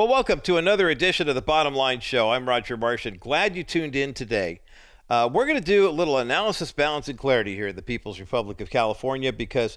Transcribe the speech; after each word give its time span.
Well, 0.00 0.08
welcome 0.08 0.40
to 0.44 0.56
another 0.56 0.88
edition 0.88 1.28
of 1.28 1.34
the 1.34 1.42
Bottom 1.42 1.74
Line 1.74 2.00
Show. 2.00 2.30
I'm 2.30 2.48
Roger 2.48 2.74
Marsh. 2.78 3.06
Glad 3.20 3.54
you 3.54 3.62
tuned 3.62 3.94
in 3.94 4.14
today. 4.14 4.62
Uh, 5.10 5.28
we're 5.30 5.44
going 5.44 5.58
to 5.58 5.62
do 5.62 5.86
a 5.86 5.90
little 5.90 6.16
analysis, 6.16 6.72
balance, 6.72 7.08
and 7.08 7.18
clarity 7.18 7.54
here 7.54 7.66
at 7.66 7.76
the 7.76 7.82
People's 7.82 8.18
Republic 8.18 8.62
of 8.62 8.70
California 8.70 9.30
because, 9.30 9.76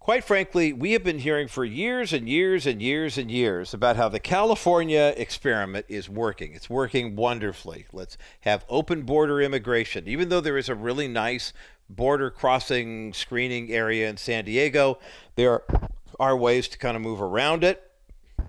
quite 0.00 0.24
frankly, 0.24 0.72
we 0.72 0.90
have 0.90 1.04
been 1.04 1.20
hearing 1.20 1.46
for 1.46 1.64
years 1.64 2.12
and 2.12 2.28
years 2.28 2.66
and 2.66 2.82
years 2.82 3.16
and 3.16 3.30
years 3.30 3.72
about 3.72 3.94
how 3.94 4.08
the 4.08 4.18
California 4.18 5.14
experiment 5.16 5.86
is 5.88 6.10
working. 6.10 6.52
It's 6.54 6.68
working 6.68 7.14
wonderfully. 7.14 7.86
Let's 7.92 8.18
have 8.40 8.64
open 8.68 9.02
border 9.02 9.40
immigration. 9.40 10.08
Even 10.08 10.30
though 10.30 10.40
there 10.40 10.58
is 10.58 10.68
a 10.68 10.74
really 10.74 11.06
nice 11.06 11.52
border 11.88 12.28
crossing 12.28 13.12
screening 13.12 13.70
area 13.70 14.10
in 14.10 14.16
San 14.16 14.46
Diego, 14.46 14.98
there 15.36 15.62
are 16.18 16.36
ways 16.36 16.66
to 16.66 16.76
kind 16.76 16.96
of 16.96 17.04
move 17.04 17.22
around 17.22 17.62
it. 17.62 17.88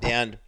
And 0.01 0.39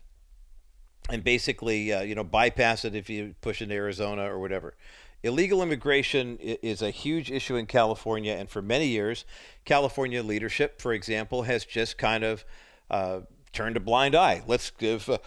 and 1.09 1.23
basically, 1.23 1.93
uh, 1.93 2.01
you 2.01 2.15
know, 2.15 2.23
bypass 2.23 2.86
it 2.86 2.95
if 2.95 3.09
you 3.09 3.36
push 3.41 3.61
into 3.61 3.75
Arizona 3.75 4.23
or 4.23 4.39
whatever. 4.39 4.75
Illegal 5.23 5.63
immigration 5.63 6.37
is 6.39 6.82
a 6.82 6.91
huge 6.91 7.32
issue 7.32 7.55
in 7.55 7.65
California, 7.65 8.33
and 8.33 8.49
for 8.49 8.61
many 8.61 8.87
years, 8.87 9.25
California 9.65 10.21
leadership, 10.21 10.79
for 10.79 10.93
example, 10.93 11.43
has 11.43 11.65
just 11.65 11.97
kind 11.97 12.23
of 12.23 12.46
uh, 12.91 13.21
turned 13.51 13.75
a 13.75 13.79
blind 13.79 14.15
eye. 14.15 14.43
Let's 14.46 14.69
give 14.69 15.09
uh, 15.09 15.18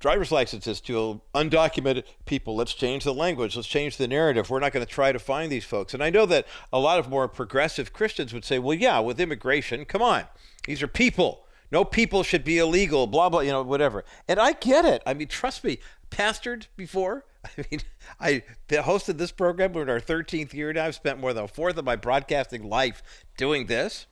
driver's 0.00 0.32
licenses 0.32 0.80
to 0.80 1.20
undocumented 1.34 2.04
people. 2.24 2.56
Let's 2.56 2.74
change 2.74 3.04
the 3.04 3.14
language. 3.14 3.54
Let's 3.54 3.68
change 3.68 3.98
the 3.98 4.08
narrative. 4.08 4.50
We're 4.50 4.58
not 4.58 4.72
going 4.72 4.84
to 4.84 4.92
try 4.92 5.12
to 5.12 5.18
find 5.18 5.52
these 5.52 5.64
folks. 5.64 5.94
And 5.94 6.02
I 6.02 6.10
know 6.10 6.26
that 6.26 6.46
a 6.72 6.80
lot 6.80 6.98
of 6.98 7.08
more 7.08 7.28
progressive 7.28 7.92
Christians 7.92 8.34
would 8.34 8.44
say, 8.44 8.58
well, 8.58 8.76
yeah, 8.76 8.98
with 8.98 9.20
immigration, 9.20 9.84
come 9.84 10.02
on, 10.02 10.24
these 10.64 10.82
are 10.82 10.88
people 10.88 11.46
no 11.70 11.84
people 11.84 12.22
should 12.22 12.44
be 12.44 12.58
illegal, 12.58 13.06
blah, 13.06 13.28
blah, 13.28 13.40
you 13.40 13.50
know, 13.50 13.62
whatever. 13.62 14.04
And 14.28 14.40
I 14.40 14.52
get 14.52 14.84
it. 14.84 15.02
I 15.06 15.14
mean, 15.14 15.28
trust 15.28 15.62
me, 15.64 15.78
pastored 16.10 16.66
before. 16.76 17.24
I 17.44 17.64
mean, 17.70 17.80
I 18.18 18.42
hosted 18.68 19.18
this 19.18 19.32
program. 19.32 19.72
We're 19.72 19.82
in 19.82 19.90
our 19.90 20.00
13th 20.00 20.52
year 20.52 20.72
now. 20.72 20.86
I've 20.86 20.94
spent 20.94 21.20
more 21.20 21.32
than 21.32 21.44
a 21.44 21.48
fourth 21.48 21.76
of 21.76 21.84
my 21.84 21.96
broadcasting 21.96 22.68
life 22.68 23.02
doing 23.36 23.66
this 23.66 24.06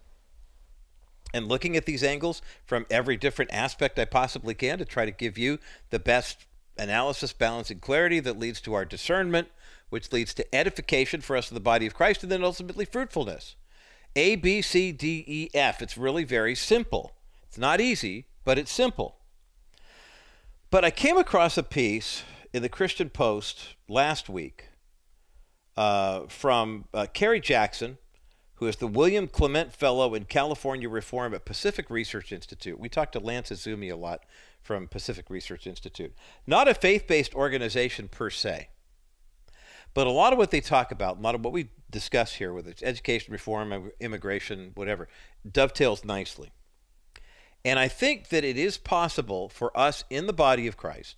and 1.35 1.47
looking 1.47 1.77
at 1.77 1.85
these 1.85 2.03
angles 2.03 2.41
from 2.65 2.87
every 2.91 3.17
different 3.17 3.53
aspect 3.53 3.99
I 3.99 4.05
possibly 4.05 4.55
can 4.55 4.79
to 4.79 4.85
try 4.85 5.05
to 5.05 5.11
give 5.11 5.37
you 5.37 5.59
the 5.91 5.99
best 5.99 6.47
analysis, 6.79 7.33
balance, 7.33 7.71
and 7.71 7.81
clarity 7.81 8.21
that 8.21 8.39
leads 8.39 8.61
to 8.63 8.75
our 8.75 8.85
discernment, 8.85 9.49
which 9.91 10.13
leads 10.13 10.33
to 10.35 10.55
edification 10.55 11.21
for 11.21 11.37
us 11.37 11.51
in 11.51 11.55
the 11.55 11.61
body 11.61 11.87
of 11.87 11.95
Christ, 11.95 12.23
and 12.23 12.33
then 12.33 12.45
ultimately 12.45 12.85
fruitfulness. 12.85 13.57
A, 14.17 14.37
B, 14.37 14.63
C, 14.63 14.93
D, 14.93 15.25
E, 15.27 15.49
F. 15.55 15.83
It's 15.83 15.99
really 15.99 16.25
very 16.25 16.55
simple. 16.55 17.13
It's 17.49 17.59
not 17.59 17.81
easy, 17.81 18.27
but 18.45 18.59
it's 18.59 18.73
simple. 18.73 19.17
But 20.71 20.85
I 20.85 20.91
came 20.91 21.17
across 21.17 21.57
a 21.57 21.63
piece 21.63 22.23
in 22.53 22.63
the 22.63 22.69
Christian 22.69 23.09
Post 23.09 23.75
last 23.89 24.29
week 24.29 24.69
uh, 25.77 26.27
from 26.29 26.85
uh, 26.93 27.07
Kerry 27.13 27.41
Jackson, 27.41 27.99
who 28.57 28.67
is 28.67 28.77
the 28.77 28.87
William 28.87 29.29
Clement 29.29 29.73
Fellow 29.73 30.15
in 30.15 30.25
California 30.25 30.89
Reform 30.89 31.33
at 31.33 31.45
Pacific 31.45 31.89
Research 31.89 32.33
Institute. 32.33 32.79
We 32.79 32.89
talked 32.89 33.13
to 33.13 33.21
Lance 33.21 33.51
Izumi 33.51 33.91
a 33.91 33.97
lot 33.97 34.25
from 34.61 34.89
Pacific 34.89 35.31
Research 35.31 35.67
Institute. 35.67 36.13
Not 36.47 36.69
a 36.69 36.75
faith 36.75 37.07
based 37.07 37.35
organization 37.35 38.09
per 38.09 38.29
se, 38.29 38.69
but 39.95 40.07
a 40.07 40.11
lot 40.11 40.33
of 40.33 40.39
what 40.39 40.51
they 40.51 40.61
talk 40.61 40.93
about, 40.93 41.19
a 41.19 41.21
lot 41.21 41.35
of 41.35 41.43
what 41.43 41.53
we 41.53 41.71
discuss 41.91 42.35
here, 42.35 42.53
whether 42.53 42.71
it's 42.71 42.83
education 42.83 43.33
reform, 43.33 43.91
immigration, 44.01 44.73
whatever, 44.75 45.09
dovetails 45.51 46.05
nicely. 46.05 46.51
And 47.65 47.79
I 47.79 47.89
think 47.89 48.29
that 48.29 48.45
it 48.45 48.57
is 48.57 48.79
possible 48.79 49.49
for 49.49 49.77
us 49.77 50.05
in 50.11 50.27
the 50.27 50.33
body 50.33 50.67
of 50.67 50.77
Christ 50.77 51.17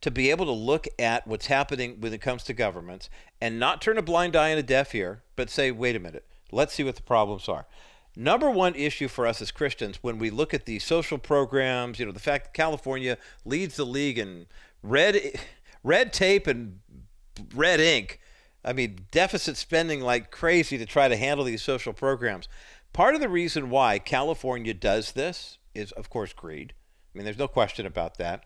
to 0.00 0.10
be 0.10 0.30
able 0.30 0.44
to 0.44 0.52
look 0.52 0.86
at 0.98 1.26
what's 1.26 1.46
happening 1.46 1.96
when 1.98 2.12
it 2.12 2.20
comes 2.20 2.44
to 2.44 2.52
governments 2.52 3.08
and 3.40 3.58
not 3.58 3.80
turn 3.80 3.96
a 3.96 4.02
blind 4.02 4.36
eye 4.36 4.50
and 4.50 4.58
a 4.58 4.62
deaf 4.62 4.94
ear, 4.94 5.22
but 5.34 5.48
say, 5.48 5.70
wait 5.70 5.96
a 5.96 6.00
minute, 6.00 6.26
let's 6.52 6.74
see 6.74 6.84
what 6.84 6.96
the 6.96 7.02
problems 7.02 7.48
are. 7.48 7.66
Number 8.16 8.50
one 8.50 8.74
issue 8.74 9.08
for 9.08 9.26
us 9.26 9.40
as 9.40 9.50
Christians 9.50 9.98
when 10.02 10.18
we 10.18 10.30
look 10.30 10.54
at 10.54 10.66
the 10.66 10.78
social 10.78 11.18
programs, 11.18 11.98
you 11.98 12.06
know, 12.06 12.12
the 12.12 12.20
fact 12.20 12.44
that 12.44 12.54
California 12.54 13.18
leads 13.44 13.76
the 13.76 13.86
league 13.86 14.18
in 14.18 14.46
red, 14.82 15.40
red 15.82 16.12
tape 16.12 16.46
and 16.46 16.80
red 17.54 17.80
ink. 17.80 18.20
I 18.64 18.72
mean, 18.72 19.06
deficit 19.10 19.56
spending 19.56 20.00
like 20.00 20.30
crazy 20.30 20.78
to 20.78 20.86
try 20.86 21.08
to 21.08 21.16
handle 21.16 21.44
these 21.44 21.62
social 21.62 21.92
programs. 21.92 22.48
Part 22.94 23.16
of 23.16 23.20
the 23.20 23.28
reason 23.28 23.70
why 23.70 23.98
California 23.98 24.72
does 24.72 25.12
this 25.12 25.58
is, 25.74 25.92
of 25.92 26.08
course, 26.08 26.32
greed. 26.32 26.72
I 27.12 27.18
mean, 27.18 27.24
there's 27.24 27.36
no 27.36 27.48
question 27.48 27.84
about 27.84 28.18
that. 28.18 28.44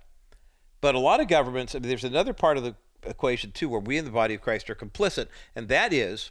But 0.81 0.95
a 0.95 0.99
lot 0.99 1.21
of 1.21 1.29
governments, 1.29 1.75
I 1.75 1.79
mean, 1.79 1.89
there's 1.89 2.03
another 2.03 2.33
part 2.33 2.57
of 2.57 2.65
the 2.65 2.75
equation, 3.05 3.53
too, 3.53 3.69
where 3.69 3.81
we 3.81 3.99
in 3.99 4.07
the 4.07 4.11
body 4.11 4.35
of 4.35 4.41
Christ 4.41 4.71
are 4.71 4.75
complicit, 4.75 5.29
and 5.55 5.69
that 5.69 5.93
is 5.93 6.31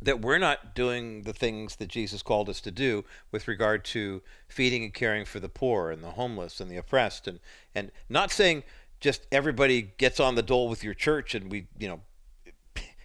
that 0.00 0.22
we're 0.22 0.38
not 0.38 0.74
doing 0.74 1.22
the 1.22 1.32
things 1.34 1.76
that 1.76 1.88
Jesus 1.88 2.22
called 2.22 2.48
us 2.48 2.60
to 2.62 2.70
do 2.70 3.04
with 3.30 3.48
regard 3.48 3.84
to 3.84 4.22
feeding 4.48 4.82
and 4.82 4.94
caring 4.94 5.24
for 5.24 5.40
the 5.40 5.48
poor 5.48 5.90
and 5.90 6.02
the 6.02 6.12
homeless 6.12 6.60
and 6.60 6.70
the 6.70 6.76
oppressed 6.76 7.26
and 7.26 7.40
and 7.74 7.90
not 8.08 8.30
saying 8.30 8.62
just 9.00 9.26
everybody 9.32 9.94
gets 9.96 10.20
on 10.20 10.34
the 10.34 10.42
dole 10.42 10.68
with 10.68 10.84
your 10.84 10.92
church 10.92 11.34
and 11.34 11.50
we 11.50 11.66
you 11.78 11.88
know 11.88 12.00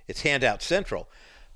it's 0.07 0.22
handout 0.22 0.61
central 0.61 1.07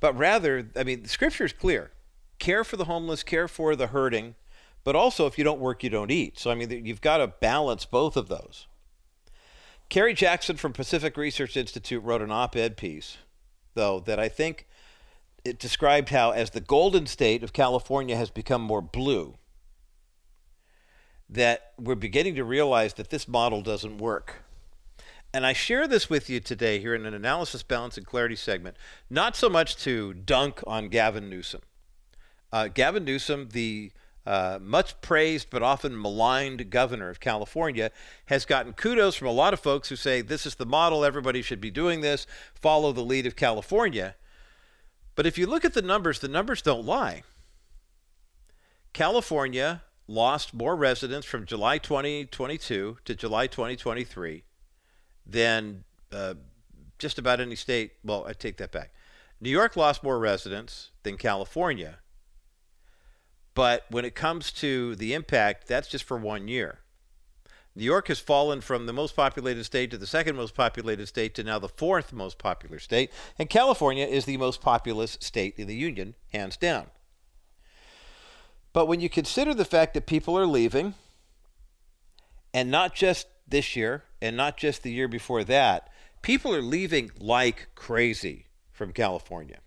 but 0.05 0.19
rather, 0.19 0.69
I 0.75 0.83
mean, 0.83 1.01
the 1.01 1.09
scripture 1.09 1.45
is 1.45 1.51
clear 1.51 1.89
care 2.38 2.63
for 2.63 2.77
the 2.77 2.85
homeless, 2.85 3.23
care 3.23 3.47
for 3.47 3.75
the 3.75 3.88
hurting, 3.88 4.35
but 4.83 4.95
also 4.95 5.25
if 5.25 5.35
you 5.35 5.43
don't 5.43 5.59
work, 5.59 5.83
you 5.83 5.89
don't 5.89 6.11
eat. 6.11 6.38
So, 6.38 6.51
I 6.51 6.53
mean, 6.53 6.85
you've 6.85 7.01
got 7.01 7.17
to 7.17 7.25
balance 7.25 7.85
both 7.85 8.16
of 8.16 8.27
those. 8.27 8.67
Kerry 9.89 10.13
Jackson 10.13 10.57
from 10.57 10.73
Pacific 10.73 11.17
Research 11.17 11.57
Institute 11.57 12.03
wrote 12.03 12.21
an 12.21 12.29
op 12.29 12.55
ed 12.55 12.77
piece, 12.77 13.17
though, 13.73 13.99
that 14.01 14.19
I 14.19 14.29
think 14.29 14.67
it 15.43 15.57
described 15.57 16.09
how, 16.09 16.29
as 16.29 16.51
the 16.51 16.61
golden 16.61 17.07
state 17.07 17.43
of 17.43 17.51
California 17.51 18.16
has 18.16 18.29
become 18.29 18.61
more 18.61 18.83
blue, 18.83 19.39
that 21.27 21.72
we're 21.79 21.95
beginning 21.95 22.35
to 22.35 22.43
realize 22.43 22.93
that 22.93 23.09
this 23.09 23.27
model 23.27 23.63
doesn't 23.63 23.97
work. 23.97 24.44
And 25.35 25.46
I 25.46 25.51
share 25.51 25.85
this 25.85 26.09
with 26.09 26.29
you 26.29 26.40
today 26.40 26.79
here 26.79 26.96
in 26.96 27.06
an 27.06 27.13
analysis, 27.13 27.62
balance, 27.62 27.97
and 27.97 28.06
clarity 28.06 28.38
segment, 28.38 28.78
not 29.09 29.35
so 29.35 29.50
much 29.50 29.75
to 29.84 30.13
dunk 30.13 30.63
on 30.66 30.88
Gavin 30.88 31.29
Newsom. 31.29 31.59
Uh, 32.53 32.69
Gavin 32.69 33.03
Newsom, 33.03 33.50
the 33.51 33.91
uh, 34.25 34.59
much 34.62 35.01
praised 35.01 35.50
but 35.50 35.62
often 35.62 36.01
maligned 36.01 36.69
governor 36.69 37.09
of 37.09 37.19
California, 37.19 37.91
has 38.28 38.46
gotten 38.46 38.72
kudos 38.72 39.16
from 39.16 39.28
a 39.28 39.31
lot 39.34 39.51
of 39.51 39.59
folks 39.59 39.90
who 39.90 39.97
say 39.97 40.22
this 40.22 40.46
is 40.46 40.56
the 40.56 40.66
model, 40.66 41.03
everybody 41.03 41.41
should 41.41 41.59
be 41.59 41.69
doing 41.69 42.00
this, 42.00 42.25
follow 42.53 42.94
the 42.94 43.03
lead 43.03 43.25
of 43.25 43.35
California. 43.35 44.16
But 45.16 45.25
if 45.25 45.38
you 45.38 45.47
look 45.47 45.66
at 45.66 45.73
the 45.73 45.81
numbers, 45.81 46.19
the 46.19 46.29
numbers 46.29 46.62
don't 46.62 46.85
lie. 46.85 47.23
California 48.94 49.84
lost 50.07 50.53
more 50.53 50.78
residents 50.78 51.28
from 51.28 51.46
July 51.46 51.78
2022 51.78 53.00
to 53.03 53.16
July 53.16 53.47
2023 53.47 54.46
than 55.25 55.83
uh, 56.11 56.35
just 56.99 57.17
about 57.17 57.39
any 57.39 57.55
state. 57.55 57.93
Well, 58.03 58.25
I 58.27 58.33
take 58.33 58.57
that 58.57 58.71
back. 58.71 58.91
New 59.41 59.49
York 59.49 59.75
lost 59.75 60.03
more 60.03 60.19
residents 60.19 60.91
than 61.03 61.17
California. 61.17 61.99
But 63.53 63.85
when 63.89 64.05
it 64.05 64.15
comes 64.15 64.51
to 64.53 64.95
the 64.95 65.13
impact, 65.13 65.67
that's 65.67 65.87
just 65.87 66.03
for 66.03 66.17
one 66.17 66.47
year. 66.47 66.79
New 67.77 67.83
York 67.83 68.07
has 68.07 68.19
fallen 68.19 68.61
from 68.61 68.85
the 68.85 68.93
most 68.93 69.15
populated 69.15 69.65
state 69.65 69.91
to 69.91 69.97
the 69.97 70.07
second 70.07 70.37
most 70.37 70.55
populated 70.55 71.07
state 71.07 71.35
to 71.35 71.43
now 71.43 71.59
the 71.59 71.67
fourth 71.67 72.13
most 72.13 72.37
popular 72.37 72.79
state. 72.79 73.11
And 73.37 73.49
California 73.49 74.05
is 74.05 74.25
the 74.25 74.37
most 74.37 74.61
populous 74.61 75.17
state 75.19 75.55
in 75.57 75.67
the 75.67 75.75
Union, 75.75 76.15
hands 76.31 76.55
down. 76.55 76.87
But 78.71 78.87
when 78.87 79.01
you 79.01 79.09
consider 79.09 79.53
the 79.53 79.65
fact 79.65 79.93
that 79.93 80.05
people 80.05 80.37
are 80.37 80.45
leaving, 80.45 80.95
and 82.53 82.71
not 82.71 82.95
just 82.95 83.28
this 83.47 83.75
year 83.75 84.03
and 84.25 84.35
not 84.35 84.57
just 84.57 84.81
the 84.81 84.91
year 84.91 85.07
before 85.07 85.43
that, 85.43 85.87
people 86.23 86.53
are 86.53 86.61
leaving 86.61 87.11
like 87.19 87.67
crazy 87.75 88.47
from 88.72 88.91
California. 88.91 89.59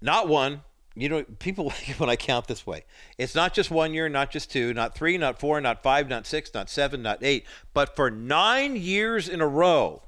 Not 0.00 0.28
one, 0.28 0.62
you 0.94 1.08
know, 1.08 1.24
people 1.40 1.72
when 1.98 2.08
I 2.08 2.14
count 2.14 2.46
this 2.46 2.64
way, 2.64 2.84
it's 3.18 3.34
not 3.34 3.52
just 3.52 3.68
one 3.68 3.92
year, 3.94 4.08
not 4.08 4.30
just 4.30 4.50
two, 4.50 4.72
not 4.72 4.94
three, 4.94 5.18
not 5.18 5.40
four, 5.40 5.60
not 5.60 5.82
five, 5.82 6.08
not 6.08 6.24
six, 6.24 6.54
not 6.54 6.70
seven, 6.70 7.02
not 7.02 7.18
eight, 7.22 7.44
but 7.72 7.96
for 7.96 8.12
nine 8.12 8.76
years 8.76 9.28
in 9.28 9.40
a 9.40 9.48
row, 9.48 10.02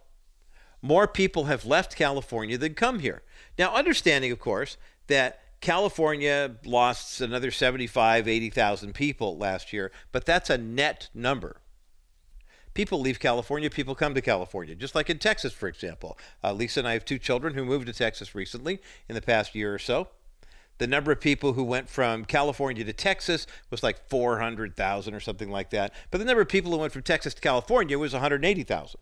more 0.81 1.09
people 1.09 1.47
have 1.47 1.65
left 1.65 1.97
California 1.97 2.57
than 2.57 2.75
come 2.75 3.01
here. 3.01 3.23
Now, 3.59 3.75
understanding, 3.75 4.31
of 4.31 4.39
course, 4.39 4.77
that 5.09 5.41
California 5.61 6.57
lost 6.65 7.21
another 7.21 7.51
75, 7.51 8.29
80,000 8.29 8.95
people 8.95 9.39
last 9.39 9.73
year, 9.73 9.91
but 10.13 10.25
that's 10.25 10.51
a 10.51 10.59
net 10.59 11.09
number. 11.15 11.61
People 12.75 13.01
leave 13.01 13.19
California, 13.19 13.71
people 13.71 13.95
come 13.95 14.15
to 14.15 14.21
California, 14.21 14.75
just 14.75 14.95
like 14.95 15.09
in 15.09 15.19
Texas, 15.19 15.55
for 15.55 15.67
example. 15.67 16.19
Uh, 16.45 16.53
Lisa 16.53 16.81
and 16.81 16.89
I 16.89 16.93
have 16.93 17.07
two 17.07 17.19
children 17.19 17.55
who 17.55 17.65
moved 17.65 17.87
to 17.87 17.93
Texas 17.95 18.35
recently 18.35 18.81
in 19.09 19.15
the 19.15 19.23
past 19.23 19.55
year 19.55 19.75
or 19.75 19.79
so. 19.79 20.09
The 20.79 20.87
number 20.87 21.11
of 21.11 21.21
people 21.21 21.55
who 21.55 21.65
went 21.65 21.89
from 21.89 22.27
California 22.27 22.85
to 22.85 22.93
Texas 22.93 23.47
was 23.71 23.83
like 23.83 24.11
400,000 24.11 25.15
or 25.15 25.21
something 25.21 25.51
like 25.51 25.71
that. 25.71 25.95
But 26.11 26.19
the 26.19 26.27
number 26.27 26.43
of 26.43 26.49
people 26.49 26.71
who 26.71 26.77
went 26.77 26.93
from 26.93 27.03
Texas 27.03 27.33
to 27.33 27.41
California 27.41 27.99
was 27.99 28.13
180,000. 28.13 29.01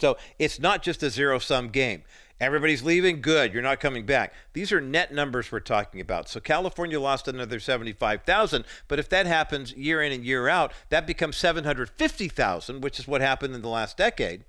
So 0.00 0.16
it's 0.38 0.58
not 0.58 0.82
just 0.82 1.02
a 1.02 1.10
zero 1.10 1.38
sum 1.38 1.68
game. 1.68 2.02
Everybody's 2.40 2.82
leaving, 2.82 3.20
good, 3.20 3.52
you're 3.52 3.62
not 3.62 3.80
coming 3.80 4.06
back. 4.06 4.32
These 4.54 4.72
are 4.72 4.80
net 4.80 5.12
numbers 5.12 5.52
we're 5.52 5.60
talking 5.60 6.00
about. 6.00 6.26
So 6.26 6.40
California 6.40 6.98
lost 6.98 7.28
another 7.28 7.60
75,000, 7.60 8.64
but 8.88 8.98
if 8.98 9.10
that 9.10 9.26
happens 9.26 9.74
year 9.74 10.02
in 10.02 10.10
and 10.10 10.24
year 10.24 10.48
out, 10.48 10.72
that 10.88 11.06
becomes 11.06 11.36
750,000, 11.36 12.80
which 12.80 12.98
is 12.98 13.06
what 13.06 13.20
happened 13.20 13.54
in 13.54 13.60
the 13.60 13.68
last 13.68 13.98
decade. 13.98 14.44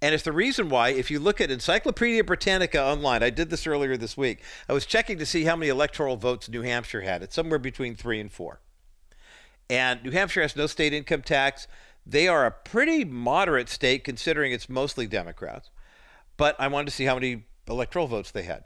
And 0.00 0.14
it's 0.14 0.24
the 0.24 0.32
reason 0.32 0.68
why, 0.68 0.90
if 0.90 1.10
you 1.10 1.18
look 1.18 1.40
at 1.40 1.50
Encyclopedia 1.50 2.22
Britannica 2.22 2.80
online, 2.82 3.22
I 3.22 3.30
did 3.30 3.50
this 3.50 3.66
earlier 3.66 3.96
this 3.96 4.16
week. 4.16 4.40
I 4.68 4.72
was 4.72 4.86
checking 4.86 5.18
to 5.18 5.26
see 5.26 5.44
how 5.44 5.56
many 5.56 5.70
electoral 5.70 6.16
votes 6.16 6.48
New 6.48 6.62
Hampshire 6.62 7.02
had. 7.02 7.22
It's 7.22 7.34
somewhere 7.34 7.60
between 7.60 7.96
three 7.96 8.20
and 8.20 8.30
four. 8.30 8.60
And 9.70 10.02
New 10.02 10.10
Hampshire 10.10 10.42
has 10.42 10.56
no 10.56 10.66
state 10.66 10.92
income 10.92 11.22
tax. 11.22 11.66
They 12.04 12.28
are 12.28 12.44
a 12.44 12.50
pretty 12.50 13.04
moderate 13.04 13.68
state 13.68 14.04
considering 14.04 14.52
it's 14.52 14.68
mostly 14.68 15.06
Democrats. 15.06 15.70
But 16.36 16.56
I 16.58 16.68
wanted 16.68 16.86
to 16.86 16.92
see 16.92 17.04
how 17.04 17.14
many 17.14 17.44
electoral 17.68 18.06
votes 18.06 18.30
they 18.30 18.42
had. 18.42 18.64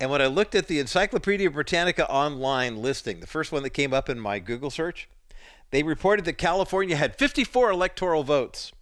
And 0.00 0.10
when 0.10 0.22
I 0.22 0.26
looked 0.26 0.54
at 0.54 0.68
the 0.68 0.78
Encyclopedia 0.78 1.50
Britannica 1.50 2.08
online 2.10 2.76
listing, 2.76 3.20
the 3.20 3.26
first 3.26 3.52
one 3.52 3.62
that 3.64 3.70
came 3.70 3.92
up 3.92 4.08
in 4.08 4.20
my 4.20 4.38
Google 4.38 4.70
search, 4.70 5.08
they 5.70 5.82
reported 5.82 6.24
that 6.24 6.34
California 6.34 6.96
had 6.96 7.16
54 7.16 7.70
electoral 7.70 8.24
votes. 8.24 8.72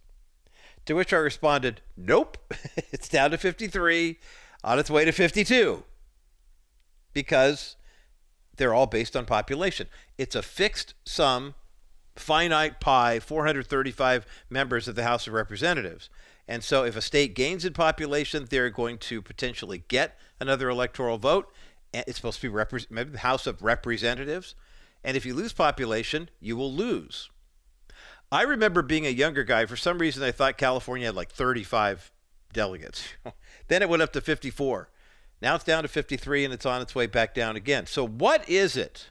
To 0.84 0.94
which 0.94 1.12
I 1.12 1.16
responded, 1.16 1.80
nope, 1.96 2.38
it's 2.92 3.08
down 3.08 3.32
to 3.32 3.38
53, 3.38 4.18
on 4.62 4.78
its 4.78 4.90
way 4.90 5.04
to 5.04 5.12
52. 5.12 5.82
Because 7.12 7.76
they're 8.56 8.74
all 8.74 8.86
based 8.86 9.16
on 9.16 9.24
population. 9.24 9.88
It's 10.16 10.36
a 10.36 10.42
fixed 10.42 10.94
sum 11.04 11.54
finite 12.16 12.80
pie, 12.80 13.20
435 13.20 14.26
members 14.50 14.88
of 14.88 14.94
the 14.94 15.04
House 15.04 15.26
of 15.26 15.32
Representatives. 15.32 16.10
And 16.48 16.62
so 16.62 16.84
if 16.84 16.96
a 16.96 17.00
state 17.00 17.34
gains 17.34 17.64
in 17.64 17.72
population, 17.72 18.46
they're 18.48 18.70
going 18.70 18.98
to 18.98 19.20
potentially 19.20 19.84
get 19.88 20.18
another 20.40 20.68
electoral 20.68 21.18
vote. 21.18 21.52
It's 21.92 22.16
supposed 22.16 22.40
to 22.40 22.50
be 22.50 22.56
repre- 22.56 22.90
maybe 22.90 23.10
the 23.10 23.18
House 23.18 23.46
of 23.46 23.62
Representatives. 23.62 24.54
And 25.02 25.16
if 25.16 25.26
you 25.26 25.34
lose 25.34 25.52
population, 25.52 26.30
you 26.40 26.56
will 26.56 26.72
lose. 26.72 27.30
I 28.30 28.42
remember 28.42 28.82
being 28.82 29.06
a 29.06 29.10
younger 29.10 29.44
guy. 29.44 29.66
For 29.66 29.76
some 29.76 29.98
reason, 29.98 30.22
I 30.22 30.32
thought 30.32 30.58
California 30.58 31.06
had 31.06 31.14
like 31.14 31.30
35 31.30 32.12
delegates. 32.52 33.04
then 33.68 33.82
it 33.82 33.88
went 33.88 34.02
up 34.02 34.12
to 34.14 34.20
54. 34.20 34.88
Now 35.42 35.54
it's 35.54 35.64
down 35.64 35.82
to 35.82 35.88
53 35.88 36.44
and 36.44 36.54
it's 36.54 36.66
on 36.66 36.82
its 36.82 36.94
way 36.94 37.06
back 37.06 37.34
down 37.34 37.56
again. 37.56 37.86
So, 37.86 38.06
what 38.06 38.48
is 38.48 38.76
it 38.76 39.10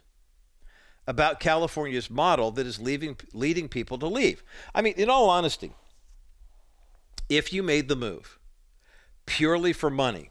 about 1.06 1.40
California's 1.40 2.10
model 2.10 2.50
that 2.52 2.66
is 2.66 2.80
leaving, 2.80 3.16
leading 3.32 3.68
people 3.68 3.98
to 3.98 4.06
leave. 4.06 4.42
I 4.74 4.82
mean, 4.82 4.94
in 4.96 5.08
all 5.08 5.30
honesty, 5.30 5.72
if 7.28 7.52
you 7.52 7.62
made 7.62 7.88
the 7.88 7.96
move 7.96 8.38
purely 9.24 9.72
for 9.72 9.90
money, 9.90 10.30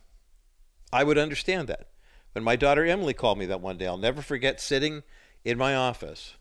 I 0.91 1.03
would 1.03 1.17
understand 1.17 1.67
that. 1.67 1.87
When 2.33 2.43
my 2.43 2.55
daughter 2.55 2.85
Emily 2.85 3.13
called 3.13 3.37
me 3.37 3.45
that 3.45 3.61
one 3.61 3.77
day, 3.77 3.87
I'll 3.87 3.97
never 3.97 4.21
forget 4.21 4.59
sitting 4.59 5.03
in 5.45 5.57
my 5.57 5.75
office. 5.75 6.35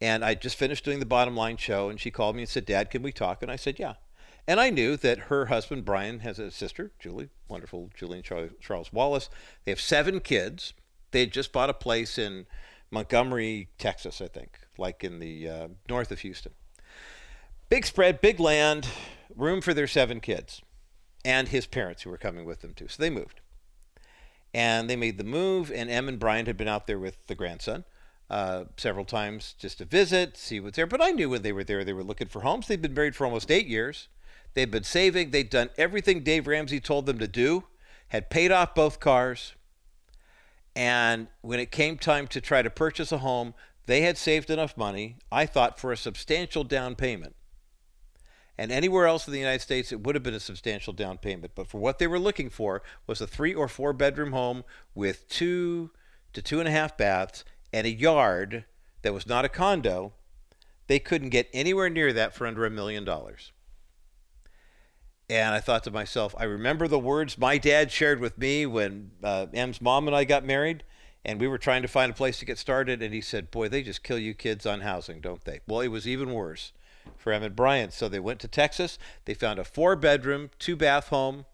And 0.00 0.22
I 0.22 0.34
just 0.34 0.56
finished 0.56 0.84
doing 0.84 0.98
the 0.98 1.06
bottom 1.06 1.34
line 1.34 1.56
show, 1.56 1.88
and 1.88 1.98
she 1.98 2.10
called 2.10 2.36
me 2.36 2.42
and 2.42 2.48
said, 2.48 2.66
Dad, 2.66 2.90
can 2.90 3.02
we 3.02 3.12
talk? 3.12 3.42
And 3.42 3.50
I 3.50 3.56
said, 3.56 3.78
Yeah. 3.78 3.94
And 4.48 4.60
I 4.60 4.70
knew 4.70 4.96
that 4.98 5.18
her 5.18 5.46
husband, 5.46 5.84
Brian, 5.84 6.20
has 6.20 6.38
a 6.38 6.50
sister, 6.50 6.92
Julie, 7.00 7.30
wonderful 7.48 7.90
Julie 7.96 8.22
and 8.24 8.52
Charles 8.60 8.92
Wallace. 8.92 9.28
They 9.64 9.72
have 9.72 9.80
seven 9.80 10.20
kids. 10.20 10.72
They 11.16 11.20
had 11.20 11.32
just 11.32 11.50
bought 11.50 11.70
a 11.70 11.72
place 11.72 12.18
in 12.18 12.44
Montgomery, 12.90 13.70
Texas, 13.78 14.20
I 14.20 14.28
think, 14.28 14.58
like 14.76 15.02
in 15.02 15.18
the 15.18 15.48
uh, 15.48 15.68
north 15.88 16.12
of 16.12 16.18
Houston. 16.18 16.52
Big 17.70 17.86
spread, 17.86 18.20
big 18.20 18.38
land, 18.38 18.86
room 19.34 19.62
for 19.62 19.72
their 19.72 19.86
seven 19.86 20.20
kids 20.20 20.60
and 21.24 21.48
his 21.48 21.64
parents 21.64 22.02
who 22.02 22.10
were 22.10 22.18
coming 22.18 22.44
with 22.44 22.60
them 22.60 22.74
too. 22.74 22.88
So 22.88 23.02
they 23.02 23.08
moved. 23.08 23.40
And 24.52 24.90
they 24.90 24.94
made 24.94 25.16
the 25.16 25.24
move, 25.24 25.72
and 25.74 25.88
Em 25.88 26.06
and 26.06 26.18
Brian 26.18 26.44
had 26.44 26.58
been 26.58 26.68
out 26.68 26.86
there 26.86 26.98
with 26.98 27.26
the 27.28 27.34
grandson 27.34 27.84
uh, 28.28 28.64
several 28.76 29.06
times 29.06 29.54
just 29.58 29.78
to 29.78 29.86
visit, 29.86 30.36
see 30.36 30.60
what's 30.60 30.76
there. 30.76 30.86
But 30.86 31.00
I 31.00 31.12
knew 31.12 31.30
when 31.30 31.40
they 31.40 31.52
were 31.52 31.64
there, 31.64 31.82
they 31.82 31.94
were 31.94 32.04
looking 32.04 32.28
for 32.28 32.42
homes. 32.42 32.66
They'd 32.66 32.82
been 32.82 32.92
married 32.92 33.16
for 33.16 33.24
almost 33.24 33.50
eight 33.50 33.68
years. 33.68 34.08
They'd 34.52 34.70
been 34.70 34.84
saving. 34.84 35.30
They'd 35.30 35.48
done 35.48 35.70
everything 35.78 36.22
Dave 36.22 36.46
Ramsey 36.46 36.78
told 36.78 37.06
them 37.06 37.18
to 37.20 37.26
do, 37.26 37.64
had 38.08 38.28
paid 38.28 38.52
off 38.52 38.74
both 38.74 39.00
cars, 39.00 39.54
and 40.76 41.28
when 41.40 41.58
it 41.58 41.72
came 41.72 41.96
time 41.96 42.28
to 42.28 42.40
try 42.40 42.60
to 42.60 42.68
purchase 42.68 43.10
a 43.10 43.18
home, 43.18 43.54
they 43.86 44.02
had 44.02 44.18
saved 44.18 44.50
enough 44.50 44.76
money, 44.76 45.16
I 45.32 45.46
thought, 45.46 45.80
for 45.80 45.90
a 45.90 45.96
substantial 45.96 46.64
down 46.64 46.96
payment. 46.96 47.34
And 48.58 48.70
anywhere 48.70 49.06
else 49.06 49.26
in 49.26 49.32
the 49.32 49.38
United 49.38 49.62
States, 49.62 49.90
it 49.90 50.02
would 50.02 50.14
have 50.14 50.22
been 50.22 50.34
a 50.34 50.40
substantial 50.40 50.92
down 50.92 51.16
payment. 51.16 51.52
But 51.54 51.68
for 51.68 51.78
what 51.78 51.98
they 51.98 52.06
were 52.06 52.18
looking 52.18 52.50
for 52.50 52.82
was 53.06 53.22
a 53.22 53.26
three 53.26 53.54
or 53.54 53.68
four 53.68 53.94
bedroom 53.94 54.32
home 54.32 54.64
with 54.94 55.28
two 55.28 55.90
to 56.34 56.42
two 56.42 56.60
and 56.60 56.68
a 56.68 56.72
half 56.72 56.96
baths 56.96 57.44
and 57.72 57.86
a 57.86 57.90
yard 57.90 58.66
that 59.00 59.14
was 59.14 59.26
not 59.26 59.46
a 59.46 59.48
condo. 59.48 60.12
They 60.88 60.98
couldn't 60.98 61.30
get 61.30 61.48
anywhere 61.54 61.88
near 61.88 62.12
that 62.12 62.34
for 62.34 62.46
under 62.46 62.66
a 62.66 62.70
million 62.70 63.04
dollars. 63.04 63.52
And 65.28 65.54
I 65.54 65.60
thought 65.60 65.82
to 65.84 65.90
myself, 65.90 66.34
I 66.38 66.44
remember 66.44 66.86
the 66.86 66.98
words 66.98 67.36
my 67.36 67.58
dad 67.58 67.90
shared 67.90 68.20
with 68.20 68.38
me 68.38 68.64
when 68.64 69.10
uh, 69.24 69.46
Em's 69.52 69.80
mom 69.80 70.06
and 70.06 70.16
I 70.16 70.22
got 70.22 70.44
married, 70.44 70.84
and 71.24 71.40
we 71.40 71.48
were 71.48 71.58
trying 71.58 71.82
to 71.82 71.88
find 71.88 72.12
a 72.12 72.14
place 72.14 72.38
to 72.38 72.44
get 72.44 72.58
started. 72.58 73.02
And 73.02 73.12
he 73.12 73.20
said, 73.20 73.50
Boy, 73.50 73.68
they 73.68 73.82
just 73.82 74.04
kill 74.04 74.18
you 74.18 74.34
kids 74.34 74.66
on 74.66 74.82
housing, 74.82 75.20
don't 75.20 75.44
they? 75.44 75.60
Well, 75.66 75.80
it 75.80 75.88
was 75.88 76.06
even 76.06 76.32
worse 76.32 76.72
for 77.16 77.32
Em 77.32 77.42
and 77.42 77.56
Brian. 77.56 77.90
So 77.90 78.08
they 78.08 78.20
went 78.20 78.38
to 78.40 78.48
Texas. 78.48 78.98
They 79.24 79.34
found 79.34 79.58
a 79.58 79.64
four 79.64 79.96
bedroom, 79.96 80.50
two 80.60 80.76
bath 80.76 81.08
home 81.08 81.44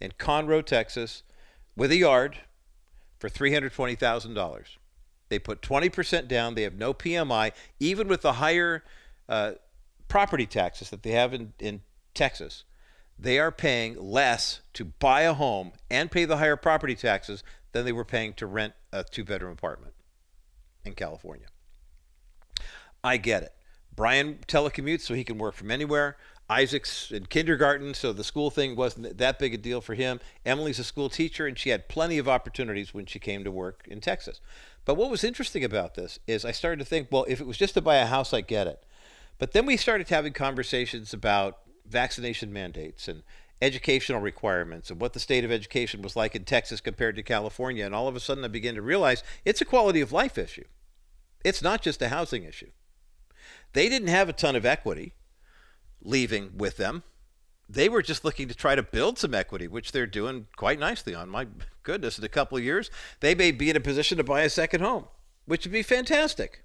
in 0.00 0.12
Conroe, 0.12 0.64
Texas, 0.64 1.24
with 1.76 1.90
a 1.90 1.96
yard 1.96 2.38
for 3.18 3.28
$320,000. 3.28 4.64
They 5.28 5.38
put 5.40 5.60
20% 5.60 6.28
down. 6.28 6.54
They 6.54 6.62
have 6.62 6.74
no 6.74 6.94
PMI, 6.94 7.50
even 7.80 8.06
with 8.06 8.22
the 8.22 8.34
higher 8.34 8.84
uh, 9.28 9.52
property 10.06 10.46
taxes 10.46 10.90
that 10.90 11.02
they 11.02 11.12
have 11.12 11.34
in, 11.34 11.52
in 11.58 11.80
Texas 12.14 12.62
they 13.18 13.38
are 13.38 13.52
paying 13.52 13.96
less 13.98 14.60
to 14.74 14.84
buy 14.84 15.22
a 15.22 15.34
home 15.34 15.72
and 15.90 16.10
pay 16.10 16.24
the 16.24 16.38
higher 16.38 16.56
property 16.56 16.94
taxes 16.94 17.42
than 17.72 17.84
they 17.84 17.92
were 17.92 18.04
paying 18.04 18.34
to 18.34 18.46
rent 18.46 18.74
a 18.92 19.04
two 19.04 19.24
bedroom 19.24 19.52
apartment 19.52 19.94
in 20.84 20.94
California. 20.94 21.46
I 23.04 23.16
get 23.16 23.42
it. 23.42 23.54
Brian 23.94 24.38
telecommutes 24.46 25.02
so 25.02 25.14
he 25.14 25.24
can 25.24 25.38
work 25.38 25.54
from 25.54 25.70
anywhere. 25.70 26.16
Isaac's 26.48 27.10
in 27.10 27.26
kindergarten, 27.26 27.94
so 27.94 28.12
the 28.12 28.24
school 28.24 28.50
thing 28.50 28.76
wasn't 28.76 29.16
that 29.16 29.38
big 29.38 29.54
a 29.54 29.56
deal 29.56 29.80
for 29.80 29.94
him. 29.94 30.20
Emily's 30.44 30.78
a 30.78 30.84
school 30.84 31.08
teacher, 31.08 31.46
and 31.46 31.58
she 31.58 31.70
had 31.70 31.88
plenty 31.88 32.18
of 32.18 32.28
opportunities 32.28 32.92
when 32.92 33.06
she 33.06 33.18
came 33.18 33.44
to 33.44 33.50
work 33.50 33.86
in 33.88 34.00
Texas. 34.00 34.40
But 34.84 34.96
what 34.96 35.10
was 35.10 35.24
interesting 35.24 35.64
about 35.64 35.94
this 35.94 36.18
is 36.26 36.44
I 36.44 36.52
started 36.52 36.80
to 36.80 36.84
think, 36.84 37.08
well, 37.10 37.24
if 37.28 37.40
it 37.40 37.46
was 37.46 37.56
just 37.56 37.74
to 37.74 37.80
buy 37.80 37.96
a 37.96 38.06
house, 38.06 38.34
I 38.34 38.40
get 38.40 38.66
it. 38.66 38.84
But 39.38 39.52
then 39.52 39.66
we 39.66 39.76
started 39.76 40.08
having 40.08 40.32
conversations 40.32 41.14
about 41.14 41.58
vaccination 41.92 42.52
mandates 42.52 43.06
and 43.06 43.22
educational 43.60 44.20
requirements 44.20 44.90
and 44.90 45.00
what 45.00 45.12
the 45.12 45.20
state 45.20 45.44
of 45.44 45.52
education 45.52 46.02
was 46.02 46.16
like 46.16 46.34
in 46.34 46.44
Texas 46.44 46.80
compared 46.80 47.14
to 47.14 47.22
California. 47.22 47.86
And 47.86 47.94
all 47.94 48.08
of 48.08 48.16
a 48.16 48.20
sudden, 48.20 48.44
I 48.44 48.48
began 48.48 48.74
to 48.74 48.82
realize 48.82 49.22
it's 49.44 49.60
a 49.60 49.64
quality 49.64 50.00
of 50.00 50.10
life 50.10 50.36
issue. 50.36 50.64
It's 51.44 51.62
not 51.62 51.80
just 51.80 52.02
a 52.02 52.08
housing 52.08 52.42
issue. 52.42 52.70
They 53.72 53.88
didn't 53.88 54.08
have 54.08 54.28
a 54.28 54.32
ton 54.32 54.56
of 54.56 54.66
equity 54.66 55.14
leaving 56.02 56.58
with 56.58 56.76
them. 56.76 57.04
They 57.68 57.88
were 57.88 58.02
just 58.02 58.24
looking 58.24 58.48
to 58.48 58.54
try 58.54 58.74
to 58.74 58.82
build 58.82 59.18
some 59.18 59.32
equity, 59.32 59.68
which 59.68 59.92
they're 59.92 60.06
doing 60.06 60.46
quite 60.56 60.78
nicely 60.78 61.14
on. 61.14 61.28
My 61.28 61.46
goodness, 61.84 62.18
in 62.18 62.24
a 62.24 62.28
couple 62.28 62.58
of 62.58 62.64
years, 62.64 62.90
they 63.20 63.34
may 63.34 63.52
be 63.52 63.70
in 63.70 63.76
a 63.76 63.80
position 63.80 64.18
to 64.18 64.24
buy 64.24 64.42
a 64.42 64.50
second 64.50 64.80
home, 64.80 65.04
which 65.46 65.64
would 65.64 65.72
be 65.72 65.82
fantastic. 65.82 66.64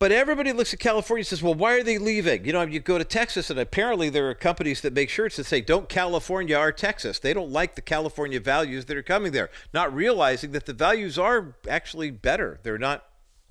But 0.00 0.10
everybody 0.10 0.52
looks 0.52 0.74
at 0.74 0.80
California 0.80 1.20
and 1.20 1.26
says, 1.26 1.42
well, 1.42 1.54
why 1.54 1.74
are 1.74 1.82
they 1.82 1.98
leaving? 1.98 2.44
You 2.44 2.52
know, 2.52 2.62
you 2.62 2.80
go 2.80 2.98
to 2.98 3.04
Texas, 3.04 3.48
and 3.48 3.58
apparently 3.58 4.10
there 4.10 4.28
are 4.28 4.34
companies 4.34 4.80
that 4.80 4.92
make 4.92 5.08
shirts 5.08 5.36
that 5.36 5.44
say, 5.44 5.60
don't 5.60 5.88
California 5.88 6.56
our 6.56 6.72
Texas. 6.72 7.20
They 7.20 7.32
don't 7.32 7.50
like 7.50 7.76
the 7.76 7.80
California 7.80 8.40
values 8.40 8.86
that 8.86 8.96
are 8.96 9.02
coming 9.02 9.32
there, 9.32 9.50
not 9.72 9.94
realizing 9.94 10.50
that 10.52 10.66
the 10.66 10.72
values 10.72 11.16
are 11.16 11.54
actually 11.68 12.10
better. 12.10 12.58
They're 12.64 12.76
not 12.76 13.04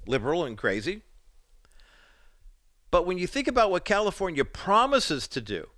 liberal 0.05 0.43
and 0.43 0.57
crazy. 0.57 1.01
But 2.91 3.07
when 3.07 3.17
you 3.17 3.25
think 3.25 3.47
about 3.47 3.71
what 3.71 3.85
California 3.85 4.45
promises 4.45 5.27
to 5.29 5.41
do 5.41 5.69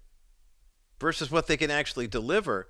versus 1.00 1.30
what 1.30 1.48
they 1.48 1.58
can 1.58 1.72
actually 1.72 2.08
deliver, 2.08 2.68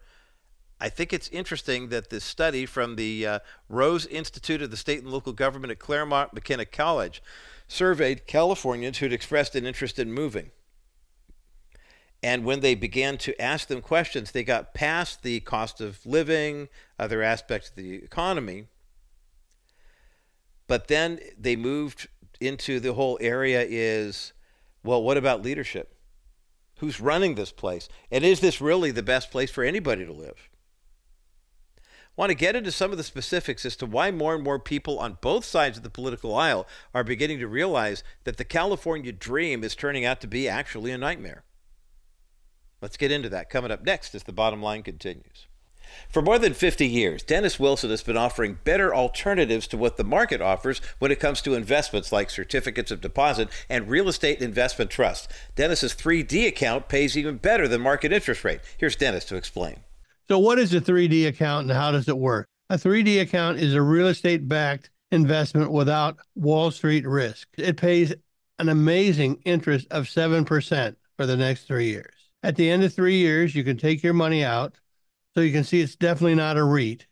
I 0.80 0.90
think 0.90 1.14
it's 1.14 1.30
interesting 1.30 1.90
that 1.90 2.10
this 2.10 2.24
study 2.24 2.66
from 2.66 2.96
the 2.96 3.26
uh, 3.26 3.40
Rose 3.70 4.06
Institute 4.06 4.62
of 4.62 4.72
the 4.72 4.78
State 4.78 5.02
and 5.02 5.12
Local 5.12 5.32
Government 5.32 5.72
at 5.72 5.80
Claremont 5.80 6.34
McKenna 6.34 6.66
College 6.66 7.24
surveyed 7.68 8.28
Californians 8.28 8.98
who'd 8.98 9.14
expressed 9.14 9.56
an 9.56 9.66
interest 9.66 10.00
in 10.00 10.12
moving. 10.12 10.52
And 12.22 12.44
when 12.44 12.60
they 12.60 12.76
began 12.76 13.18
to 13.20 13.40
ask 13.42 13.68
them 13.68 13.82
questions, 13.82 14.32
they 14.32 14.44
got 14.44 14.74
past 14.74 15.24
the 15.24 15.40
cost 15.42 15.80
of 15.80 16.06
living, 16.06 16.70
other 17.00 17.22
aspects 17.22 17.70
of 17.70 17.76
the 17.76 17.96
economy. 17.96 18.66
But 20.68 20.88
then 20.88 21.20
they 21.40 21.56
moved 21.56 22.08
into 22.42 22.80
the 22.80 22.94
whole 22.94 23.18
area 23.22 23.66
is 23.68 24.34
well, 24.84 25.02
what 25.02 25.18
about 25.18 25.42
leadership? 25.42 25.96
Who's 26.78 27.00
running 27.00 27.36
this 27.36 27.52
place? 27.52 27.90
And 28.12 28.24
is 28.24 28.40
this 28.40 28.62
really 28.62 28.92
the 28.92 29.02
best 29.02 29.32
place 29.32 29.50
for 29.50 29.64
anybody 29.64 30.06
to 30.06 30.14
live? 30.14 30.50
Want 32.16 32.30
to 32.30 32.36
get 32.36 32.56
into 32.56 32.72
some 32.72 32.92
of 32.92 32.98
the 32.98 33.04
specifics 33.04 33.66
as 33.66 33.76
to 33.78 33.86
why 33.86 34.12
more 34.12 34.36
and 34.36 34.44
more 34.44 34.60
people 34.60 35.00
on 35.00 35.18
both 35.22 35.46
sides 35.46 35.78
of 35.78 35.84
the 35.84 35.90
political 35.90 36.36
aisle 36.36 36.68
are 36.94 37.04
beginning 37.04 37.40
to 37.40 37.48
realize 37.48 38.04
that 38.24 38.38
the 38.38 38.46
California 38.46 39.12
dream 39.12 39.64
is 39.64 39.76
turning 39.76 40.06
out 40.06 40.22
to 40.22 40.28
be 40.28 40.48
actually 40.48 40.92
a 40.92 40.98
nightmare. 40.98 41.44
Let's 42.82 42.98
get 42.98 43.12
into 43.12 43.30
that 43.30 43.50
coming 43.50 43.72
up 43.72 43.84
next 43.84 44.16
as 44.16 44.24
the 44.24 44.34
bottom 44.34 44.62
line 44.62 44.84
continues. 44.84 45.48
For 46.10 46.22
more 46.22 46.40
than 46.40 46.54
50 46.54 46.88
years, 46.88 47.24
Dennis 47.24 47.60
Wilson 47.60 47.90
has 47.90 48.04
been 48.04 48.18
offering 48.18 48.60
better 48.64 48.94
alternatives 48.94 49.68
to 49.68 49.78
what 49.78 49.98
the 49.98 50.04
market 50.04 50.42
offers 50.42 50.82
when 51.00 51.12
it 51.12 51.20
comes 51.20 51.42
to 51.42 51.54
investments 51.54 52.12
like 52.12 52.30
certificates 52.30 52.92
of 52.92 53.02
deposit 53.02 53.50
and 53.70 53.88
real 53.88 54.08
estate 54.08 54.42
investment 54.42 54.90
trust. 54.90 55.32
Dennis's 55.56 55.94
3D 55.94 56.48
account 56.48 56.90
pays 56.90 57.18
even 57.18 57.38
better 57.38 57.68
than 57.68 57.82
market 57.82 58.12
interest 58.12 58.44
rate. 58.44 58.62
Here's 58.78 58.96
Dennis 58.96 59.26
to 59.26 59.36
explain. 59.36 59.82
So, 60.28 60.40
what 60.40 60.58
is 60.58 60.74
a 60.74 60.82
3D 60.82 61.28
account 61.28 61.68
and 61.68 61.78
how 61.78 61.92
does 61.92 62.08
it 62.08 62.18
work? 62.18 62.48
A 62.72 62.78
3D 62.78 63.22
account 63.22 63.60
is 63.60 63.76
a 63.76 63.82
real 63.82 64.08
estate 64.08 64.48
backed 64.48 64.90
investment 65.12 65.72
without 65.72 66.18
Wall 66.34 66.72
Street 66.72 67.06
risk. 67.08 67.48
It 67.58 67.78
pays 67.78 68.12
an 68.58 68.70
amazing 68.70 69.42
interest 69.46 69.88
of 69.92 70.06
7% 70.06 70.96
for 71.16 71.26
the 71.28 71.38
next 71.38 71.68
three 71.68 71.90
years. 71.90 72.14
At 72.42 72.56
the 72.56 72.70
end 72.70 72.84
of 72.84 72.94
three 72.94 73.18
years, 73.18 73.54
you 73.54 73.64
can 73.64 73.78
take 73.78 74.02
your 74.02 74.14
money 74.14 74.44
out. 74.44 74.74
So 75.36 75.42
you 75.42 75.52
can 75.52 75.64
see 75.64 75.82
it's 75.82 75.96
definitely 75.96 76.36
not 76.36 76.58
a 76.58 76.64
REIT, 76.64 77.06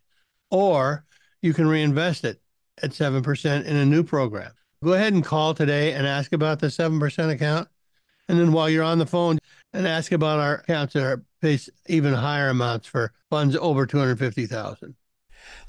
or 0.50 1.06
you 1.42 1.54
can 1.54 1.68
reinvest 1.68 2.24
it 2.24 2.42
at 2.82 2.92
7% 2.92 3.66
in 3.66 3.76
a 3.76 3.86
new 3.86 4.04
program. 4.04 4.54
Go 4.84 4.94
ahead 4.94 5.14
and 5.14 5.24
call 5.24 5.54
today 5.54 5.94
and 5.94 6.08
ask 6.08 6.34
about 6.34 6.60
the 6.60 6.68
7% 6.68 7.30
account. 7.30 7.68
And 8.28 8.40
then 8.40 8.54
while 8.54 8.70
you're 8.70 8.84
on 8.84 8.98
the 8.98 9.06
phone, 9.06 9.38
and 9.74 9.88
ask 9.88 10.12
about 10.12 10.40
our 10.40 10.56
accounts 10.56 10.94
that 10.94 11.04
are 11.04 11.24
pays 11.42 11.70
even 11.88 12.14
higher 12.14 12.50
amounts 12.50 12.88
for 12.88 13.12
funds 13.30 13.56
over 13.56 13.86
250,000. 13.86 14.96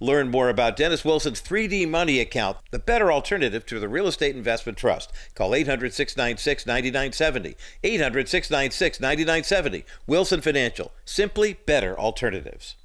Learn 0.00 0.30
more 0.30 0.48
about 0.48 0.76
Dennis 0.76 1.04
Wilson's 1.04 1.42
3D 1.42 1.88
Money 1.88 2.20
account, 2.20 2.58
the 2.70 2.78
better 2.78 3.10
alternative 3.10 3.66
to 3.66 3.80
the 3.80 3.88
real 3.88 4.06
estate 4.06 4.36
investment 4.36 4.78
trust. 4.78 5.12
Call 5.34 5.54
800 5.54 5.92
696 5.92 6.66
9970. 6.66 7.56
800 7.82 8.28
696 8.28 9.00
9970. 9.00 9.84
Wilson 10.06 10.40
Financial. 10.40 10.92
Simply 11.04 11.54
better 11.66 11.98
alternatives. 11.98 12.76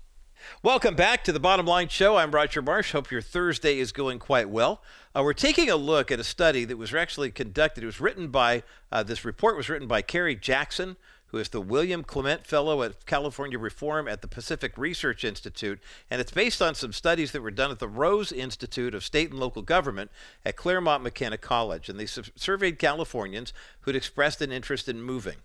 Welcome 0.61 0.95
back 0.95 1.23
to 1.23 1.31
the 1.31 1.39
Bottom 1.39 1.65
Line 1.65 1.87
Show. 1.87 2.17
I'm 2.17 2.31
Roger 2.31 2.61
Marsh. 2.61 2.91
Hope 2.91 3.11
your 3.11 3.21
Thursday 3.21 3.79
is 3.79 3.91
going 3.91 4.19
quite 4.19 4.49
well. 4.49 4.81
Uh, 5.15 5.23
we're 5.23 5.33
taking 5.33 5.69
a 5.69 5.75
look 5.75 6.11
at 6.11 6.19
a 6.19 6.23
study 6.23 6.65
that 6.65 6.77
was 6.77 6.93
actually 6.93 7.31
conducted. 7.31 7.83
It 7.83 7.87
was 7.87 8.01
written 8.01 8.27
by, 8.27 8.63
uh, 8.91 9.03
this 9.03 9.23
report 9.23 9.55
was 9.55 9.69
written 9.69 9.87
by 9.87 10.01
Kerry 10.01 10.35
Jackson, 10.35 10.97
who 11.27 11.37
is 11.37 11.49
the 11.49 11.61
William 11.61 12.03
Clement 12.03 12.45
Fellow 12.45 12.83
at 12.83 13.05
California 13.05 13.59
Reform 13.59 14.07
at 14.07 14.21
the 14.21 14.27
Pacific 14.27 14.77
Research 14.77 15.23
Institute. 15.23 15.79
And 16.09 16.19
it's 16.19 16.31
based 16.31 16.61
on 16.61 16.75
some 16.75 16.93
studies 16.93 17.31
that 17.31 17.41
were 17.41 17.51
done 17.51 17.71
at 17.71 17.79
the 17.79 17.87
Rose 17.87 18.31
Institute 18.31 18.95
of 18.95 19.03
State 19.03 19.31
and 19.31 19.39
Local 19.39 19.61
Government 19.61 20.11
at 20.43 20.55
Claremont 20.55 21.03
McKenna 21.03 21.37
College. 21.37 21.89
And 21.89 21.99
they 21.99 22.05
su- 22.05 22.23
surveyed 22.35 22.79
Californians 22.79 23.53
who'd 23.81 23.95
expressed 23.95 24.41
an 24.41 24.51
interest 24.51 24.89
in 24.89 25.01
moving. 25.01 25.37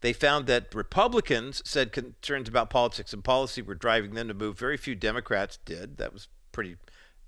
They 0.00 0.12
found 0.12 0.46
that 0.46 0.74
Republicans 0.74 1.62
said 1.64 1.92
concerns 1.92 2.48
about 2.48 2.70
politics 2.70 3.12
and 3.12 3.24
policy 3.24 3.62
were 3.62 3.74
driving 3.74 4.14
them 4.14 4.28
to 4.28 4.34
move. 4.34 4.58
Very 4.58 4.76
few 4.76 4.94
Democrats 4.94 5.58
did. 5.64 5.96
That 5.96 6.12
was 6.12 6.28
pretty 6.52 6.76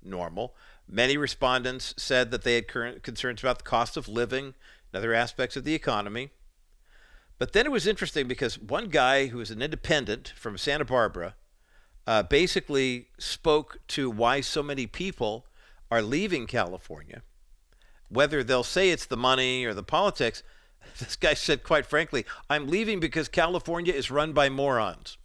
normal. 0.03 0.55
Many 0.87 1.17
respondents 1.17 1.93
said 1.97 2.31
that 2.31 2.43
they 2.43 2.55
had 2.55 2.67
current 2.67 3.03
concerns 3.03 3.41
about 3.41 3.59
the 3.59 3.63
cost 3.63 3.97
of 3.97 4.07
living 4.07 4.45
and 4.45 4.99
other 4.99 5.13
aspects 5.13 5.55
of 5.57 5.63
the 5.63 5.73
economy. 5.73 6.29
But 7.39 7.53
then 7.53 7.65
it 7.65 7.71
was 7.71 7.85
interesting 7.85 8.27
because 8.27 8.57
one 8.57 8.89
guy 8.89 9.27
who 9.27 9.37
was 9.37 9.51
an 9.51 9.61
independent 9.61 10.33
from 10.35 10.57
Santa 10.57 10.85
Barbara 10.85 11.35
uh, 12.07 12.23
basically 12.23 13.09
spoke 13.19 13.79
to 13.89 14.09
why 14.09 14.41
so 14.41 14.63
many 14.63 14.87
people 14.87 15.45
are 15.91 16.01
leaving 16.01 16.47
California. 16.47 17.21
Whether 18.09 18.43
they'll 18.43 18.63
say 18.63 18.89
it's 18.89 19.05
the 19.05 19.17
money 19.17 19.65
or 19.65 19.73
the 19.73 19.83
politics, 19.83 20.41
This 20.99 21.15
guy 21.15 21.35
said, 21.35 21.63
quite 21.63 21.85
frankly, 21.85 22.25
I'm 22.49 22.67
leaving 22.67 22.99
because 22.99 23.27
California 23.27 23.93
is 23.93 24.09
run 24.09 24.33
by 24.33 24.49
morons. 24.49 25.17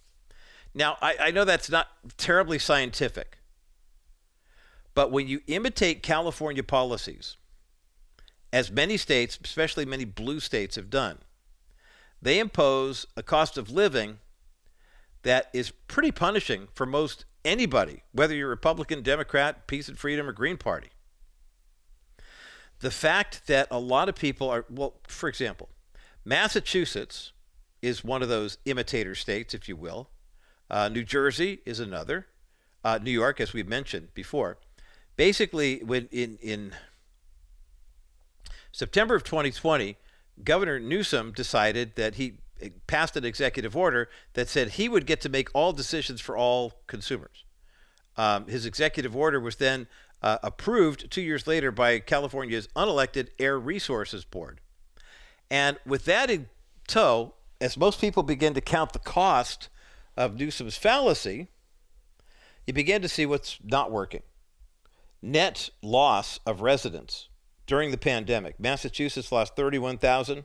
Now, 0.74 0.98
I, 1.00 1.16
I 1.18 1.30
know 1.30 1.44
that's 1.44 1.70
not 1.70 1.88
terribly 2.16 2.58
scientific, 2.58 3.38
but 4.94 5.10
when 5.10 5.28
you 5.28 5.40
imitate 5.46 6.02
California 6.02 6.62
policies, 6.62 7.36
as 8.52 8.70
many 8.70 8.96
states, 8.96 9.38
especially 9.42 9.86
many 9.86 10.04
blue 10.04 10.40
states, 10.40 10.76
have 10.76 10.90
done, 10.90 11.18
they 12.20 12.38
impose 12.38 13.06
a 13.16 13.22
cost 13.22 13.56
of 13.56 13.70
living 13.70 14.18
that 15.22 15.48
is 15.52 15.70
pretty 15.88 16.12
punishing 16.12 16.68
for 16.74 16.84
most 16.86 17.24
anybody, 17.44 18.02
whether 18.12 18.34
you're 18.34 18.48
Republican, 18.48 19.02
Democrat, 19.02 19.66
Peace 19.66 19.88
and 19.88 19.98
Freedom, 19.98 20.28
or 20.28 20.32
Green 20.32 20.56
Party 20.56 20.91
the 22.82 22.90
fact 22.90 23.46
that 23.46 23.68
a 23.70 23.78
lot 23.78 24.08
of 24.08 24.16
people 24.16 24.50
are, 24.50 24.66
well, 24.68 24.94
for 25.06 25.28
example, 25.28 25.68
Massachusetts 26.24 27.32
is 27.80 28.04
one 28.04 28.22
of 28.22 28.28
those 28.28 28.58
imitator 28.64 29.14
states, 29.14 29.54
if 29.54 29.68
you 29.68 29.76
will. 29.76 30.10
Uh, 30.68 30.88
New 30.88 31.04
Jersey 31.04 31.60
is 31.64 31.78
another. 31.78 32.26
Uh, 32.84 32.98
New 33.00 33.12
York, 33.12 33.40
as 33.40 33.52
we've 33.52 33.68
mentioned 33.68 34.08
before. 34.14 34.58
Basically, 35.16 35.78
when 35.84 36.08
in, 36.10 36.38
in 36.42 36.72
September 38.72 39.14
of 39.14 39.22
2020, 39.22 39.96
Governor 40.42 40.80
Newsom 40.80 41.30
decided 41.30 41.94
that 41.94 42.16
he 42.16 42.38
passed 42.88 43.16
an 43.16 43.24
executive 43.24 43.76
order 43.76 44.08
that 44.32 44.48
said 44.48 44.70
he 44.70 44.88
would 44.88 45.06
get 45.06 45.20
to 45.20 45.28
make 45.28 45.48
all 45.54 45.72
decisions 45.72 46.20
for 46.20 46.36
all 46.36 46.72
consumers. 46.88 47.44
Um, 48.16 48.48
his 48.48 48.66
executive 48.66 49.16
order 49.16 49.38
was 49.38 49.56
then 49.56 49.86
uh, 50.22 50.38
approved 50.42 51.10
two 51.10 51.20
years 51.20 51.46
later 51.46 51.70
by 51.70 51.98
California's 51.98 52.68
unelected 52.76 53.28
Air 53.38 53.58
Resources 53.58 54.24
Board. 54.24 54.60
And 55.50 55.78
with 55.84 56.04
that 56.04 56.30
in 56.30 56.48
tow, 56.86 57.34
as 57.60 57.76
most 57.76 58.00
people 58.00 58.22
begin 58.22 58.54
to 58.54 58.60
count 58.60 58.92
the 58.92 58.98
cost 58.98 59.68
of 60.16 60.38
Newsom's 60.38 60.76
fallacy, 60.76 61.48
you 62.66 62.72
begin 62.72 63.02
to 63.02 63.08
see 63.08 63.26
what's 63.26 63.58
not 63.62 63.90
working. 63.90 64.22
Net 65.20 65.70
loss 65.82 66.40
of 66.46 66.62
residents 66.62 67.28
during 67.66 67.90
the 67.90 67.98
pandemic. 67.98 68.58
Massachusetts 68.58 69.32
lost 69.32 69.56
31,000. 69.56 70.44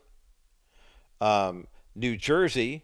Um, 1.19 1.67
New 1.95 2.15
Jersey 2.15 2.83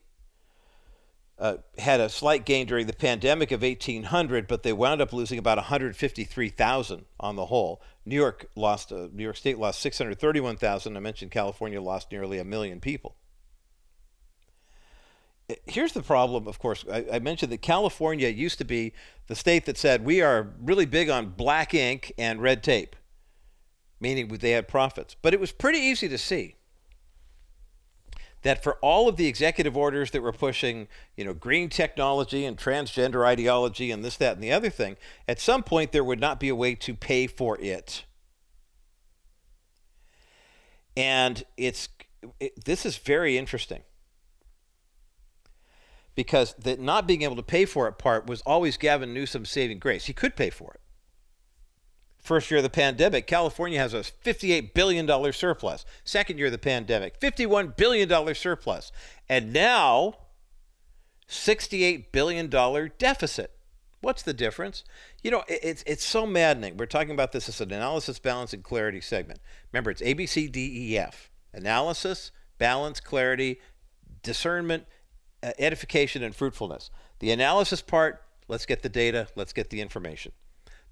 uh, 1.43 1.57
had 1.77 1.99
a 1.99 2.07
slight 2.07 2.45
gain 2.45 2.65
during 2.65 2.87
the 2.87 2.93
pandemic 2.93 3.51
of 3.51 3.61
1,800, 3.61 4.47
but 4.47 4.63
they 4.63 4.71
wound 4.71 5.01
up 5.01 5.11
losing 5.11 5.37
about 5.37 5.57
153,000 5.57 7.05
on 7.19 7.35
the 7.35 7.47
whole. 7.47 7.81
New 8.05 8.15
York 8.15 8.45
lost, 8.55 8.93
uh, 8.93 9.09
New 9.11 9.23
York 9.23 9.35
State 9.35 9.59
lost 9.59 9.81
631,000. 9.81 10.95
I 10.95 10.99
mentioned 11.01 11.31
California 11.31 11.81
lost 11.81 12.13
nearly 12.13 12.39
a 12.39 12.45
million 12.45 12.79
people. 12.79 13.17
Here's 15.65 15.91
the 15.91 16.01
problem, 16.01 16.47
of 16.47 16.59
course. 16.59 16.85
I, 16.89 17.05
I 17.11 17.19
mentioned 17.19 17.51
that 17.51 17.61
California 17.61 18.29
used 18.29 18.57
to 18.59 18.65
be 18.65 18.93
the 19.27 19.35
state 19.35 19.65
that 19.65 19.77
said 19.77 20.05
we 20.05 20.21
are 20.21 20.53
really 20.61 20.85
big 20.85 21.09
on 21.09 21.31
black 21.31 21.73
ink 21.73 22.13
and 22.17 22.41
red 22.41 22.63
tape, 22.63 22.95
meaning 23.99 24.29
they 24.29 24.51
had 24.51 24.69
profits. 24.69 25.17
But 25.21 25.33
it 25.33 25.41
was 25.41 25.51
pretty 25.51 25.79
easy 25.79 26.07
to 26.07 26.17
see 26.17 26.55
that 28.43 28.61
for 28.61 28.75
all 28.75 29.09
of 29.09 29.17
the 29.17 29.27
executive 29.27 29.75
orders 29.75 30.11
that 30.11 30.21
were 30.21 30.31
pushing, 30.31 30.87
you 31.17 31.25
know, 31.25 31.33
green 31.33 31.69
technology 31.69 32.45
and 32.45 32.57
transgender 32.57 33.25
ideology 33.25 33.89
and 33.89 34.05
this, 34.05 34.17
that, 34.17 34.35
and 34.35 34.43
the 34.43 34.51
other 34.51 34.69
thing, 34.69 34.97
at 35.27 35.39
some 35.39 35.63
point 35.63 35.91
there 35.91 36.03
would 36.03 36.19
not 36.19 36.39
be 36.39 36.49
a 36.49 36.55
way 36.55 36.75
to 36.75 36.93
pay 36.93 37.25
for 37.25 37.57
it. 37.59 38.03
And 40.95 41.43
it's 41.57 41.89
it, 42.39 42.63
this 42.63 42.85
is 42.85 42.97
very 42.97 43.37
interesting 43.37 43.81
because 46.15 46.53
the 46.53 46.77
not 46.77 47.07
being 47.07 47.23
able 47.23 47.35
to 47.35 47.43
pay 47.43 47.65
for 47.65 47.87
it 47.87 47.97
part 47.97 48.27
was 48.27 48.41
always 48.41 48.77
Gavin 48.77 49.13
Newsom's 49.13 49.49
saving 49.49 49.79
grace. 49.79 50.05
He 50.05 50.13
could 50.13 50.35
pay 50.35 50.51
for 50.51 50.73
it 50.73 50.82
First 52.23 52.49
year 52.49 52.59
of 52.59 52.63
the 52.63 52.69
pandemic, 52.69 53.27
California 53.27 53.77
has 53.79 53.93
a 53.93 53.99
$58 53.99 54.73
billion 54.73 55.33
surplus. 55.33 55.85
Second 56.05 56.37
year 56.37 56.47
of 56.47 56.53
the 56.53 56.57
pandemic, 56.57 57.19
$51 57.19 57.75
billion 57.75 58.33
surplus. 58.33 58.93
And 59.27 59.51
now, 59.51 60.15
$68 61.27 62.11
billion 62.13 62.49
deficit. 62.97 63.51
What's 63.99 64.23
the 64.23 64.33
difference? 64.33 64.83
You 65.21 65.31
know, 65.31 65.43
it's, 65.47 65.83
it's 65.85 66.03
so 66.03 66.25
maddening. 66.25 66.77
We're 66.77 66.85
talking 66.85 67.11
about 67.11 67.33
this 67.33 67.49
as 67.49 67.59
an 67.59 67.71
analysis, 67.71 68.19
balance, 68.19 68.53
and 68.53 68.63
clarity 68.63 69.01
segment. 69.01 69.39
Remember, 69.71 69.91
it's 69.91 70.01
A, 70.01 70.13
B, 70.13 70.25
C, 70.25 70.47
D, 70.47 70.93
E, 70.93 70.97
F. 70.97 71.29
Analysis, 71.53 72.31
balance, 72.57 72.99
clarity, 72.99 73.59
discernment, 74.21 74.85
uh, 75.41 75.51
edification, 75.59 76.23
and 76.23 76.35
fruitfulness. 76.35 76.89
The 77.19 77.31
analysis 77.31 77.81
part, 77.81 78.23
let's 78.47 78.65
get 78.65 78.81
the 78.81 78.89
data, 78.89 79.27
let's 79.35 79.53
get 79.53 79.69
the 79.69 79.81
information. 79.81 80.31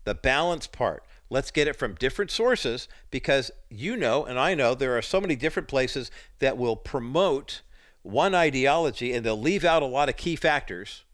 The 0.04 0.16
balance 0.16 0.68
part, 0.68 1.04
let's 1.32 1.50
get 1.50 1.66
it 1.66 1.78
from 1.78 1.96
different 1.96 2.30
sources 2.30 2.90
because 3.10 3.50
you 3.70 3.96
know, 3.96 4.26
and 4.26 4.38
I 4.38 4.54
know, 4.54 4.76
there 4.76 4.96
are 4.98 5.02
so 5.02 5.22
many 5.22 5.36
different 5.38 5.70
places 5.70 6.12
that 6.40 6.58
will 6.58 6.76
promote 6.76 7.62
one 8.04 8.36
ideology 8.36 9.14
and 9.14 9.26
they'll 9.26 9.40
leave 9.40 9.64
out 9.64 9.82
a 9.82 9.88
lot 9.88 10.10
of 10.10 10.18
key 10.18 10.36
factors 10.36 11.06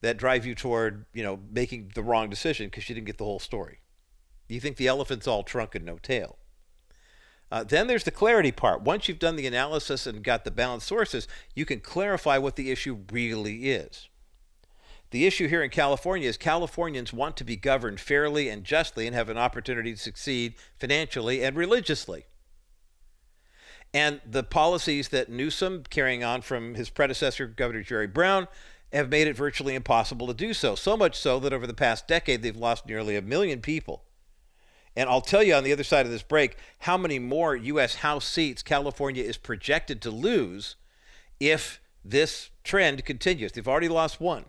that 0.00 0.16
drive 0.16 0.46
you 0.46 0.54
toward, 0.54 1.06
you 1.12 1.24
know, 1.24 1.40
making 1.50 1.90
the 1.94 2.04
wrong 2.04 2.30
decision 2.30 2.68
because 2.68 2.88
you 2.88 2.94
didn't 2.94 3.08
get 3.08 3.18
the 3.18 3.24
whole 3.24 3.40
story. 3.40 3.80
You 4.48 4.60
think 4.60 4.76
the 4.76 4.86
elephant's 4.86 5.26
all 5.26 5.42
trunk 5.42 5.74
and 5.74 5.84
no 5.84 5.98
tail. 5.98 6.38
Uh, 7.50 7.64
then 7.64 7.88
there's 7.88 8.04
the 8.04 8.12
clarity 8.12 8.52
part. 8.52 8.82
Once 8.82 9.08
you've 9.08 9.18
done 9.18 9.34
the 9.34 9.46
analysis 9.46 10.06
and 10.06 10.22
got 10.22 10.44
the 10.44 10.52
balanced 10.52 10.86
sources, 10.86 11.26
you 11.56 11.64
can 11.64 11.80
clarify 11.80 12.38
what 12.38 12.54
the 12.54 12.70
issue 12.70 13.00
really 13.10 13.70
is. 13.70 14.08
The 15.10 15.26
issue 15.26 15.48
here 15.48 15.62
in 15.62 15.70
California 15.70 16.28
is 16.28 16.36
Californians 16.36 17.12
want 17.12 17.36
to 17.38 17.44
be 17.44 17.56
governed 17.56 17.98
fairly 17.98 18.48
and 18.48 18.64
justly 18.64 19.06
and 19.06 19.14
have 19.14 19.28
an 19.28 19.38
opportunity 19.38 19.92
to 19.92 19.98
succeed 19.98 20.54
financially 20.78 21.42
and 21.42 21.56
religiously. 21.56 22.26
And 23.94 24.20
the 24.28 24.42
policies 24.42 25.08
that 25.08 25.30
Newsom, 25.30 25.84
carrying 25.88 26.22
on 26.22 26.42
from 26.42 26.74
his 26.74 26.90
predecessor, 26.90 27.46
Governor 27.46 27.82
Jerry 27.82 28.06
Brown, 28.06 28.48
have 28.92 29.08
made 29.08 29.26
it 29.26 29.36
virtually 29.36 29.74
impossible 29.74 30.26
to 30.26 30.34
do 30.34 30.52
so. 30.52 30.74
So 30.74 30.96
much 30.96 31.16
so 31.16 31.38
that 31.40 31.54
over 31.54 31.66
the 31.66 31.74
past 31.74 32.06
decade, 32.06 32.42
they've 32.42 32.56
lost 32.56 32.86
nearly 32.86 33.16
a 33.16 33.22
million 33.22 33.60
people. 33.62 34.04
And 34.94 35.08
I'll 35.08 35.20
tell 35.22 35.42
you 35.42 35.54
on 35.54 35.64
the 35.64 35.72
other 35.72 35.84
side 35.84 36.06
of 36.06 36.12
this 36.12 36.22
break 36.22 36.56
how 36.80 36.98
many 36.98 37.18
more 37.18 37.56
U.S. 37.56 37.96
House 37.96 38.26
seats 38.26 38.62
California 38.62 39.22
is 39.22 39.36
projected 39.38 40.02
to 40.02 40.10
lose 40.10 40.76
if 41.40 41.80
this 42.04 42.50
trend 42.64 43.04
continues. 43.04 43.52
They've 43.52 43.68
already 43.68 43.88
lost 43.88 44.20
one. 44.20 44.44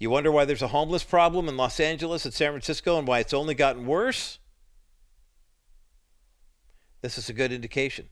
You 0.00 0.08
wonder 0.08 0.32
why 0.32 0.46
there's 0.46 0.62
a 0.62 0.68
homeless 0.68 1.04
problem 1.04 1.46
in 1.46 1.58
Los 1.58 1.78
Angeles 1.78 2.24
and 2.24 2.32
San 2.32 2.52
Francisco 2.52 2.98
and 2.98 3.06
why 3.06 3.18
it's 3.18 3.34
only 3.34 3.54
gotten 3.54 3.86
worse? 3.86 4.38
This 7.02 7.18
is 7.18 7.28
a 7.28 7.34
good 7.34 7.52
indication. 7.52 8.08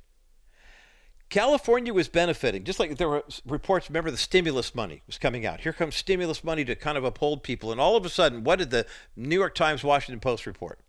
California 1.30 1.92
was 1.92 2.08
benefiting, 2.08 2.64
just 2.64 2.78
like 2.78 2.96
there 2.98 3.08
were 3.08 3.24
reports. 3.46 3.88
Remember, 3.88 4.10
the 4.10 4.18
stimulus 4.18 4.74
money 4.74 5.02
was 5.06 5.18
coming 5.18 5.46
out. 5.46 5.60
Here 5.60 5.72
comes 5.72 5.96
stimulus 5.96 6.44
money 6.44 6.64
to 6.66 6.74
kind 6.74 6.98
of 6.98 7.04
uphold 7.04 7.42
people. 7.42 7.72
And 7.72 7.80
all 7.80 7.96
of 7.96 8.04
a 8.04 8.10
sudden, 8.10 8.44
what 8.44 8.58
did 8.58 8.70
the 8.70 8.86
New 9.16 9.36
York 9.36 9.54
Times, 9.54 9.82
Washington 9.82 10.20
Post 10.20 10.46
report? 10.46 10.80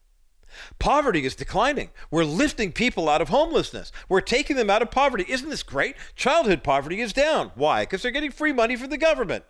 Poverty 0.80 1.26
is 1.26 1.36
declining. 1.36 1.92
We're 2.12 2.24
lifting 2.26 2.72
people 2.74 3.08
out 3.08 3.22
of 3.22 3.30
homelessness. 3.30 3.92
We're 4.10 4.22
taking 4.22 4.58
them 4.58 4.70
out 4.70 4.82
of 4.82 4.92
poverty. 4.92 5.26
Isn't 5.30 5.50
this 5.50 5.64
great? 5.64 5.96
Childhood 6.16 6.64
poverty 6.64 7.00
is 7.00 7.14
down. 7.14 7.52
Why? 7.56 7.84
Because 7.84 8.02
they're 8.02 8.12
getting 8.12 8.32
free 8.32 8.54
money 8.54 8.76
from 8.76 8.90
the 8.90 8.98
government. 8.98 9.46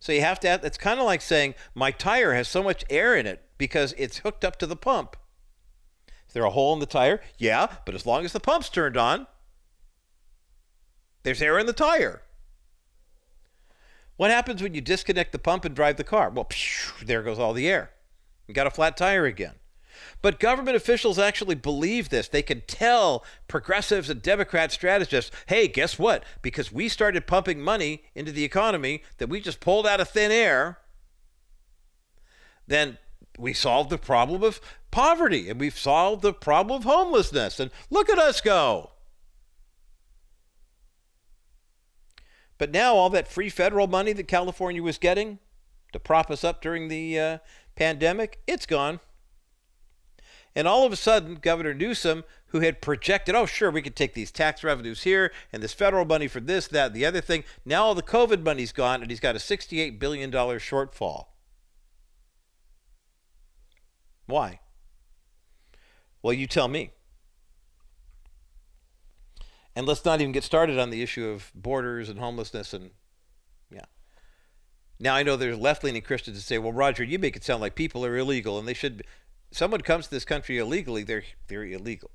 So 0.00 0.12
you 0.12 0.22
have 0.22 0.40
to, 0.40 0.48
have, 0.48 0.64
it's 0.64 0.78
kind 0.78 0.98
of 0.98 1.06
like 1.06 1.20
saying, 1.20 1.54
my 1.74 1.90
tire 1.90 2.32
has 2.32 2.48
so 2.48 2.62
much 2.62 2.84
air 2.88 3.14
in 3.14 3.26
it 3.26 3.42
because 3.58 3.94
it's 3.98 4.18
hooked 4.18 4.44
up 4.44 4.56
to 4.56 4.66
the 4.66 4.74
pump. 4.74 5.14
Is 6.26 6.32
there 6.32 6.44
a 6.44 6.50
hole 6.50 6.72
in 6.72 6.80
the 6.80 6.86
tire? 6.86 7.20
Yeah, 7.38 7.66
but 7.84 7.94
as 7.94 8.06
long 8.06 8.24
as 8.24 8.32
the 8.32 8.40
pump's 8.40 8.70
turned 8.70 8.96
on, 8.96 9.26
there's 11.22 11.42
air 11.42 11.58
in 11.58 11.66
the 11.66 11.74
tire. 11.74 12.22
What 14.16 14.30
happens 14.30 14.62
when 14.62 14.74
you 14.74 14.80
disconnect 14.80 15.32
the 15.32 15.38
pump 15.38 15.64
and 15.64 15.74
drive 15.74 15.96
the 15.96 16.04
car? 16.04 16.30
Well, 16.30 16.46
phew, 16.50 17.06
there 17.06 17.22
goes 17.22 17.38
all 17.38 17.52
the 17.52 17.68
air. 17.68 17.90
You 18.46 18.54
got 18.54 18.66
a 18.66 18.70
flat 18.70 18.96
tire 18.96 19.26
again. 19.26 19.54
But 20.22 20.38
government 20.38 20.76
officials 20.76 21.18
actually 21.18 21.54
believe 21.54 22.10
this. 22.10 22.28
They 22.28 22.42
can 22.42 22.62
tell 22.66 23.24
progressives 23.48 24.10
and 24.10 24.20
Democrat 24.20 24.70
strategists, 24.70 25.30
hey, 25.46 25.66
guess 25.66 25.98
what? 25.98 26.24
Because 26.42 26.70
we 26.70 26.88
started 26.88 27.26
pumping 27.26 27.60
money 27.60 28.04
into 28.14 28.32
the 28.32 28.44
economy 28.44 29.02
that 29.18 29.28
we 29.28 29.40
just 29.40 29.60
pulled 29.60 29.86
out 29.86 30.00
of 30.00 30.10
thin 30.10 30.30
air, 30.30 30.78
then 32.66 32.98
we 33.38 33.54
solved 33.54 33.88
the 33.88 33.98
problem 33.98 34.42
of 34.42 34.60
poverty 34.90 35.48
and 35.48 35.58
we've 35.58 35.78
solved 35.78 36.22
the 36.22 36.34
problem 36.34 36.76
of 36.78 36.84
homelessness. 36.84 37.58
And 37.58 37.70
look 37.88 38.10
at 38.10 38.18
us 38.18 38.40
go. 38.40 38.90
But 42.58 42.70
now 42.70 42.94
all 42.94 43.08
that 43.10 43.26
free 43.26 43.48
federal 43.48 43.86
money 43.86 44.12
that 44.12 44.28
California 44.28 44.82
was 44.82 44.98
getting 44.98 45.38
to 45.92 45.98
prop 45.98 46.30
us 46.30 46.44
up 46.44 46.60
during 46.60 46.88
the 46.88 47.18
uh, 47.18 47.38
pandemic, 47.74 48.40
it's 48.46 48.66
gone. 48.66 49.00
And 50.54 50.66
all 50.66 50.84
of 50.84 50.92
a 50.92 50.96
sudden, 50.96 51.36
Governor 51.36 51.74
Newsom, 51.74 52.24
who 52.46 52.60
had 52.60 52.82
projected, 52.82 53.34
oh, 53.34 53.46
sure, 53.46 53.70
we 53.70 53.82
could 53.82 53.94
take 53.94 54.14
these 54.14 54.32
tax 54.32 54.64
revenues 54.64 55.04
here 55.04 55.32
and 55.52 55.62
this 55.62 55.72
federal 55.72 56.04
money 56.04 56.26
for 56.26 56.40
this, 56.40 56.66
that, 56.68 56.92
the 56.92 57.06
other 57.06 57.20
thing. 57.20 57.44
Now 57.64 57.84
all 57.84 57.94
the 57.94 58.02
COVID 58.02 58.42
money's 58.42 58.72
gone 58.72 59.02
and 59.02 59.10
he's 59.10 59.20
got 59.20 59.36
a 59.36 59.38
$68 59.38 59.98
billion 59.98 60.30
shortfall. 60.32 61.26
Why? 64.26 64.60
Well, 66.22 66.32
you 66.32 66.46
tell 66.46 66.68
me. 66.68 66.92
And 69.74 69.86
let's 69.86 70.04
not 70.04 70.20
even 70.20 70.32
get 70.32 70.44
started 70.44 70.78
on 70.78 70.90
the 70.90 71.02
issue 71.02 71.28
of 71.28 71.52
borders 71.54 72.08
and 72.08 72.18
homelessness 72.18 72.74
and 72.74 72.90
yeah. 73.70 73.84
Now 74.98 75.14
I 75.14 75.22
know 75.22 75.36
there's 75.36 75.56
left-leaning 75.56 76.02
Christians 76.02 76.36
that 76.36 76.42
say, 76.42 76.58
"Well, 76.58 76.72
Roger, 76.72 77.04
you 77.04 77.18
make 77.18 77.36
it 77.36 77.44
sound 77.44 77.60
like 77.60 77.74
people 77.76 78.04
are 78.04 78.16
illegal 78.16 78.58
and 78.58 78.66
they 78.66 78.74
should 78.74 78.98
be. 78.98 79.04
Someone 79.50 79.80
comes 79.80 80.06
to 80.06 80.10
this 80.10 80.24
country 80.24 80.58
illegally, 80.58 81.02
they're 81.02 81.24
they're 81.48 81.64
illegal. 81.64 82.10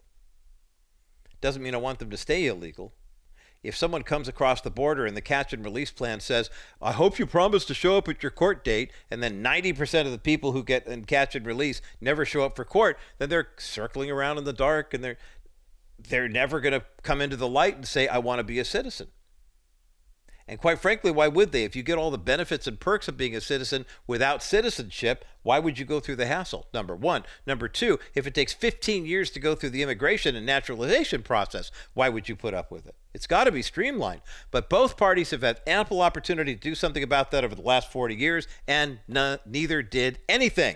Doesn't 1.42 1.62
mean 1.62 1.76
I 1.76 1.80
want 1.80 2.00
them 2.00 2.10
to 2.10 2.18
stay 2.18 2.48
illegal. 2.48 2.94
If 3.64 3.76
someone 3.76 4.04
comes 4.04 4.28
across 4.28 4.62
the 4.62 4.70
border 4.70 5.08
and 5.08 5.18
the 5.18 5.22
catch 5.22 5.52
and 5.52 5.66
release 5.66 5.90
plan 5.90 6.20
says, 6.20 6.50
"I 6.82 6.92
hope 6.92 7.18
you 7.18 7.26
promise 7.26 7.66
to 7.66 7.74
show 7.74 7.98
up 7.98 8.08
at 8.08 8.22
your 8.22 8.32
court 8.32 8.64
date," 8.64 8.92
and 9.10 9.24
then 9.24 9.42
90% 9.42 10.06
of 10.06 10.12
the 10.12 10.20
people 10.20 10.52
who 10.52 10.64
get 10.64 10.86
in 10.86 11.06
catch 11.06 11.36
and 11.36 11.46
release 11.46 11.82
never 12.00 12.26
show 12.26 12.44
up 12.44 12.56
for 12.56 12.64
court, 12.64 12.98
then 13.18 13.30
they're 13.30 13.50
circling 13.58 14.12
around 14.12 14.38
in 14.38 14.44
the 14.44 14.54
dark 14.54 14.94
and 14.94 15.04
they're 15.04 15.18
they're 15.98 16.30
never 16.30 16.60
going 16.60 16.74
to 16.74 16.86
come 17.04 17.22
into 17.22 17.38
the 17.38 17.48
light 17.48 17.76
and 17.76 17.88
say, 17.88 18.08
I 18.08 18.18
want 18.18 18.40
to 18.40 18.44
be 18.44 18.60
a 18.60 18.66
citizen. 18.66 19.08
And 20.48 20.60
quite 20.60 20.78
frankly, 20.78 21.10
why 21.10 21.28
would 21.28 21.52
they? 21.52 21.64
If 21.64 21.76
you 21.76 21.82
get 21.82 21.98
all 21.98 22.12
the 22.12 22.20
benefits 22.20 22.68
and 22.68 22.80
perks 22.80 23.08
of 23.08 23.18
being 23.18 23.36
a 23.36 23.42
citizen 23.42 23.84
without 24.06 24.44
citizenship, 24.44 25.26
why 25.42 25.58
would 25.58 25.80
you 25.80 25.86
go 25.86 26.00
through 26.00 26.18
the 26.18 26.28
hassle? 26.28 26.68
Number 26.72 26.96
one. 26.96 27.24
Number 27.48 27.68
two, 27.68 27.98
if 28.14 28.28
it 28.28 28.36
takes 28.36 28.54
15 28.54 29.08
years 29.08 29.32
to 29.32 29.40
go 29.40 29.56
through 29.56 29.72
the 29.72 29.82
immigration 29.82 30.36
and 30.36 30.46
naturalization 30.46 31.24
process, 31.24 31.72
why 31.96 32.10
would 32.10 32.30
you 32.30 32.36
put 32.36 32.54
up 32.54 32.72
with 32.72 32.86
it? 32.86 32.94
It's 33.12 33.26
got 33.26 33.46
to 33.46 33.52
be 33.52 33.64
streamlined. 33.64 34.22
But 34.52 34.70
both 34.70 34.98
parties 34.98 35.32
have 35.32 35.42
had 35.42 35.62
ample 35.66 36.02
opportunity 36.02 36.54
to 36.54 36.62
do 36.62 36.76
something 36.76 37.02
about 37.02 37.32
that 37.32 37.44
over 37.44 37.56
the 37.56 37.62
last 37.64 37.92
40 37.92 38.14
years, 38.14 38.48
and 38.68 39.00
neither 39.08 39.82
did 39.82 40.20
anything. 40.30 40.76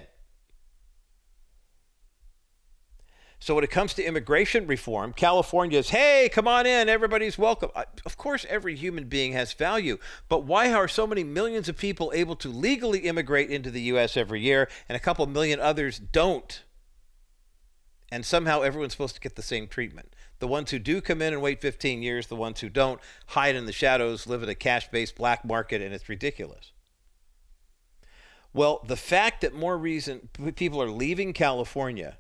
So 3.42 3.56
when 3.56 3.64
it 3.64 3.72
comes 3.72 3.94
to 3.94 4.04
immigration 4.04 4.68
reform, 4.68 5.14
California's, 5.14 5.90
hey, 5.90 6.30
come 6.32 6.46
on 6.46 6.66
in, 6.66 6.90
everybody's 6.90 7.38
welcome. 7.38 7.72
Of 8.06 8.18
course, 8.18 8.46
every 8.50 8.76
human 8.76 9.06
being 9.06 9.32
has 9.32 9.54
value, 9.54 9.98
but 10.28 10.44
why 10.44 10.74
are 10.74 10.90
so 10.90 11.08
many 11.08 11.24
millions 11.24 11.70
of 11.70 11.78
people 11.78 12.12
able 12.14 12.36
to 12.36 12.50
legally 12.50 13.00
immigrate 13.00 13.50
into 13.50 13.72
the 13.72 13.82
U.S. 13.84 14.18
every 14.18 14.42
year 14.42 14.68
and 14.90 14.96
a 14.98 15.00
couple 15.00 15.26
million 15.26 15.62
others 15.62 16.00
don't? 16.00 16.64
And 18.12 18.26
somehow 18.26 18.62
everyone's 18.62 18.92
supposed 18.92 19.16
to 19.16 19.22
get 19.22 19.38
the 19.38 19.42
same 19.42 19.68
treatment. 19.68 20.14
The 20.40 20.48
ones 20.48 20.72
who 20.72 20.80
do 20.80 21.00
come 21.00 21.22
in 21.22 21.32
and 21.32 21.42
wait 21.42 21.62
15 21.62 22.02
years, 22.02 22.28
the 22.28 22.36
ones 22.36 22.60
who 22.60 22.68
don't 22.68 23.00
hide 23.28 23.56
in 23.56 23.66
the 23.66 23.72
shadows, 23.72 24.28
live 24.28 24.44
in 24.44 24.50
a 24.50 24.56
cash 24.56 24.90
based 24.90 25.16
black 25.16 25.46
market, 25.46 25.82
and 25.82 25.94
it's 25.94 26.10
ridiculous. 26.10 26.74
Well, 28.52 28.84
the 28.86 28.98
fact 28.98 29.42
that 29.42 29.54
more 29.54 29.78
reason 29.78 30.28
people 30.56 30.82
are 30.82 30.90
leaving 30.90 31.32
California 31.32 32.18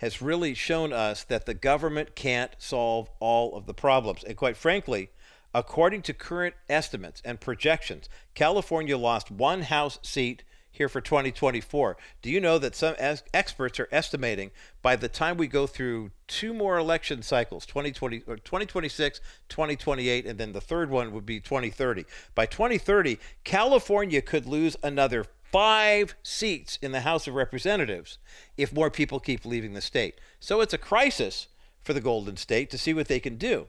has 0.00 0.22
really 0.22 0.54
shown 0.54 0.92
us 0.92 1.24
that 1.24 1.44
the 1.44 1.54
government 1.54 2.14
can't 2.14 2.52
solve 2.56 3.10
all 3.20 3.54
of 3.54 3.66
the 3.66 3.74
problems. 3.74 4.24
And 4.24 4.34
quite 4.34 4.56
frankly, 4.56 5.10
according 5.54 6.00
to 6.02 6.14
current 6.14 6.54
estimates 6.70 7.20
and 7.22 7.38
projections, 7.38 8.08
California 8.34 8.96
lost 8.96 9.30
one 9.30 9.62
House 9.62 9.98
seat 10.02 10.42
here 10.72 10.88
for 10.88 11.02
2024. 11.02 11.98
Do 12.22 12.30
you 12.30 12.40
know 12.40 12.56
that 12.56 12.74
some 12.74 12.94
experts 12.98 13.78
are 13.78 13.88
estimating 13.92 14.52
by 14.80 14.96
the 14.96 15.08
time 15.08 15.36
we 15.36 15.48
go 15.48 15.66
through 15.66 16.12
two 16.26 16.54
more 16.54 16.78
election 16.78 17.20
cycles, 17.22 17.66
2020 17.66 18.22
or 18.26 18.36
2026, 18.36 19.20
2028, 19.50 20.24
and 20.24 20.38
then 20.38 20.52
the 20.52 20.60
third 20.62 20.88
one 20.88 21.12
would 21.12 21.26
be 21.26 21.40
2030. 21.40 22.06
By 22.34 22.46
2030, 22.46 23.18
California 23.44 24.22
could 24.22 24.46
lose 24.46 24.76
another 24.82 25.26
five 25.52 26.14
seats 26.22 26.78
in 26.82 26.92
the 26.92 27.00
House 27.00 27.26
of 27.26 27.34
Representatives 27.34 28.18
if 28.56 28.72
more 28.72 28.90
people 28.90 29.20
keep 29.20 29.44
leaving 29.44 29.72
the 29.72 29.80
state. 29.80 30.20
So 30.38 30.60
it's 30.60 30.74
a 30.74 30.78
crisis 30.78 31.48
for 31.82 31.92
the 31.92 32.00
Golden 32.00 32.36
State 32.36 32.70
to 32.70 32.78
see 32.78 32.94
what 32.94 33.08
they 33.08 33.20
can 33.20 33.36
do. 33.36 33.68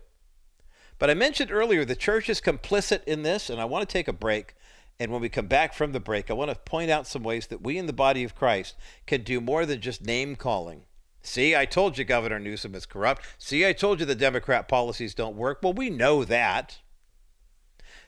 But 1.00 1.10
I 1.10 1.13
mentioned 1.13 1.52
earlier 1.52 1.84
the 1.84 1.96
church 1.96 2.30
is 2.30 2.41
complicit 2.41 3.04
in 3.06 3.24
this, 3.24 3.50
and 3.50 3.60
I 3.60 3.65
want 3.65 3.88
to 3.88 3.91
take 3.91 4.08
a 4.08 4.13
break. 4.13 4.56
And 5.00 5.12
when 5.12 5.22
we 5.22 5.30
come 5.30 5.48
back 5.48 5.74
from 5.74 5.94
the 5.94 6.00
break, 6.00 6.30
I 6.30 6.34
want 6.34 6.52
to 6.52 6.56
point 6.56 6.91
out 6.91 7.08
some 7.08 7.24
ways 7.24 7.48
that 7.48 7.63
we 7.63 7.78
in 7.78 7.88
the 7.88 7.94
body 7.94 8.24
of 8.24 8.36
Christ 8.36 8.76
can 9.08 9.24
do 9.24 9.41
more 9.41 9.65
than 9.65 9.82
just 9.82 10.06
name 10.06 10.36
calling 10.36 10.84
See, 11.24 11.56
I 11.56 11.65
told 11.65 11.98
you 11.98 12.04
Governor 12.04 12.39
Newsom 12.39 12.74
is 12.74 12.86
corrupt. 12.86 13.26
See, 13.38 13.65
I 13.65 13.74
told 13.74 14.00
you 14.00 14.06
the 14.06 14.15
Democrat 14.15 14.67
policies 14.67 15.13
don't 15.13 15.36
work. 15.36 15.60
Well, 15.62 15.74
we 15.74 15.89
know 15.89 16.24
that. 16.26 16.80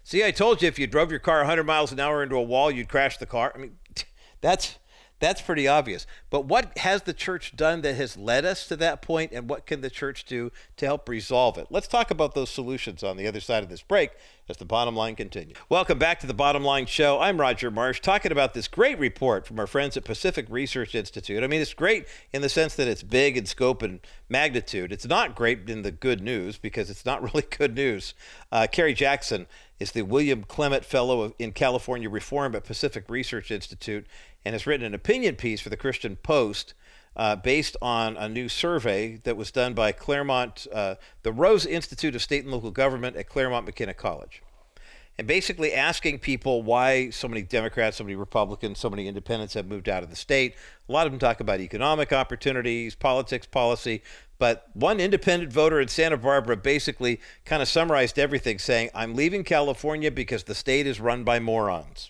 See, 0.05 0.23
I 0.23 0.31
told 0.31 0.61
you 0.61 0.67
if 0.67 0.77
you 0.77 0.85
drove 0.85 1.11
your 1.11 1.19
car 1.19 1.39
100 1.39 1.63
miles 1.63 1.93
an 1.93 1.99
hour 1.99 2.21
into 2.21 2.35
a 2.35 2.41
wall, 2.41 2.69
you'd 2.69 2.89
crash 2.89 3.17
the 3.17 3.25
car. 3.25 3.53
I 3.55 3.57
mean, 3.57 3.77
that's 4.41 4.77
that's 5.23 5.41
pretty 5.41 5.69
obvious. 5.69 6.05
But 6.29 6.47
what 6.47 6.77
has 6.79 7.03
the 7.03 7.13
church 7.13 7.55
done 7.55 7.79
that 7.83 7.95
has 7.95 8.17
led 8.17 8.43
us 8.43 8.67
to 8.67 8.75
that 8.75 9.01
point, 9.01 9.31
and 9.31 9.49
what 9.49 9.65
can 9.65 9.79
the 9.79 9.89
church 9.89 10.25
do 10.25 10.51
to 10.75 10.85
help 10.85 11.07
resolve 11.07 11.57
it? 11.57 11.67
Let's 11.69 11.87
talk 11.87 12.11
about 12.11 12.35
those 12.35 12.49
solutions 12.49 13.03
on 13.03 13.15
the 13.15 13.25
other 13.25 13.39
side 13.39 13.63
of 13.63 13.69
this 13.69 13.81
break 13.81 14.11
as 14.49 14.57
the 14.57 14.65
bottom 14.65 14.97
line 14.97 15.15
continues. 15.15 15.55
Welcome 15.69 15.97
back 15.97 16.19
to 16.19 16.27
the 16.27 16.33
Bottom 16.33 16.65
Line 16.65 16.87
Show. 16.87 17.21
I'm 17.21 17.39
Roger 17.39 17.71
Marsh, 17.71 18.01
talking 18.01 18.33
about 18.33 18.53
this 18.53 18.67
great 18.67 18.99
report 18.99 19.47
from 19.47 19.59
our 19.59 19.67
friends 19.67 19.95
at 19.95 20.03
Pacific 20.03 20.45
Research 20.49 20.93
Institute. 20.93 21.41
I 21.41 21.47
mean, 21.47 21.61
it's 21.61 21.73
great 21.73 22.05
in 22.33 22.41
the 22.41 22.49
sense 22.49 22.75
that 22.75 22.89
it's 22.89 23.03
big 23.03 23.37
in 23.37 23.45
scope 23.45 23.81
and 23.81 24.01
magnitude. 24.27 24.91
It's 24.91 25.07
not 25.07 25.35
great 25.35 25.69
in 25.69 25.83
the 25.83 25.91
good 25.91 26.19
news 26.19 26.57
because 26.57 26.89
it's 26.89 27.05
not 27.05 27.23
really 27.33 27.45
good 27.49 27.75
news. 27.75 28.13
Uh, 28.51 28.67
Kerry 28.69 28.93
Jackson 28.93 29.47
is 29.83 29.91
the 29.91 30.01
William 30.01 30.45
Clement 30.45 30.85
Fellow 30.85 31.35
in 31.37 31.51
California 31.51 32.09
Reform 32.09 32.55
at 32.55 32.63
Pacific 32.63 33.03
Research 33.09 33.51
Institute 33.51 34.07
and 34.45 34.53
has 34.53 34.65
written 34.65 34.85
an 34.85 34.93
opinion 34.93 35.35
piece 35.35 35.59
for 35.59 35.69
the 35.69 35.75
Christian 35.75 36.15
Post 36.15 36.73
uh, 37.17 37.35
based 37.35 37.75
on 37.81 38.15
a 38.15 38.29
new 38.29 38.47
survey 38.47 39.17
that 39.25 39.35
was 39.35 39.51
done 39.51 39.73
by 39.73 39.91
Claremont, 39.91 40.67
uh, 40.73 40.95
the 41.23 41.33
Rose 41.33 41.65
Institute 41.65 42.15
of 42.15 42.21
State 42.21 42.45
and 42.45 42.53
Local 42.53 42.71
Government 42.71 43.17
at 43.17 43.27
Claremont 43.27 43.65
McKenna 43.65 43.93
College. 43.93 44.41
And 45.17 45.27
basically 45.27 45.73
asking 45.73 46.19
people 46.19 46.63
why 46.63 47.11
so 47.11 47.27
many 47.27 47.43
Democrats, 47.43 47.97
so 47.97 48.03
many 48.03 48.15
Republicans, 48.15 48.79
so 48.79 48.89
many 48.89 49.07
independents 49.07 49.53
have 49.53 49.67
moved 49.67 49.87
out 49.87 50.01
of 50.01 50.09
the 50.09 50.15
state. 50.15 50.55
A 50.89 50.91
lot 50.91 51.05
of 51.05 51.11
them 51.11 51.19
talk 51.19 51.39
about 51.39 51.59
economic 51.59 52.11
opportunities, 52.11 52.95
politics, 52.95 53.45
policy. 53.45 54.01
But 54.39 54.67
one 54.73 54.99
independent 54.99 55.53
voter 55.53 55.79
in 55.79 55.87
Santa 55.87 56.17
Barbara 56.17 56.57
basically 56.57 57.21
kind 57.45 57.61
of 57.61 57.67
summarized 57.67 58.17
everything, 58.17 58.57
saying, 58.57 58.89
I'm 58.95 59.13
leaving 59.13 59.43
California 59.43 60.09
because 60.09 60.45
the 60.45 60.55
state 60.55 60.87
is 60.87 60.99
run 60.99 61.23
by 61.23 61.39
morons. 61.39 62.09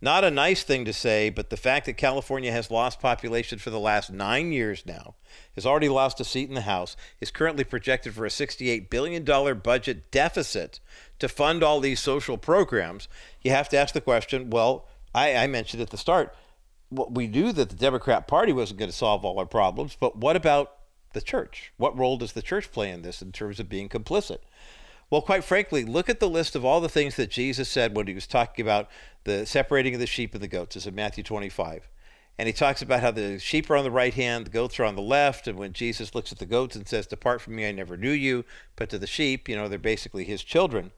Not 0.00 0.24
a 0.24 0.30
nice 0.30 0.62
thing 0.62 0.84
to 0.84 0.92
say, 0.92 1.30
but 1.30 1.48
the 1.48 1.56
fact 1.56 1.86
that 1.86 1.94
California 1.94 2.52
has 2.52 2.70
lost 2.70 3.00
population 3.00 3.58
for 3.58 3.70
the 3.70 3.80
last 3.80 4.12
nine 4.12 4.52
years 4.52 4.84
now, 4.84 5.14
has 5.54 5.64
already 5.64 5.88
lost 5.88 6.20
a 6.20 6.24
seat 6.24 6.48
in 6.48 6.54
the 6.54 6.62
House, 6.62 6.96
is 7.20 7.30
currently 7.30 7.64
projected 7.64 8.14
for 8.14 8.26
a 8.26 8.30
$68 8.30 8.90
billion 8.90 9.24
budget 9.58 10.10
deficit 10.10 10.80
to 11.18 11.28
fund 11.28 11.62
all 11.62 11.80
these 11.80 12.00
social 12.00 12.36
programs, 12.36 13.08
you 13.40 13.50
have 13.50 13.68
to 13.70 13.78
ask 13.78 13.94
the 13.94 14.00
question 14.00 14.50
well, 14.50 14.86
I, 15.14 15.34
I 15.34 15.46
mentioned 15.46 15.82
at 15.82 15.90
the 15.90 15.96
start, 15.96 16.34
we 16.90 17.26
knew 17.26 17.52
that 17.52 17.70
the 17.70 17.76
Democrat 17.76 18.28
Party 18.28 18.52
wasn't 18.52 18.78
going 18.78 18.90
to 18.90 18.96
solve 18.96 19.24
all 19.24 19.38
our 19.38 19.46
problems, 19.46 19.96
but 19.98 20.16
what 20.16 20.36
about 20.36 20.76
the 21.14 21.20
church? 21.22 21.72
What 21.78 21.98
role 21.98 22.18
does 22.18 22.34
the 22.34 22.42
church 22.42 22.70
play 22.70 22.90
in 22.90 23.02
this 23.02 23.22
in 23.22 23.32
terms 23.32 23.58
of 23.58 23.68
being 23.68 23.88
complicit? 23.88 24.38
Well, 25.08 25.22
quite 25.22 25.44
frankly, 25.44 25.84
look 25.84 26.08
at 26.08 26.18
the 26.18 26.28
list 26.28 26.56
of 26.56 26.64
all 26.64 26.80
the 26.80 26.88
things 26.88 27.14
that 27.16 27.30
Jesus 27.30 27.68
said 27.68 27.96
when 27.96 28.08
he 28.08 28.14
was 28.14 28.26
talking 28.26 28.64
about 28.64 28.88
the 29.24 29.46
separating 29.46 29.94
of 29.94 30.00
the 30.00 30.06
sheep 30.06 30.34
and 30.34 30.42
the 30.42 30.48
goats. 30.48 30.74
It's 30.74 30.86
in 30.86 30.94
Matthew 30.94 31.22
25. 31.22 31.88
And 32.38 32.46
he 32.48 32.52
talks 32.52 32.82
about 32.82 33.00
how 33.00 33.12
the 33.12 33.38
sheep 33.38 33.70
are 33.70 33.76
on 33.76 33.84
the 33.84 33.90
right 33.90 34.12
hand, 34.12 34.46
the 34.46 34.50
goats 34.50 34.78
are 34.78 34.84
on 34.84 34.96
the 34.96 35.02
left. 35.02 35.46
And 35.46 35.58
when 35.58 35.72
Jesus 35.72 36.14
looks 36.14 36.32
at 36.32 36.38
the 36.38 36.44
goats 36.46 36.76
and 36.76 36.86
says, 36.86 37.06
Depart 37.06 37.40
from 37.40 37.56
me, 37.56 37.66
I 37.66 37.72
never 37.72 37.96
knew 37.96 38.10
you, 38.10 38.44
but 38.74 38.90
to 38.90 38.98
the 38.98 39.06
sheep, 39.06 39.48
you 39.48 39.56
know, 39.56 39.68
they're 39.68 39.78
basically 39.78 40.24
his 40.24 40.42
children. 40.42 40.90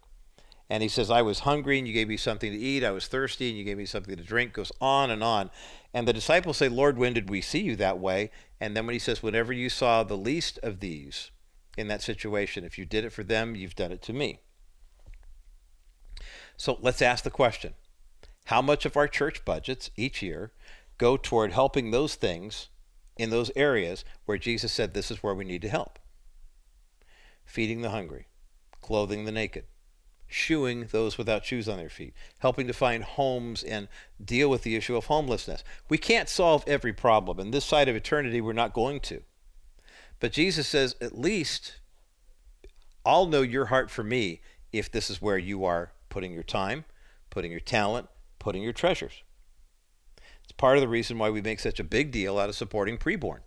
And 0.71 0.83
he 0.83 0.89
says, 0.89 1.11
I 1.11 1.23
was 1.23 1.41
hungry 1.41 1.79
and 1.79 1.87
you 1.87 1.95
gave 1.95 2.09
me 2.09 2.17
something 2.17 2.51
to 2.51 2.59
eat. 2.59 2.85
I 2.85 2.91
was 2.91 3.07
thirsty 3.07 3.49
and 3.49 3.59
you 3.59 3.65
gave 3.65 3.79
me 3.79 3.87
something 3.87 4.17
to 4.17 4.23
drink. 4.23 4.53
Goes 4.53 4.73
on 4.81 5.11
and 5.11 5.23
on. 5.23 5.51
And 5.95 6.07
the 6.07 6.13
disciples 6.13 6.59
say, 6.59 6.69
Lord, 6.69 6.99
when 6.99 7.15
did 7.15 7.31
we 7.31 7.41
see 7.41 7.61
you 7.61 7.77
that 7.77 7.99
way? 7.99 8.31
And 8.61 8.77
then 8.77 8.87
when 8.87 8.95
he 8.95 8.99
says, 8.99 9.23
Whenever 9.23 9.53
you 9.53 9.71
saw 9.71 10.03
the 10.03 10.17
least 10.17 10.59
of 10.63 10.81
these, 10.81 11.31
in 11.79 11.89
that 11.89 12.03
situation. 12.03 12.65
If 12.65 12.77
you 12.77 12.85
did 12.85 13.05
it 13.05 13.13
for 13.13 13.23
them, 13.23 13.55
you've 13.55 13.77
done 13.77 13.93
it 13.93 14.03
to 14.03 14.13
me. 14.13 14.41
So 16.57 16.77
let's 16.83 17.01
ask 17.01 17.23
the 17.23 17.31
question 17.31 17.75
How 18.47 18.61
much 18.61 18.85
of 18.85 18.97
our 18.97 19.09
church 19.09 19.45
budgets 19.45 19.91
each 19.97 20.21
year 20.21 20.53
go 20.99 21.17
toward 21.17 21.53
helping 21.53 21.91
those 21.91 22.17
things 22.17 22.69
in 23.17 23.31
those 23.31 23.53
areas 23.55 24.05
where 24.25 24.39
Jesus 24.39 24.73
said 24.73 24.93
this 24.93 25.11
is 25.11 25.23
where 25.23 25.35
we 25.35 25.45
need 25.45 25.63
to 25.63 25.69
help? 25.69 25.99
Feeding 27.45 27.81
the 27.81 27.91
hungry, 27.91 28.27
clothing 28.81 29.25
the 29.25 29.33
naked, 29.33 29.65
shoeing 30.27 30.87
those 30.91 31.17
without 31.17 31.45
shoes 31.45 31.69
on 31.69 31.79
their 31.79 31.89
feet, 31.89 32.13
helping 32.41 32.67
to 32.67 32.73
find 32.73 33.05
homes 33.05 33.63
and 33.63 33.87
deal 34.23 34.51
with 34.51 34.63
the 34.63 34.75
issue 34.75 34.97
of 34.97 35.07
homelessness. 35.07 35.63
We 35.89 35.97
can't 35.97 36.29
solve 36.29 36.65
every 36.67 36.93
problem, 36.93 37.39
and 37.39 37.55
this 37.55 37.65
side 37.65 37.89
of 37.89 37.95
eternity, 37.95 38.41
we're 38.41 38.53
not 38.53 38.75
going 38.75 38.99
to. 39.01 39.23
But 40.21 40.33
Jesus 40.33 40.67
says, 40.67 40.97
at 41.01 41.19
least 41.19 41.79
I'll 43.05 43.27
know 43.27 43.43
your 43.43 43.67
heart 43.67 43.91
for 43.91 44.03
me 44.03 44.41
if 44.73 44.91
this 44.91 45.11
is 45.11 45.23
where 45.23 45.39
you 45.39 45.65
are 45.65 45.93
putting 46.09 46.33
your 46.33 46.43
time, 46.43 46.85
putting 47.31 47.51
your 47.51 47.61
talent, 47.61 48.09
putting 48.39 48.63
your 48.63 48.73
treasures. 48.73 49.23
It's 50.43 50.53
part 50.53 50.77
of 50.77 50.81
the 50.81 50.89
reason 50.89 51.19
why 51.19 51.31
we 51.31 51.41
make 51.41 51.61
such 51.61 51.79
a 51.79 51.85
big 51.85 52.11
deal 52.11 52.39
out 52.39 52.49
of 52.49 52.55
supporting 52.55 52.99
preborn. 52.99 53.41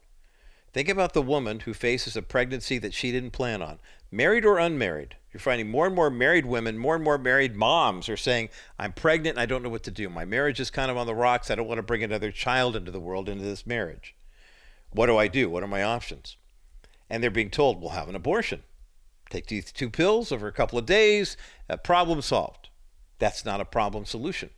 Think 0.73 0.88
about 0.88 1.13
the 1.13 1.21
woman 1.21 1.62
who 1.62 1.73
faces 1.73 2.15
a 2.15 2.21
pregnancy 2.21 2.77
that 2.77 2.93
she 2.93 3.12
didn't 3.12 3.31
plan 3.31 3.62
on, 3.62 3.79
married 4.10 4.45
or 4.45 4.57
unmarried. 4.57 5.15
You're 5.34 5.41
finding 5.41 5.69
more 5.69 5.86
and 5.86 5.95
more 5.95 6.10
married 6.10 6.45
women, 6.45 6.77
more 6.77 6.95
and 6.95 7.03
more 7.03 7.17
married 7.17 7.55
moms 7.55 8.07
are 8.07 8.17
saying, 8.17 8.49
I'm 8.79 8.93
pregnant 8.93 9.36
and 9.36 9.41
I 9.41 9.45
don't 9.45 9.63
know 9.63 9.69
what 9.69 9.84
to 9.84 9.91
do. 9.91 10.10
My 10.10 10.25
marriage 10.25 10.60
is 10.60 10.69
kind 10.69 10.89
of 10.89 10.97
on 10.97 11.07
the 11.07 11.15
rocks. 11.15 11.51
I 11.51 11.55
don't 11.55 11.67
want 11.67 11.79
to 11.79 11.84
bring 11.84 12.03
another 12.03 12.31
child 12.31 12.75
into 12.75 12.91
the 12.91 12.99
world, 12.99 13.27
into 13.27 13.43
this 13.43 13.67
marriage. 13.67 14.15
What 14.91 15.07
do 15.07 15.17
I 15.17 15.27
do? 15.27 15.49
What 15.49 15.63
are 15.63 15.67
my 15.67 15.84
options? 15.84 16.38
And 17.12 17.21
they're 17.21 17.30
being 17.30 17.50
told, 17.50 17.82
we'll 17.82 17.91
have 17.91 18.08
an 18.08 18.15
abortion. 18.15 18.63
Take 19.30 19.47
these 19.47 19.71
two 19.74 19.89
pills 19.89 20.32
over 20.32 20.47
a 20.47 20.54
couple 20.54 20.80
of 20.80 20.86
days, 20.86 21.36
uh, 21.69 21.76
problem 21.76 22.21
solved. 22.21 22.69
That's 23.19 23.43
not 23.43 23.60
a 23.60 23.65
problem 23.65 24.06
solution. 24.06 24.50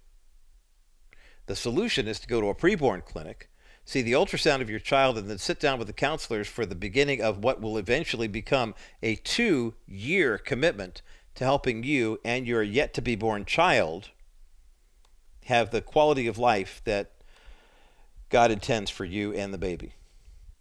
The 1.48 1.56
solution 1.56 2.08
is 2.08 2.20
to 2.20 2.28
go 2.28 2.40
to 2.40 2.48
a 2.48 2.56
preborn 2.56 3.04
clinic, 3.04 3.50
see 3.86 4.04
the 4.04 4.14
ultrasound 4.14 4.62
of 4.62 4.70
your 4.70 4.80
child, 4.80 5.18
and 5.18 5.28
then 5.28 5.40
sit 5.40 5.60
down 5.60 5.80
with 5.80 5.88
the 5.88 5.94
counselors 5.94 6.48
for 6.48 6.64
the 6.64 6.76
beginning 6.76 7.24
of 7.24 7.44
what 7.44 7.60
will 7.60 7.76
eventually 7.76 8.28
become 8.28 8.76
a 9.02 9.16
two 9.16 9.74
year 9.88 10.38
commitment 10.38 11.02
to 11.34 11.44
helping 11.44 11.84
you 11.84 12.20
and 12.24 12.46
your 12.46 12.62
yet 12.62 12.94
to 12.94 13.02
be 13.02 13.16
born 13.16 13.46
child 13.46 14.12
have 15.46 15.72
the 15.72 15.82
quality 15.82 16.28
of 16.28 16.38
life 16.38 16.82
that 16.86 17.14
God 18.30 18.52
intends 18.52 18.92
for 18.92 19.06
you 19.06 19.34
and 19.34 19.52
the 19.52 19.58
baby. 19.58 19.96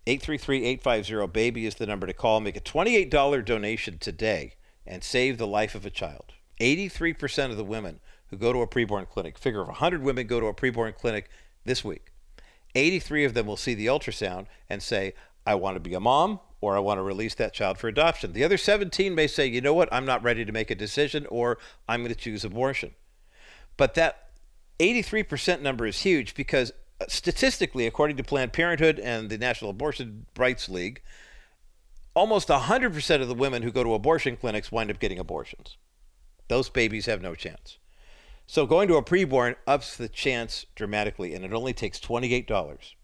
833-850-BABY 0.07 1.67
is 1.67 1.77
the 1.77 1.87
number 1.87 2.07
to 2.07 2.13
call. 2.13 2.41
Make 2.41 2.57
a 2.57 2.61
$28 2.61 3.45
donation 3.45 3.99
today 3.99 4.55
and 4.87 5.05
save 5.05 5.39
the 5.39 5.47
life 5.47 5.75
of 5.75 5.87
a 5.87 5.91
child. 5.91 6.33
83% 6.61 7.51
of 7.51 7.57
the 7.57 7.65
women 7.65 8.01
who 8.29 8.37
go 8.37 8.53
to 8.53 8.61
a 8.61 8.67
preborn 8.67 9.09
clinic, 9.09 9.39
figure 9.39 9.61
of 9.61 9.69
100 9.69 10.03
women 10.03 10.27
go 10.27 10.41
to 10.41 10.47
a 10.47 10.55
preborn 10.55 10.97
clinic 10.97 11.29
this 11.65 11.85
week, 11.85 12.07
83 12.75 13.25
of 13.25 13.35
them 13.35 13.47
will 13.47 13.57
see 13.57 13.75
the 13.75 13.87
ultrasound 13.87 14.47
and 14.69 14.83
say, 14.83 15.15
I 15.47 15.55
want 15.55 15.77
to 15.77 15.81
be 15.81 15.95
a 15.95 16.01
mom 16.01 16.41
or 16.61 16.77
I 16.77 16.81
want 16.81 16.99
to 16.99 17.03
release 17.03 17.35
that 17.37 17.53
child 17.53 17.79
for 17.79 17.89
adoption. 17.89 18.33
The 18.33 18.45
other 18.45 18.57
17 18.57 19.15
may 19.15 19.27
say, 19.27 19.47
you 19.47 19.61
know 19.61 19.75
what, 19.75 19.89
I'm 19.93 20.07
not 20.07 20.23
ready 20.23 20.45
to 20.45 20.53
make 20.53 20.71
a 20.71 20.75
decision 20.75 21.27
or 21.27 21.59
I'm 21.89 22.01
going 22.01 22.15
to 22.15 22.21
choose 22.21 22.45
abortion. 22.45 22.95
But 23.77 23.95
that 23.95 24.31
83% 24.79 25.61
number 25.61 25.87
is 25.87 26.01
huge 26.01 26.35
because 26.35 26.73
statistically, 27.09 27.87
according 27.87 28.17
to 28.17 28.25
Planned 28.25 28.53
Parenthood 28.53 28.99
and 28.99 29.31
the 29.31 29.39
National 29.39 29.71
Abortion 29.71 30.27
Rights 30.37 30.69
League, 30.69 31.03
almost 32.15 32.49
100% 32.49 33.23
of 33.23 33.29
the 33.29 33.35
women 33.35 33.63
who 33.63 33.73
go 33.73 33.83
to 33.83 33.95
abortion 33.95 34.37
clinics 34.37 34.71
wind 34.71 34.91
up 34.91 34.99
getting 34.99 35.19
abortions. 35.19 35.77
Those 36.49 36.69
babies 36.69 37.07
have 37.07 37.23
no 37.23 37.35
chance. 37.35 37.79
So 38.47 38.67
going 38.67 38.89
to 38.89 38.97
a 38.97 39.03
preborn 39.03 39.55
ups 39.67 39.97
the 39.97 40.09
chance 40.09 40.67
dramatically, 40.75 41.35
and 41.35 41.45
it 41.45 41.55
only 41.55 41.73
takes 41.73 41.99
$28, 41.99 42.95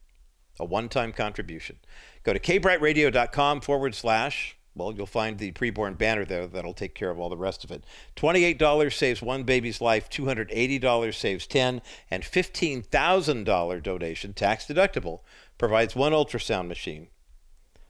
a 0.60 0.64
one 0.64 0.88
time 0.88 1.12
contribution. 1.12 1.78
Go 2.24 2.34
to 2.34 2.38
kbrightradio.com 2.38 3.62
forward 3.62 3.94
slash 3.94 4.57
well, 4.78 4.92
you'll 4.92 5.06
find 5.06 5.38
the 5.38 5.52
preborn 5.52 5.98
banner 5.98 6.24
there 6.24 6.46
that'll 6.46 6.72
take 6.72 6.94
care 6.94 7.10
of 7.10 7.18
all 7.18 7.28
the 7.28 7.36
rest 7.36 7.64
of 7.64 7.70
it. 7.70 7.84
$28 8.16 8.92
saves 8.92 9.20
one 9.20 9.42
baby's 9.42 9.80
life, 9.80 10.08
$280 10.08 11.14
saves 11.14 11.46
10, 11.46 11.82
and 12.10 12.22
$15,000 12.22 13.82
donation, 13.82 14.32
tax 14.32 14.66
deductible, 14.66 15.20
provides 15.58 15.96
one 15.96 16.12
ultrasound 16.12 16.68
machine 16.68 17.08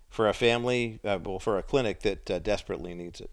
for 0.08 0.28
a 0.28 0.34
family, 0.34 0.98
uh, 1.04 1.18
well, 1.22 1.38
for 1.38 1.58
a 1.58 1.62
clinic 1.62 2.00
that 2.00 2.30
uh, 2.30 2.38
desperately 2.38 2.94
needs 2.94 3.20
it. 3.20 3.30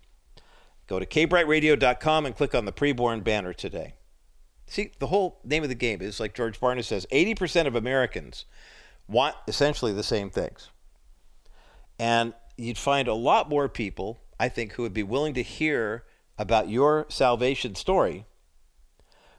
Go 0.88 1.00
to 1.00 1.06
kbrightradio.com 1.06 2.26
and 2.26 2.36
click 2.36 2.54
on 2.54 2.66
the 2.66 2.72
preborn 2.72 3.24
banner 3.24 3.54
today. 3.54 3.96
See, 4.68 4.92
the 5.00 5.08
whole 5.08 5.40
name 5.44 5.64
of 5.64 5.70
the 5.70 5.76
game 5.76 6.02
is 6.02 6.20
like 6.20 6.34
George 6.34 6.60
Barna 6.60 6.84
says 6.84 7.08
80% 7.12 7.68
of 7.68 7.76
Americans 7.76 8.46
want 9.08 9.36
essentially 9.48 9.94
the 9.94 10.04
same 10.04 10.30
things. 10.30 10.70
And 12.00 12.34
you'd 12.58 12.78
find 12.78 13.08
a 13.08 13.14
lot 13.14 13.50
more 13.50 13.68
people, 13.70 14.22
I 14.40 14.50
think, 14.50 14.74
who 14.74 14.84
would 14.84 14.94
be 14.94 15.04
willing 15.04 15.34
to 15.36 15.44
hear 15.44 16.04
about 16.38 16.70
your 16.70 17.06
salvation 17.10 17.76
story 17.76 18.26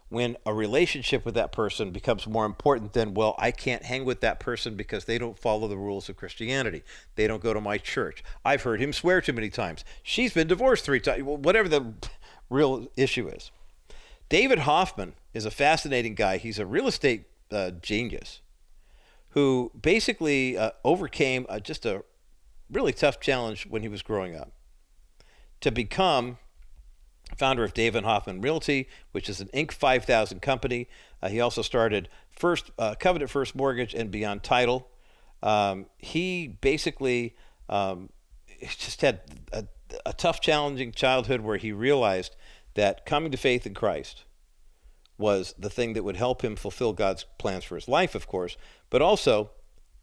when 0.09 0.37
a 0.46 0.55
relationship 0.55 1.24
with 1.24 1.35
that 1.35 1.50
person 1.50 1.90
becomes 1.90 2.26
more 2.26 2.46
important 2.46 2.92
than, 2.92 3.12
well, 3.12 3.35
I 3.38 3.50
can't 3.50 3.85
hang 3.85 4.05
with 4.05 4.20
that 4.20 4.38
person 4.38 4.76
because 4.76 5.05
they 5.05 5.18
don't 5.18 5.38
follow 5.38 5.66
the 5.66 5.76
rules 5.76 6.09
of 6.09 6.16
Christianity. 6.16 6.83
They 7.16 7.26
don't 7.26 7.42
go 7.42 7.52
to 7.52 7.61
my 7.61 7.79
church. 7.79 8.22
I've 8.44 8.62
heard 8.62 8.81
him 8.81 8.92
swear 8.92 9.20
too 9.20 9.33
many 9.33 9.50
times. 9.50 9.85
She's 10.05 10.33
been 10.33 10.46
divorced 10.46 10.85
three 10.85 11.00
times, 11.00 11.24
whatever 11.24 11.68
the 11.68 11.94
real 12.48 12.87
issue 12.96 13.29
is. 13.29 13.50
David 14.29 14.61
Hoffman 14.61 15.14
is 15.35 15.44
a 15.44 15.50
fascinating 15.50 16.14
guy. 16.14 16.37
He's 16.37 16.59
a 16.59 16.66
real 16.66 16.87
estate 16.87 17.24
uh, 17.50 17.70
genius 17.70 18.40
who 19.31 19.72
basically 19.79 20.57
uh, 20.57 20.70
overcame 20.85 21.46
uh, 21.48 21.59
just 21.59 21.85
a 21.85 22.05
really 22.70 22.92
tough 22.92 23.20
challenge 23.20 23.66
when 23.66 23.83
he 23.83 23.88
was 23.88 24.02
growing 24.02 24.37
up 24.37 24.52
to 25.61 25.70
become 25.70 26.38
founder 27.37 27.64
of 27.64 27.74
David 27.74 28.05
Hoffman 28.05 28.40
Realty, 28.40 28.88
which 29.12 29.29
is 29.29 29.40
an 29.40 29.48
Inc. 29.48 29.72
5000 29.72 30.40
company. 30.40 30.88
Uh, 31.22 31.29
he 31.29 31.40
also 31.40 31.62
started 31.62 32.09
First 32.31 32.70
uh, 32.79 32.94
Covenant 32.94 33.31
First 33.31 33.55
Mortgage 33.55 33.94
and 33.94 34.11
Beyond 34.11 34.42
Title. 34.42 34.88
Um, 35.42 35.87
he 35.98 36.48
basically 36.61 37.37
um, 37.68 38.11
just 38.61 39.00
had 39.00 39.20
a, 39.52 39.64
a 40.05 40.12
tough, 40.12 40.40
challenging 40.40 40.92
childhood 40.92 41.40
where 41.40 41.57
he 41.57 41.72
realized 41.72 42.37
that 42.74 43.07
coming 43.07 43.31
to 43.33 43.38
faith 43.38 43.66
in 43.66 43.74
Christ 43.74 44.24
was 45.18 45.55
the 45.59 45.70
thing 45.70 45.94
that 45.94 46.05
would 46.05 46.16
help 46.16 46.42
him 46.42 46.57
fulfill 46.57 46.92
God's 46.92 47.24
plans 47.38 47.64
for 47.64 47.74
his 47.74 47.88
life, 47.88 48.14
of 48.14 48.26
course, 48.26 48.57
but 48.90 49.00
also 49.00 49.50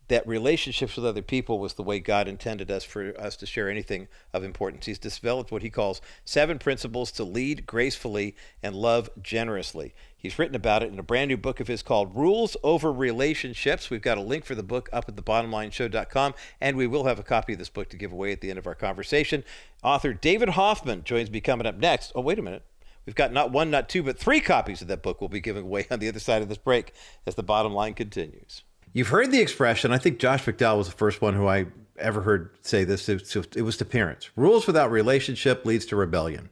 that 0.08 0.28
relationships 0.28 0.96
with 0.96 1.06
other 1.06 1.22
people 1.22 1.60
was 1.60 1.74
the 1.74 1.84
way 1.84 2.00
God 2.00 2.28
intended 2.28 2.70
us 2.70 2.84
for 2.84 3.14
us 3.20 3.36
to 3.38 3.46
share 3.46 3.70
anything 3.70 4.08
of 4.34 4.44
importance. 4.44 4.86
He's 4.86 5.00
developed 5.00 5.52
what 5.52 5.62
he 5.62 5.70
calls 5.70 6.02
seven 6.26 6.60
principles 6.60 7.12
to 7.14 7.24
lead 7.24 7.66
gracefully 7.66 8.36
and 8.62 8.76
love 8.76 9.10
generously. 9.22 9.94
He's 10.16 10.40
written 10.40 10.56
about 10.56 10.84
it 10.84 10.92
in 10.92 11.00
a 11.00 11.04
brand 11.04 11.30
new 11.30 11.38
book 11.38 11.60
of 11.60 11.68
his 11.68 11.82
called 11.82 12.16
Rules 12.16 12.56
Over 12.64 12.92
Relationships. 12.92 13.90
We've 13.90 14.02
got 14.02 14.18
a 14.18 14.22
link 14.22 14.46
for 14.46 14.56
the 14.56 14.64
book 14.64 14.90
up 14.94 15.10
at 15.10 15.16
thebottomlineshow.com, 15.16 16.34
and 16.62 16.78
we 16.78 16.88
will 16.88 17.06
have 17.06 17.20
a 17.20 17.24
copy 17.24 17.54
of 17.54 17.60
this 17.60 17.70
book 17.70 17.90
to 17.90 17.98
give 17.98 18.12
away 18.12 18.32
at 18.32 18.42
the 18.42 18.50
end 18.50 18.60
of 18.60 18.68
our 18.68 18.76
conversation. 18.76 19.44
Author 19.84 20.14
David 20.14 20.50
Hoffman 20.50 21.04
joins 21.04 21.30
me 21.30 21.42
coming 21.42 21.68
up 21.68 21.78
next. 21.78 22.12
Oh, 22.16 22.22
wait 22.22 22.40
a 22.40 22.42
minute. 22.42 22.64
We've 23.06 23.16
got 23.16 23.34
not 23.34 23.52
one, 23.52 23.70
not 23.70 23.90
two, 23.90 24.04
but 24.04 24.18
three 24.18 24.40
copies 24.40 24.82
of 24.82 24.88
that 24.88 25.04
book 25.04 25.20
we'll 25.20 25.28
be 25.28 25.42
giving 25.42 25.64
away 25.64 25.88
on 25.92 26.00
the 26.00 26.08
other 26.08 26.20
side 26.20 26.42
of 26.42 26.50
this 26.50 26.58
break 26.58 26.94
as 27.26 27.36
the 27.36 27.44
bottom 27.44 27.74
line 27.74 27.94
continues. 27.94 28.64
You've 28.94 29.08
heard 29.08 29.32
the 29.32 29.42
expression. 29.42 29.92
I 29.92 29.98
think 29.98 30.20
Josh 30.20 30.46
McDowell 30.46 30.78
was 30.78 30.88
the 30.88 30.96
first 30.96 31.22
one 31.22 31.34
who 31.34 31.48
I 31.48 31.66
ever 31.98 32.22
heard 32.22 32.52
say 32.62 32.84
this. 32.84 33.10
It 33.10 33.62
was 33.62 33.78
to 33.78 33.86
parents 33.86 34.30
rules 34.36 34.68
without 34.68 34.92
relationship 34.92 35.66
leads 35.66 35.86
to 35.88 35.96
rebellion. 35.96 36.50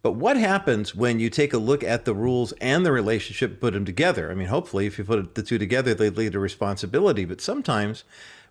But 0.00 0.12
what 0.12 0.36
happens 0.36 0.94
when 0.94 1.18
you 1.18 1.28
take 1.28 1.52
a 1.52 1.58
look 1.58 1.82
at 1.82 2.04
the 2.04 2.14
rules 2.14 2.52
and 2.60 2.86
the 2.86 2.92
relationship, 2.92 3.60
put 3.60 3.74
them 3.74 3.84
together? 3.84 4.30
I 4.30 4.34
mean, 4.34 4.46
hopefully, 4.46 4.86
if 4.86 4.96
you 4.96 5.04
put 5.04 5.34
the 5.34 5.42
two 5.42 5.58
together, 5.58 5.92
they 5.92 6.08
lead 6.10 6.32
to 6.32 6.38
responsibility. 6.38 7.24
But 7.24 7.40
sometimes 7.40 8.04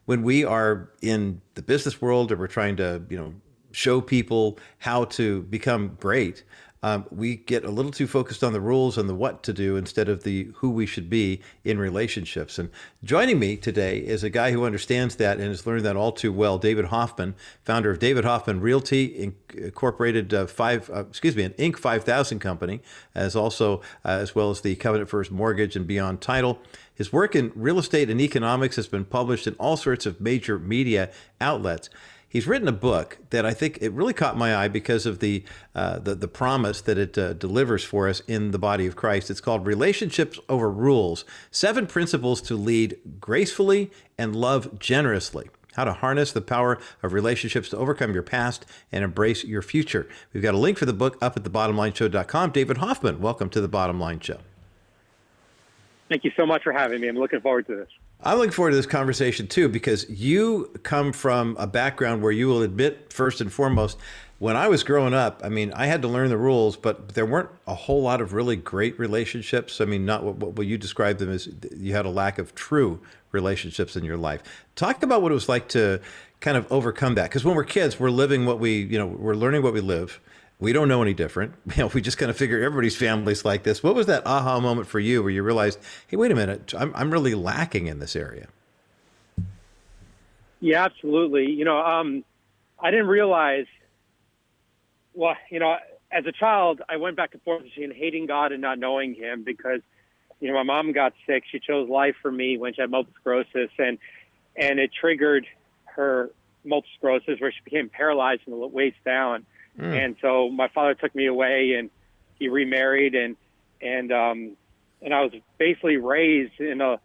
when 0.06 0.24
we 0.24 0.44
are 0.44 0.90
in 1.02 1.42
the 1.54 1.62
business 1.62 2.02
world 2.02 2.34
or 2.34 2.36
we're 2.36 2.48
trying 2.48 2.76
to, 2.78 3.02
you 3.10 3.18
know, 3.18 3.34
show 3.72 4.02
people 4.02 4.60
how 4.80 5.06
to 5.06 5.44
become 5.44 5.96
great, 6.02 6.44
um, 6.88 7.06
we 7.12 7.36
get 7.36 7.66
a 7.66 7.70
little 7.70 7.92
too 7.92 8.08
focused 8.08 8.44
on 8.44 8.54
the 8.54 8.62
rules 8.62 8.98
and 8.98 9.10
the 9.10 9.16
what 9.16 9.44
to 9.44 9.52
do 9.52 9.76
instead 9.76 10.08
of 10.08 10.24
the 10.24 10.52
who 10.56 10.70
we 10.70 10.86
should 10.86 11.10
be 11.10 11.42
in 11.66 11.78
relationships. 11.78 12.58
And 12.58 12.70
joining 13.04 13.40
me 13.40 13.58
today 13.58 14.00
is 14.00 14.24
a 14.24 14.30
guy 14.30 14.52
who 14.52 14.64
understands 14.64 15.18
that 15.18 15.38
and 15.38 15.48
has 15.48 15.68
learned 15.68 15.84
that 15.86 15.98
all 15.98 16.14
too 16.14 16.32
well. 16.32 16.58
David 16.58 16.86
Hoffman, 16.86 17.36
founder 17.66 17.92
of 17.92 18.00
David 18.00 18.24
Hoffman 18.24 18.62
Realty 18.62 19.34
Incorporated, 19.54 20.34
uh, 20.34 20.48
five 20.48 20.90
uh, 20.90 21.06
excuse 21.06 21.36
me, 21.36 21.44
an 21.44 21.54
Inc. 21.54 21.78
5000 21.78 22.40
company, 22.40 22.82
as 23.14 23.36
also 23.36 23.82
uh, 24.06 24.10
as 24.10 24.34
well 24.34 24.50
as 24.50 24.62
the 24.62 24.76
Covenant 24.76 25.10
First 25.10 25.32
Mortgage 25.32 25.76
and 25.76 25.86
Beyond 25.86 26.22
Title. 26.22 26.60
His 26.96 27.12
work 27.14 27.36
in 27.36 27.52
real 27.54 27.80
estate 27.80 28.10
and 28.10 28.22
economics 28.22 28.76
has 28.78 28.88
been 28.88 29.06
published 29.06 29.46
in 29.46 29.54
all 29.56 29.78
sorts 29.78 30.06
of 30.06 30.22
major 30.22 30.58
media 30.58 31.12
outlets 31.40 31.90
he's 32.38 32.46
written 32.46 32.68
a 32.68 32.72
book 32.72 33.18
that 33.32 33.48
I 33.48 33.54
think 33.56 33.80
it 33.82 33.92
really 33.94 34.14
caught 34.14 34.38
my 34.38 34.56
eye 34.56 34.68
because 34.68 35.08
of 35.08 35.18
the 35.22 35.44
uh, 35.74 35.98
the, 35.98 36.14
the 36.14 36.28
promise 36.28 36.82
that 36.82 36.96
it 36.96 37.18
uh, 37.18 37.34
delivers 37.34 37.84
for 37.84 38.08
us 38.08 38.20
in 38.28 38.52
the 38.52 38.60
body 38.60 38.86
of 38.86 38.96
Christ. 38.96 39.32
It's 39.32 39.42
called 39.42 39.66
Relationships 39.66 40.40
Over 40.48 40.70
Rules: 40.70 41.26
Seven 41.50 41.88
Principles 41.88 42.40
to 42.44 42.56
Lead 42.56 43.00
Gracefully 43.20 43.90
and 44.20 44.36
Love 44.36 44.78
Generously. 44.78 45.50
How 45.74 45.86
to 45.86 45.94
harness 45.94 46.32
the 46.32 46.42
power 46.42 46.78
of 47.02 47.12
relationships 47.12 47.70
to 47.70 47.78
overcome 47.78 48.14
your 48.14 48.22
past 48.22 48.68
and 48.92 49.04
embrace 49.04 49.44
your 49.44 49.64
future. 49.64 50.08
We've 50.32 50.44
got 50.44 50.54
a 50.54 50.60
link 50.60 50.78
for 50.78 50.86
the 50.86 50.94
book 50.94 51.18
up 51.20 51.38
at 51.38 51.44
thebottomlineshow.com. 51.44 52.52
David 52.52 52.78
Hoffman, 52.78 53.20
welcome 53.20 53.50
to 53.50 53.62
the 53.62 53.68
Bottom 53.68 54.00
Line 54.00 54.20
Show. 54.20 54.38
Thank 56.08 56.24
you 56.24 56.32
so 56.38 56.46
much 56.46 56.62
for 56.62 56.72
having 56.72 57.02
me. 57.02 57.08
I'm 57.08 57.18
looking 57.18 57.42
forward 57.42 57.66
to 57.66 57.76
this. 57.78 57.90
I'm 58.24 58.38
looking 58.38 58.52
forward 58.52 58.72
to 58.72 58.76
this 58.76 58.88
conversation 58.88 59.48
too 59.48 59.70
because 59.70 60.10
you 60.10 60.72
come 60.84 61.14
from 61.14 61.56
a 61.60 61.68
background 61.68 62.24
where 62.24 62.32
you 62.32 62.48
will 62.48 62.64
admit, 62.64 63.14
first 63.14 63.42
and 63.42 63.54
foremost, 63.54 63.98
when 64.40 64.56
I 64.56 64.68
was 64.68 64.84
growing 64.84 65.14
up, 65.14 65.42
I 65.44 65.50
mean, 65.50 65.72
I 65.74 65.88
had 65.88 66.02
to 66.04 66.08
learn 66.08 66.30
the 66.30 66.38
rules, 66.38 66.78
but 66.78 67.10
there 67.10 67.26
weren't 67.26 67.50
a 67.66 67.74
whole 67.74 68.02
lot 68.02 68.22
of 68.22 68.34
really 68.34 68.56
great 68.56 68.98
relationships. 69.00 69.82
I 69.82 69.86
mean, 69.86 70.06
not 70.06 70.24
what, 70.24 70.54
what 70.54 70.68
you 70.68 70.78
described 70.78 71.20
them 71.20 71.30
as 71.30 71.50
you 71.76 71.94
had 71.94 72.06
a 72.06 72.10
lack 72.10 72.38
of 72.38 72.54
true 72.54 73.00
relationships 73.32 73.96
in 73.96 74.04
your 74.04 74.18
life. 74.18 74.44
Talk 74.76 75.02
about 75.04 75.22
what 75.22 75.32
it 75.32 75.36
was 75.36 75.50
like 75.50 75.68
to 75.70 76.00
kind 76.40 76.56
of 76.56 76.72
overcome 76.72 77.16
that. 77.16 77.24
Because 77.24 77.46
when 77.46 77.56
we're 77.56 77.64
kids, 77.64 78.00
we're 78.00 78.12
living 78.12 78.46
what 78.46 78.60
we, 78.60 78.84
you 78.84 78.98
know, 78.98 79.08
we're 79.08 79.36
learning 79.36 79.64
what 79.64 79.74
we 79.74 79.82
live 79.82 80.20
we 80.60 80.74
don't 80.74 80.88
know 80.88 81.02
any 81.02 81.14
different. 81.14 81.54
You 81.78 81.84
know, 81.84 81.92
we 81.94 82.02
just 82.02 82.18
kind 82.18 82.32
of 82.32 82.38
figure 82.38 82.62
everybody's 82.64 82.96
family's 82.96 83.46
like 83.46 83.64
this. 83.64 83.84
What 83.84 83.94
was 83.94 84.08
that 84.08 84.26
aha 84.26 84.60
moment 84.60 84.88
for 84.88 85.00
you 85.00 85.22
where 85.22 85.32
you 85.32 85.44
realized, 85.44 85.80
hey, 86.08 86.18
wait 86.18 86.32
a 86.32 86.36
minute, 86.36 86.74
I'm, 86.76 86.92
I'm 86.96 87.12
really 87.12 87.36
lacking 87.36 87.88
in 87.88 88.00
this 88.00 88.16
area? 88.16 88.48
Yeah, 90.60 90.84
absolutely. 90.86 91.52
You 91.52 91.66
know, 91.66 91.78
um, 91.78 92.24
I 92.80 92.90
didn't 92.90 93.08
realize, 93.08 93.68
well, 95.14 95.36
you 95.52 95.60
know, 95.60 95.78
as 96.12 96.26
a 96.26 96.32
child, 96.32 96.82
I 96.90 96.98
went 96.98 97.16
back 97.16 97.34
and 97.34 97.42
forth 97.44 97.64
between 97.64 97.92
hating 97.92 98.26
God 98.26 98.52
and 98.52 98.62
not 98.62 98.80
knowing 98.80 99.14
Him 99.14 99.44
because, 99.44 99.82
you 100.40 100.48
know, 100.48 100.56
my 100.56 100.64
mom 100.64 100.94
got 100.94 101.14
sick. 101.28 101.44
She 101.52 101.60
chose 101.60 101.88
life 101.90 102.16
for 102.22 102.32
me 102.32 102.58
when 102.58 102.74
she 102.74 102.82
had 102.82 102.90
multiple 102.90 103.20
sclerosis, 103.20 103.72
and 103.78 104.00
and 104.56 104.80
it 104.80 104.90
triggered 105.00 105.46
her 105.86 106.32
multiple 106.64 106.90
sclerosis 106.98 107.40
where 107.40 107.52
she 107.52 107.60
became 107.64 107.90
paralyzed 107.90 108.42
the 108.48 108.56
waist 108.56 108.98
down 109.06 109.46
Mm. 109.80 110.06
And 110.06 110.16
so 110.22 110.50
my 110.50 110.68
father 110.70 110.94
took 110.94 111.14
me 111.14 111.28
away 111.28 111.76
and 111.78 111.90
he 112.40 112.50
remarried 112.50 113.16
and 113.16 113.36
and 113.82 114.12
um 114.12 114.58
and 115.02 115.14
I 115.14 115.22
was 115.22 115.32
basically 115.58 115.98
raised 115.98 116.60
in 116.60 116.82
a 116.82 117.00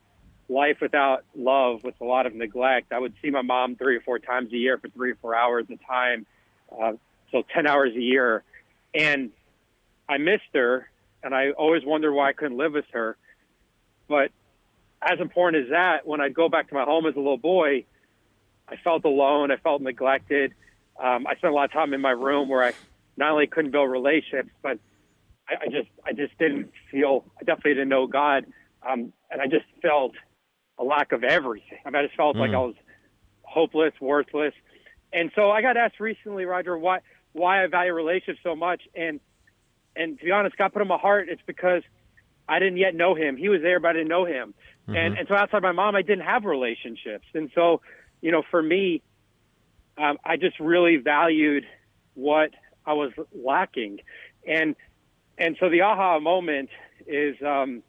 life 0.48 0.78
without 0.80 1.24
love 1.34 1.84
with 1.84 1.94
a 2.00 2.04
lot 2.04 2.26
of 2.26 2.34
neglect. 2.34 2.92
I 2.92 2.98
would 2.98 3.14
see 3.22 3.30
my 3.30 3.42
mom 3.42 3.76
three 3.76 3.96
or 3.96 4.00
four 4.00 4.18
times 4.18 4.52
a 4.52 4.56
year 4.56 4.78
for 4.78 4.88
three 4.88 5.12
or 5.12 5.16
four 5.16 5.34
hours 5.34 5.66
at 5.70 5.78
a 5.78 5.86
time, 5.86 6.26
uh, 6.80 6.92
so 7.30 7.42
10 7.54 7.66
hours 7.66 7.92
a 7.94 8.00
year. 8.00 8.44
And 8.94 9.30
I 10.08 10.18
missed 10.18 10.42
her, 10.54 10.88
and 11.22 11.34
I 11.34 11.50
always 11.50 11.84
wondered 11.84 12.12
why 12.12 12.28
I 12.28 12.32
couldn't 12.32 12.58
live 12.58 12.72
with 12.72 12.84
her. 12.92 13.16
But 14.08 14.30
as 15.00 15.18
important 15.20 15.64
as 15.64 15.70
that, 15.70 16.06
when 16.06 16.20
I'd 16.20 16.34
go 16.34 16.48
back 16.48 16.68
to 16.68 16.74
my 16.74 16.84
home 16.84 17.06
as 17.06 17.14
a 17.14 17.18
little 17.18 17.38
boy, 17.38 17.84
I 18.68 18.76
felt 18.76 19.04
alone, 19.04 19.50
I 19.50 19.56
felt 19.56 19.82
neglected, 19.82 20.54
um, 21.00 21.26
I 21.26 21.34
spent 21.36 21.52
a 21.52 21.56
lot 21.56 21.64
of 21.64 21.72
time 21.72 21.94
in 21.94 22.00
my 22.00 22.10
room 22.10 22.48
where 22.48 22.64
I 22.64 22.72
not 23.16 23.32
only 23.32 23.46
couldn't 23.46 23.70
build 23.70 23.90
relationships, 23.90 24.50
but 24.62 24.78
I, 25.48 25.64
I 25.64 25.66
just 25.66 25.88
I 26.04 26.12
just 26.12 26.36
didn't 26.38 26.70
feel 26.90 27.24
I 27.40 27.44
definitely 27.44 27.74
didn't 27.74 27.88
know 27.88 28.06
God, 28.06 28.46
um, 28.88 29.12
and 29.30 29.40
I 29.40 29.46
just 29.46 29.64
felt 29.80 30.12
a 30.78 30.84
lack 30.84 31.12
of 31.12 31.24
everything. 31.24 31.78
I, 31.84 31.90
mean, 31.90 31.96
I 31.96 32.06
just 32.06 32.16
felt 32.16 32.36
mm. 32.36 32.40
like 32.40 32.50
I 32.50 32.58
was 32.58 32.74
hopeless, 33.42 33.92
worthless, 34.00 34.54
and 35.12 35.30
so 35.34 35.50
I 35.50 35.62
got 35.62 35.76
asked 35.76 36.00
recently, 36.00 36.44
Roger, 36.44 36.76
why 36.76 37.00
why 37.32 37.64
I 37.64 37.66
value 37.66 37.92
relationships 37.92 38.40
so 38.42 38.54
much, 38.54 38.82
and 38.94 39.20
and 39.96 40.18
to 40.18 40.24
be 40.24 40.30
honest, 40.30 40.56
God 40.56 40.72
put 40.72 40.82
in 40.82 40.88
my 40.88 40.98
heart 40.98 41.28
it's 41.28 41.42
because 41.46 41.82
I 42.48 42.58
didn't 42.58 42.78
yet 42.78 42.94
know 42.94 43.14
Him. 43.14 43.36
He 43.36 43.48
was 43.48 43.62
there, 43.62 43.80
but 43.80 43.88
I 43.88 43.92
didn't 43.94 44.08
know 44.08 44.24
Him, 44.24 44.54
mm-hmm. 44.88 44.96
and 44.96 45.18
and 45.18 45.28
so 45.28 45.34
outside 45.34 45.62
my 45.62 45.72
mom, 45.72 45.96
I 45.96 46.02
didn't 46.02 46.24
have 46.24 46.44
relationships, 46.44 47.26
and 47.34 47.50
so 47.54 47.80
you 48.22 48.30
know, 48.30 48.42
for 48.50 48.62
me, 48.62 49.02
um, 49.98 50.18
I 50.24 50.36
just 50.36 50.58
really 50.58 50.96
valued 50.96 51.64
what 52.14 52.50
I 52.86 52.94
was 52.94 53.12
lacking, 53.34 54.00
and 54.46 54.74
and 55.38 55.56
so 55.60 55.68
the 55.68 55.82
aha 55.82 56.18
moment 56.18 56.70
is 57.06 57.36
um, 57.44 57.82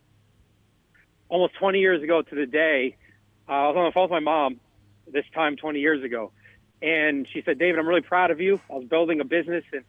almost 1.29 1.55
20 1.55 1.79
years 1.79 2.01
ago 2.03 2.21
to 2.21 2.35
the 2.35 2.45
day. 2.45 2.95
Uh, 3.47 3.51
I 3.51 3.67
was 3.67 3.75
on 3.77 3.85
the 3.85 3.91
phone 3.91 4.03
with 4.03 4.11
my 4.11 4.19
mom 4.19 4.59
this 5.11 5.25
time 5.33 5.55
20 5.57 5.79
years 5.79 6.03
ago, 6.03 6.31
and 6.81 7.27
she 7.31 7.41
said, 7.43 7.59
"David, 7.59 7.79
I'm 7.79 7.87
really 7.87 8.01
proud 8.01 8.31
of 8.31 8.39
you. 8.39 8.59
I 8.69 8.73
was 8.73 8.85
building 8.85 9.19
a 9.19 9.25
business 9.25 9.63
in 9.71 9.83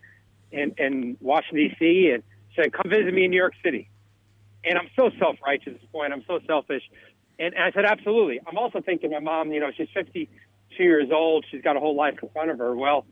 in, 0.53 0.75
in 0.79 1.17
Washington 1.21 1.69
D.C. 1.69 2.11
and 2.15 2.23
she 2.51 2.63
said, 2.63 2.73
come 2.73 2.89
visit 2.89 3.13
me 3.13 3.25
in 3.25 3.31
New 3.31 3.37
York 3.37 3.55
City." 3.65 3.89
And 4.65 4.79
I'm 4.79 4.89
so 4.97 5.11
self-righteous 5.19 5.75
at 5.75 5.81
this 5.81 5.91
point. 5.93 6.13
I'm 6.13 6.25
so 6.27 6.41
selfish. 6.47 6.83
And, 7.39 7.55
and 7.55 7.65
I 7.65 7.71
said, 7.73 7.85
absolutely. 7.85 8.41
I'm 8.47 8.57
also 8.57 8.81
thinking 8.81 9.11
my 9.11 9.19
mom, 9.19 9.53
you 9.53 9.61
know, 9.61 9.71
she's 9.77 9.89
50, 9.93 10.29
two 10.77 10.85
years 10.85 11.11
old. 11.13 11.45
She's 11.51 11.63
got 11.63 11.77
a 11.77 11.81
whole 11.81 11.97
life 11.97 12.15
in 12.23 12.29
front 12.31 12.51
of 12.51 12.59
her. 12.59 12.75
Well, 12.75 13.07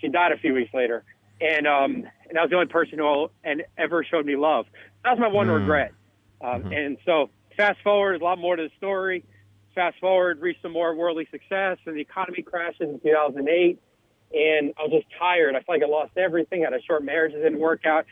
she 0.00 0.08
died 0.08 0.32
a 0.32 0.38
few 0.38 0.54
weeks 0.54 0.72
later, 0.74 1.04
and 1.40 1.66
um, 1.66 1.94
and 1.94 2.34
that 2.34 2.42
was 2.42 2.50
the 2.50 2.56
only 2.56 2.68
person 2.68 2.98
who 2.98 3.30
and 3.44 3.62
ever 3.78 4.04
showed 4.04 4.26
me 4.26 4.36
love. 4.36 4.66
That 5.04 5.12
was 5.12 5.20
my 5.20 5.28
one 5.28 5.48
mm. 5.48 5.60
regret. 5.60 5.92
Um, 6.40 6.62
mm-hmm. 6.62 6.72
And 6.72 6.96
so, 7.04 7.30
fast 7.56 7.80
forward, 7.82 8.20
a 8.20 8.24
lot 8.24 8.38
more 8.38 8.56
to 8.56 8.64
the 8.64 8.70
story. 8.76 9.24
Fast 9.74 9.98
forward, 10.00 10.40
reached 10.40 10.62
some 10.62 10.72
more 10.72 10.94
worldly 10.94 11.26
success, 11.30 11.78
and 11.86 11.96
the 11.96 12.00
economy 12.00 12.42
crashes 12.42 12.90
in 12.90 13.00
2008. 13.00 13.80
And 14.34 14.74
I 14.78 14.82
was 14.82 14.92
just 14.92 15.06
tired. 15.18 15.54
I 15.54 15.60
felt 15.60 15.80
like 15.80 15.82
I 15.82 15.90
lost 15.90 16.12
everything. 16.16 16.62
I 16.62 16.70
had 16.70 16.74
a 16.74 16.82
short 16.82 17.04
marriage 17.04 17.32
that 17.32 17.42
didn't 17.42 17.58
work 17.58 17.86
out. 17.86 18.06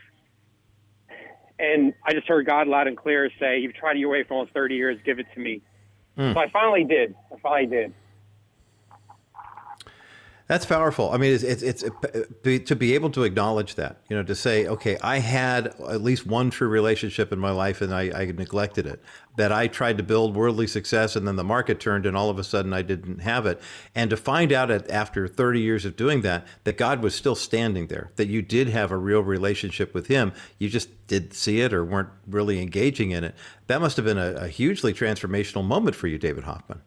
And 1.59 1.93
I 2.07 2.15
just 2.15 2.27
heard 2.27 2.47
God 2.47 2.69
loud 2.69 2.87
and 2.87 2.97
clear 2.97 3.31
say, 3.39 3.59
You've 3.59 3.75
tried 3.75 3.99
your 3.99 4.11
way 4.11 4.25
for 4.25 4.35
almost 4.35 4.55
30 4.55 4.75
years, 4.75 4.99
give 5.05 5.19
it 5.19 5.27
to 5.35 5.41
me. 5.41 5.61
Mm. 6.17 6.35
So 6.35 6.41
I 6.41 6.51
finally 6.51 6.85
did. 6.85 7.15
I 7.33 7.39
finally 7.41 7.67
did. 7.67 7.95
That's 10.51 10.67
powerful. 10.67 11.13
I 11.13 11.17
mean, 11.17 11.33
it's, 11.33 11.45
it's, 11.45 11.63
it's 11.63 11.85
it, 12.45 12.67
to 12.67 12.75
be 12.75 12.97
able 12.97 13.11
to 13.11 13.23
acknowledge 13.23 13.77
that, 13.77 13.99
you 14.09 14.17
know, 14.17 14.25
to 14.25 14.35
say, 14.35 14.67
okay, 14.67 14.99
I 15.01 15.19
had 15.19 15.69
at 15.89 16.03
least 16.03 16.27
one 16.27 16.51
true 16.51 16.67
relationship 16.67 17.33
in 17.33 17.39
my 17.39 17.53
life 17.53 17.81
and 17.81 17.95
I, 17.95 18.11
I 18.13 18.25
neglected 18.25 18.85
it. 18.85 19.01
That 19.37 19.53
I 19.53 19.69
tried 19.69 19.97
to 19.99 20.03
build 20.03 20.35
worldly 20.35 20.67
success 20.67 21.15
and 21.15 21.25
then 21.25 21.37
the 21.37 21.45
market 21.45 21.79
turned 21.79 22.05
and 22.05 22.17
all 22.17 22.31
of 22.31 22.39
a 22.41 22.43
sudden 22.43 22.73
I 22.73 22.83
didn't 22.83 23.21
have 23.21 23.47
it. 23.47 23.63
And 23.95 24.11
to 24.11 24.17
find 24.17 24.53
out 24.53 24.73
at, 24.73 24.91
after 24.91 25.29
30 25.29 25.61
years 25.61 25.85
of 25.85 25.95
doing 25.95 26.23
that, 26.23 26.45
that 26.65 26.77
God 26.77 27.01
was 27.01 27.15
still 27.15 27.37
standing 27.37 27.87
there, 27.87 28.11
that 28.17 28.27
you 28.27 28.43
did 28.43 28.71
have 28.71 28.91
a 28.91 28.97
real 28.97 29.21
relationship 29.21 29.95
with 29.95 30.09
Him. 30.09 30.33
You 30.59 30.69
just 30.69 31.07
did 31.07 31.33
see 31.33 31.61
it 31.61 31.73
or 31.73 31.85
weren't 31.85 32.11
really 32.27 32.61
engaging 32.61 33.13
in 33.13 33.23
it. 33.23 33.37
That 33.69 33.81
must 33.81 33.97
have 33.99 34.05
been 34.05 34.19
a, 34.19 34.33
a 34.33 34.49
hugely 34.49 34.93
transformational 34.93 35.65
moment 35.65 35.95
for 35.95 36.09
you, 36.09 36.19
David 36.19 36.43
Hoffman. 36.43 36.83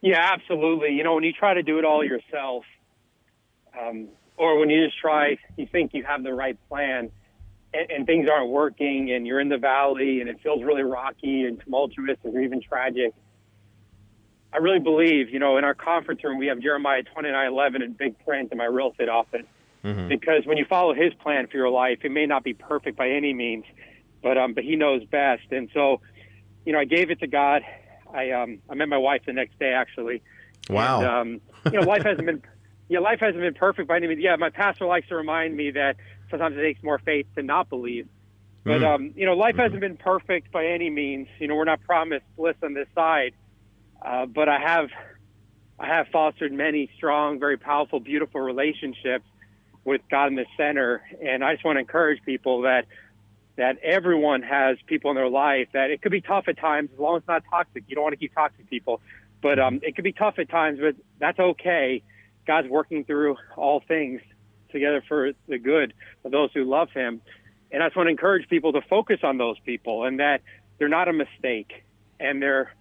Yeah, 0.00 0.30
absolutely. 0.32 0.90
You 0.90 1.04
know, 1.04 1.14
when 1.14 1.24
you 1.24 1.32
try 1.32 1.54
to 1.54 1.62
do 1.62 1.78
it 1.78 1.84
all 1.84 2.04
yourself, 2.04 2.64
um, 3.78 4.08
or 4.36 4.58
when 4.58 4.70
you 4.70 4.86
just 4.86 4.98
try, 4.98 5.36
you 5.56 5.66
think 5.70 5.92
you 5.92 6.04
have 6.04 6.22
the 6.22 6.32
right 6.32 6.56
plan, 6.68 7.10
and, 7.72 7.90
and, 7.90 8.06
things 8.06 8.28
aren't 8.28 8.50
working, 8.50 9.12
and 9.12 9.26
you're 9.26 9.40
in 9.40 9.48
the 9.48 9.58
valley, 9.58 10.20
and 10.20 10.28
it 10.28 10.40
feels 10.42 10.62
really 10.62 10.82
rocky 10.82 11.44
and 11.44 11.60
tumultuous, 11.60 12.16
or 12.24 12.40
even 12.40 12.60
tragic. 12.62 13.12
I 14.52 14.56
really 14.56 14.80
believe, 14.80 15.30
you 15.30 15.38
know, 15.38 15.58
in 15.58 15.64
our 15.64 15.74
conference 15.74 16.24
room, 16.24 16.38
we 16.38 16.46
have 16.46 16.60
Jeremiah 16.60 17.02
29:11 17.04 17.82
in 17.82 17.92
big 17.92 18.18
print 18.24 18.50
in 18.50 18.58
my 18.58 18.64
real 18.64 18.90
estate 18.90 19.08
office. 19.08 19.46
Mm-hmm. 19.84 20.08
Because 20.08 20.44
when 20.44 20.56
you 20.56 20.64
follow 20.68 20.92
His 20.94 21.14
plan 21.14 21.46
for 21.46 21.56
your 21.56 21.70
life, 21.70 22.00
it 22.02 22.10
may 22.10 22.26
not 22.26 22.42
be 22.42 22.54
perfect 22.54 22.96
by 22.96 23.10
any 23.10 23.32
means, 23.32 23.64
but 24.22 24.36
um, 24.36 24.54
but 24.54 24.64
He 24.64 24.76
knows 24.76 25.04
best. 25.04 25.44
And 25.52 25.70
so, 25.72 26.00
you 26.64 26.72
know, 26.72 26.80
I 26.80 26.84
gave 26.84 27.10
it 27.10 27.20
to 27.20 27.26
God, 27.26 27.62
I 28.14 28.30
um 28.30 28.58
I 28.68 28.74
met 28.74 28.88
my 28.88 28.98
wife 28.98 29.22
the 29.26 29.32
next 29.32 29.58
day 29.58 29.72
actually. 29.72 30.22
Wow. 30.68 31.00
And, 31.00 31.08
um, 31.08 31.72
you 31.72 31.80
know, 31.80 31.86
life 31.86 32.04
hasn't 32.04 32.26
been 32.26 32.42
yeah, 32.88 32.98
life 33.00 33.20
hasn't 33.20 33.40
been 33.40 33.54
perfect 33.54 33.88
by 33.88 33.96
any 33.96 34.08
means. 34.08 34.20
Yeah, 34.20 34.36
my 34.36 34.50
pastor 34.50 34.86
likes 34.86 35.08
to 35.08 35.16
remind 35.16 35.56
me 35.56 35.70
that 35.72 35.96
sometimes 36.30 36.56
it 36.56 36.62
takes 36.62 36.82
more 36.82 36.98
faith 36.98 37.26
to 37.36 37.42
not 37.42 37.68
believe. 37.68 38.08
But 38.64 38.80
mm. 38.80 38.94
um, 38.94 39.12
you 39.16 39.26
know, 39.26 39.34
life 39.34 39.56
hasn't 39.56 39.80
been 39.80 39.96
perfect 39.96 40.52
by 40.52 40.66
any 40.66 40.90
means. 40.90 41.28
You 41.38 41.48
know, 41.48 41.54
we're 41.54 41.64
not 41.64 41.82
promised 41.82 42.24
bliss 42.36 42.56
on 42.62 42.74
this 42.74 42.88
side. 42.94 43.32
Uh, 44.02 44.26
but 44.26 44.48
I 44.48 44.58
have 44.58 44.90
I 45.78 45.86
have 45.86 46.08
fostered 46.08 46.52
many 46.52 46.90
strong, 46.96 47.38
very 47.38 47.56
powerful, 47.56 48.00
beautiful 48.00 48.40
relationships 48.40 49.24
with 49.84 50.02
God 50.10 50.26
in 50.26 50.34
the 50.34 50.46
center. 50.56 51.02
And 51.24 51.42
I 51.42 51.54
just 51.54 51.64
want 51.64 51.76
to 51.76 51.80
encourage 51.80 52.22
people 52.22 52.62
that 52.62 52.86
that 53.60 53.76
everyone 53.82 54.40
has 54.40 54.78
people 54.86 55.10
in 55.10 55.16
their 55.16 55.28
life 55.28 55.68
that 55.74 55.90
it 55.90 56.00
could 56.00 56.10
be 56.10 56.22
tough 56.22 56.44
at 56.48 56.56
times 56.56 56.88
as 56.94 56.98
long 56.98 57.16
as 57.16 57.20
it's 57.20 57.28
not 57.28 57.42
toxic. 57.50 57.84
You 57.88 57.94
don't 57.94 58.02
want 58.02 58.14
to 58.14 58.16
keep 58.16 58.34
toxic 58.34 58.70
people, 58.70 59.02
but 59.42 59.58
um, 59.58 59.80
it 59.82 59.94
could 59.94 60.04
be 60.04 60.14
tough 60.14 60.38
at 60.38 60.48
times, 60.48 60.78
but 60.80 60.96
that's 61.18 61.38
okay. 61.38 62.02
God's 62.46 62.68
working 62.68 63.04
through 63.04 63.36
all 63.58 63.82
things 63.86 64.22
together 64.72 65.04
for 65.06 65.32
the 65.46 65.58
good 65.58 65.92
of 66.24 66.32
those 66.32 66.48
who 66.54 66.64
love 66.64 66.88
Him. 66.94 67.20
And 67.70 67.82
I 67.82 67.88
just 67.88 67.98
want 67.98 68.06
to 68.06 68.12
encourage 68.12 68.48
people 68.48 68.72
to 68.72 68.80
focus 68.88 69.18
on 69.22 69.36
those 69.36 69.58
people 69.58 70.06
and 70.06 70.20
that 70.20 70.40
they're 70.78 70.88
not 70.88 71.08
a 71.08 71.12
mistake 71.12 71.84
and 72.18 72.40
they're 72.40 72.72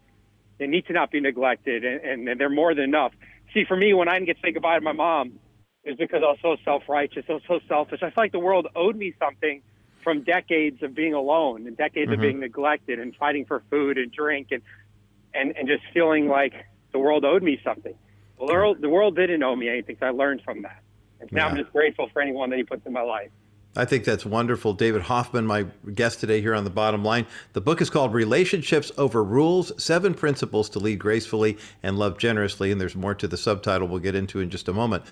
they 0.60 0.68
need 0.68 0.88
to 0.88 0.94
not 0.94 1.12
be 1.12 1.20
neglected 1.20 1.84
and, 1.84 2.30
and 2.30 2.40
they're 2.40 2.50
more 2.50 2.74
than 2.74 2.86
enough. 2.86 3.12
See, 3.54 3.66
for 3.68 3.76
me, 3.76 3.94
when 3.94 4.08
I 4.08 4.14
didn't 4.14 4.28
get 4.28 4.38
to 4.38 4.42
say 4.44 4.52
goodbye 4.54 4.76
to 4.76 4.82
my 4.82 4.94
mom, 4.94 5.40
was 5.86 5.98
because 5.98 6.22
I 6.24 6.28
was 6.28 6.40
so 6.42 6.56
self 6.64 6.84
righteous, 6.88 7.26
I 7.28 7.34
was 7.34 7.42
so 7.50 7.60
selfish. 7.68 8.00
I 8.02 8.12
felt 8.12 8.18
like 8.18 8.32
the 8.32 8.40
world 8.40 8.68
owed 8.78 8.96
me 8.96 9.14
something 9.20 9.62
from 10.04 10.24
decades 10.24 10.82
of 10.84 10.96
being 10.96 11.14
alone 11.14 11.68
and 11.68 11.78
decades 11.78 12.12
mm-hmm. 12.12 12.14
of 12.14 12.22
being 12.22 12.40
neglected 12.40 13.00
and 13.00 13.16
fighting 13.16 13.46
for 13.46 13.62
food 13.70 13.98
and 13.98 14.12
drink 14.12 14.48
and, 14.52 14.62
and, 15.34 15.56
and 15.58 15.68
just 15.68 15.84
feeling 15.94 16.28
like 16.28 16.54
the 16.92 17.00
world 17.00 17.26
owed 17.26 17.44
me 17.44 17.60
something. 17.64 17.94
Well, 18.38 18.48
the 18.48 18.54
world, 18.54 18.82
the 18.82 18.90
world 18.90 19.16
didn't 19.16 19.44
owe 19.44 19.56
me 19.56 19.70
anything, 19.70 19.98
so 20.00 20.08
I 20.08 20.12
learned 20.12 20.42
from 20.44 20.62
that. 20.62 20.82
And 21.20 21.32
now 21.32 21.46
yeah. 21.46 21.52
I'm 21.52 21.58
just 21.58 21.72
grateful 21.72 22.10
for 22.14 22.22
anyone 22.22 22.50
that 22.52 22.58
he 22.58 22.64
puts 22.64 22.86
in 22.86 22.94
my 22.94 23.02
life. 23.02 23.30
I 23.76 23.86
think 23.86 24.04
that's 24.04 24.26
wonderful. 24.26 24.74
David 24.74 25.04
Hoffman, 25.04 25.46
my 25.46 25.68
guest 25.94 26.20
today 26.20 26.42
here 26.42 26.56
on 26.56 26.64
the 26.64 26.70
bottom 26.72 27.04
line. 27.04 27.28
The 27.54 27.62
book 27.62 27.82
is 27.82 27.90
called 27.90 28.14
Relationships 28.14 28.92
Over 28.98 29.24
Rules 29.24 29.72
Seven 29.82 30.16
Principles 30.16 30.70
to 30.70 30.80
Lead 30.80 31.00
Gracefully 31.00 31.58
and 31.84 32.00
Love 32.00 32.18
Generously. 32.18 32.72
And 32.72 32.82
there's 32.82 32.96
more 32.96 33.14
to 33.14 33.28
the 33.28 33.38
subtitle 33.38 33.88
we'll 33.88 34.00
get 34.00 34.16
into 34.16 34.40
in 34.40 34.50
just 34.50 34.68
a 34.68 34.74
moment 34.74 35.06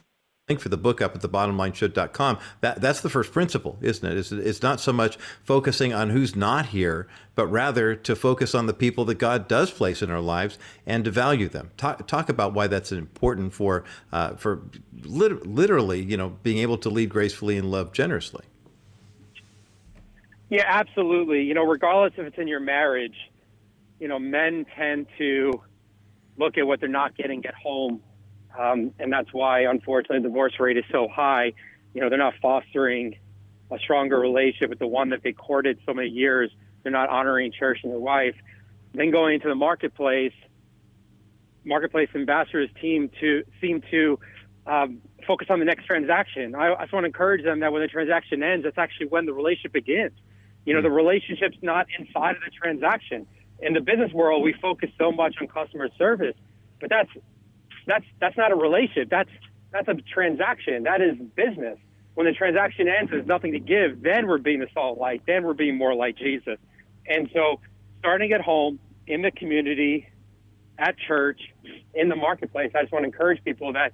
link 0.50 0.62
for 0.62 0.70
the 0.70 0.78
book 0.78 1.02
up 1.02 1.14
at 1.14 1.20
the 1.20 1.28
thebottomlineshow.com. 1.28 2.38
That 2.62 2.80
that's 2.80 3.02
the 3.02 3.10
first 3.10 3.34
principle, 3.34 3.78
isn't 3.82 4.10
it? 4.10 4.18
It's, 4.18 4.32
it's 4.32 4.62
not 4.62 4.80
so 4.80 4.94
much 4.94 5.18
focusing 5.44 5.94
on 5.94 6.10
who's 6.10 6.38
not 6.38 6.68
here, 6.68 7.08
but 7.36 7.48
rather 7.48 7.96
to 7.96 8.16
focus 8.16 8.56
on 8.56 8.66
the 8.66 8.74
people 8.74 9.04
that 9.06 9.16
God 9.16 9.50
does 9.50 9.72
place 9.72 10.02
in 10.02 10.10
our 10.10 10.22
lives 10.22 10.58
and 10.86 11.04
to 11.04 11.12
value 11.12 11.50
them. 11.50 11.72
Talk, 11.76 12.08
talk 12.08 12.30
about 12.30 12.54
why 12.54 12.68
that's 12.68 12.94
important 12.94 13.54
for 13.54 13.84
uh, 14.14 14.36
for 14.36 14.62
lit- 15.02 15.46
literally, 15.46 16.02
you 16.02 16.16
know, 16.16 16.30
being 16.44 16.60
able 16.60 16.78
to 16.78 16.90
lead 16.90 17.10
gracefully 17.10 17.58
and 17.58 17.70
love 17.70 17.92
generously. 17.92 18.46
Yeah, 20.50 20.64
absolutely. 20.66 21.44
You 21.44 21.56
know, 21.56 21.66
regardless 21.66 22.14
if 22.18 22.26
it's 22.26 22.38
in 22.38 22.48
your 22.48 22.62
marriage, 22.62 23.18
you 24.00 24.08
know, 24.08 24.18
men 24.18 24.66
tend 24.78 25.08
to 25.18 25.62
look 26.38 26.58
at 26.58 26.66
what 26.66 26.80
they're 26.80 26.88
not 26.88 27.18
getting 27.18 27.46
at 27.46 27.54
home 27.54 28.02
um, 28.58 28.92
and 29.00 29.12
that's 29.12 29.32
why, 29.32 29.62
unfortunately, 29.62 30.20
the 30.20 30.30
divorce 30.30 30.54
rate 30.60 30.78
is 30.78 30.86
so 30.92 31.08
high. 31.08 31.54
You 31.94 32.02
know, 32.02 32.10
they're 32.10 32.18
not 32.18 32.34
fostering 32.42 33.16
a 33.72 33.78
stronger 33.80 34.20
relationship 34.20 34.70
with 34.70 34.80
the 34.80 34.88
one 34.88 35.10
that 35.10 35.24
they 35.24 35.34
courted 35.34 35.80
so 35.86 35.94
many 35.94 36.10
years. 36.10 36.52
They're 36.84 36.92
not 36.92 37.10
honoring, 37.10 37.52
cherishing 37.52 37.90
their 37.90 38.00
wife. 38.00 38.36
Then 38.94 39.12
going 39.12 39.36
into 39.36 39.50
the 39.50 39.56
marketplace, 39.56 40.34
marketplace 41.66 42.10
ambassadors 42.16 42.70
team 42.82 43.12
to 43.20 43.44
seem 43.60 43.82
to 43.92 44.20
um, 44.66 45.02
focus 45.26 45.48
on 45.50 45.60
the 45.60 45.66
next 45.66 45.86
transaction. 45.86 46.56
I, 46.56 46.74
I 46.74 46.84
just 46.84 46.94
want 46.94 47.04
to 47.04 47.08
encourage 47.08 47.44
them 47.44 47.60
that 47.60 47.72
when 47.72 47.82
the 47.82 47.88
transaction 47.88 48.42
ends, 48.42 48.64
that's 48.64 48.78
actually 48.78 49.08
when 49.08 49.26
the 49.26 49.34
relationship 49.34 49.74
begins. 49.74 50.14
You 50.66 50.74
know, 50.74 50.82
the 50.82 50.92
relationship's 50.92 51.58
not 51.62 51.88
inside 51.98 52.36
of 52.38 52.42
the 52.44 52.52
transaction. 52.52 53.28
In 53.60 53.74
the 53.74 53.82
business 53.82 54.12
world, 54.14 54.44
we 54.44 54.54
focus 54.54 54.90
so 54.98 55.12
much 55.12 55.36
on 55.42 55.48
customer 55.48 55.90
service, 55.98 56.36
but 56.80 56.90
that's 56.90 57.10
that's 57.88 58.06
that's 58.20 58.38
not 58.38 58.52
a 58.52 58.56
relationship. 58.56 59.10
That's 59.10 59.30
that's 59.72 59.88
a 59.88 59.96
transaction. 59.96 60.84
That 60.84 61.02
is 61.02 61.18
business. 61.36 61.78
When 62.14 62.26
the 62.26 62.34
transaction 62.34 62.88
ends, 62.88 63.12
there's 63.12 63.28
nothing 63.28 63.54
to 63.54 63.60
give. 63.60 64.02
Then 64.02 64.28
we're 64.28 64.40
being 64.40 64.60
the 64.60 64.68
salt 64.74 64.98
light. 64.98 65.22
Then 65.28 65.44
we're 65.44 65.54
being 65.54 65.78
more 65.78 65.94
like 65.94 66.18
Jesus. 66.18 66.58
And 67.06 67.30
so, 67.34 67.60
starting 68.00 68.32
at 68.34 68.42
home, 68.42 68.80
in 69.08 69.22
the 69.22 69.32
community, 69.32 70.08
at 70.78 70.96
church, 71.08 71.40
in 71.94 72.10
the 72.10 72.16
marketplace, 72.16 72.72
I 72.76 72.82
just 72.82 72.92
want 72.92 73.04
to 73.04 73.08
encourage 73.08 73.44
people 73.44 73.74
that 73.74 73.94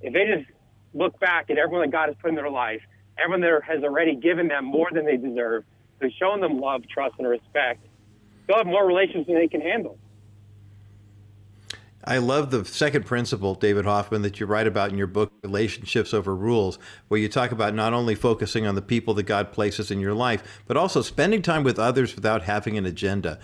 if 0.00 0.12
they 0.12 0.26
just 0.26 0.50
look 0.92 1.18
back 1.18 1.50
at 1.50 1.58
everyone 1.58 1.88
that 1.88 1.92
God 1.92 2.08
has 2.08 2.16
put 2.20 2.28
in 2.28 2.36
their 2.36 2.50
life, 2.50 2.80
everyone 3.18 3.40
that 3.40 3.60
has 3.66 3.82
already 3.82 4.14
given 4.14 4.48
them 4.48 4.64
more 4.64 4.88
than 4.92 5.04
they 5.04 5.16
deserve, 5.16 5.64
who's 6.00 6.14
shown 6.20 6.40
them 6.40 6.60
love, 6.60 6.82
trust, 6.88 7.14
and 7.18 7.28
respect, 7.28 7.84
they'll 8.46 8.58
have 8.58 8.66
more 8.66 8.86
relations 8.86 9.26
than 9.26 9.36
they 9.36 9.48
can 9.48 9.60
handle. 9.60 9.98
I 12.06 12.18
love 12.18 12.50
the 12.50 12.66
second 12.66 13.06
principle, 13.06 13.54
David 13.54 13.86
Hoffman, 13.86 14.20
that 14.22 14.38
you 14.38 14.44
write 14.44 14.66
about 14.66 14.90
in 14.90 14.98
your 14.98 15.06
book, 15.06 15.32
Relationships 15.42 16.12
Over 16.12 16.36
Rules, 16.36 16.78
where 17.08 17.18
you 17.18 17.30
talk 17.30 17.50
about 17.50 17.74
not 17.74 17.94
only 17.94 18.14
focusing 18.14 18.66
on 18.66 18.74
the 18.74 18.82
people 18.82 19.14
that 19.14 19.22
God 19.22 19.52
places 19.52 19.90
in 19.90 20.00
your 20.00 20.12
life, 20.12 20.62
but 20.66 20.76
also 20.76 21.00
spending 21.00 21.40
time 21.40 21.64
with 21.64 21.78
others 21.78 22.14
without 22.14 22.42
having 22.42 22.76
an 22.76 22.84
agenda. 22.84 23.38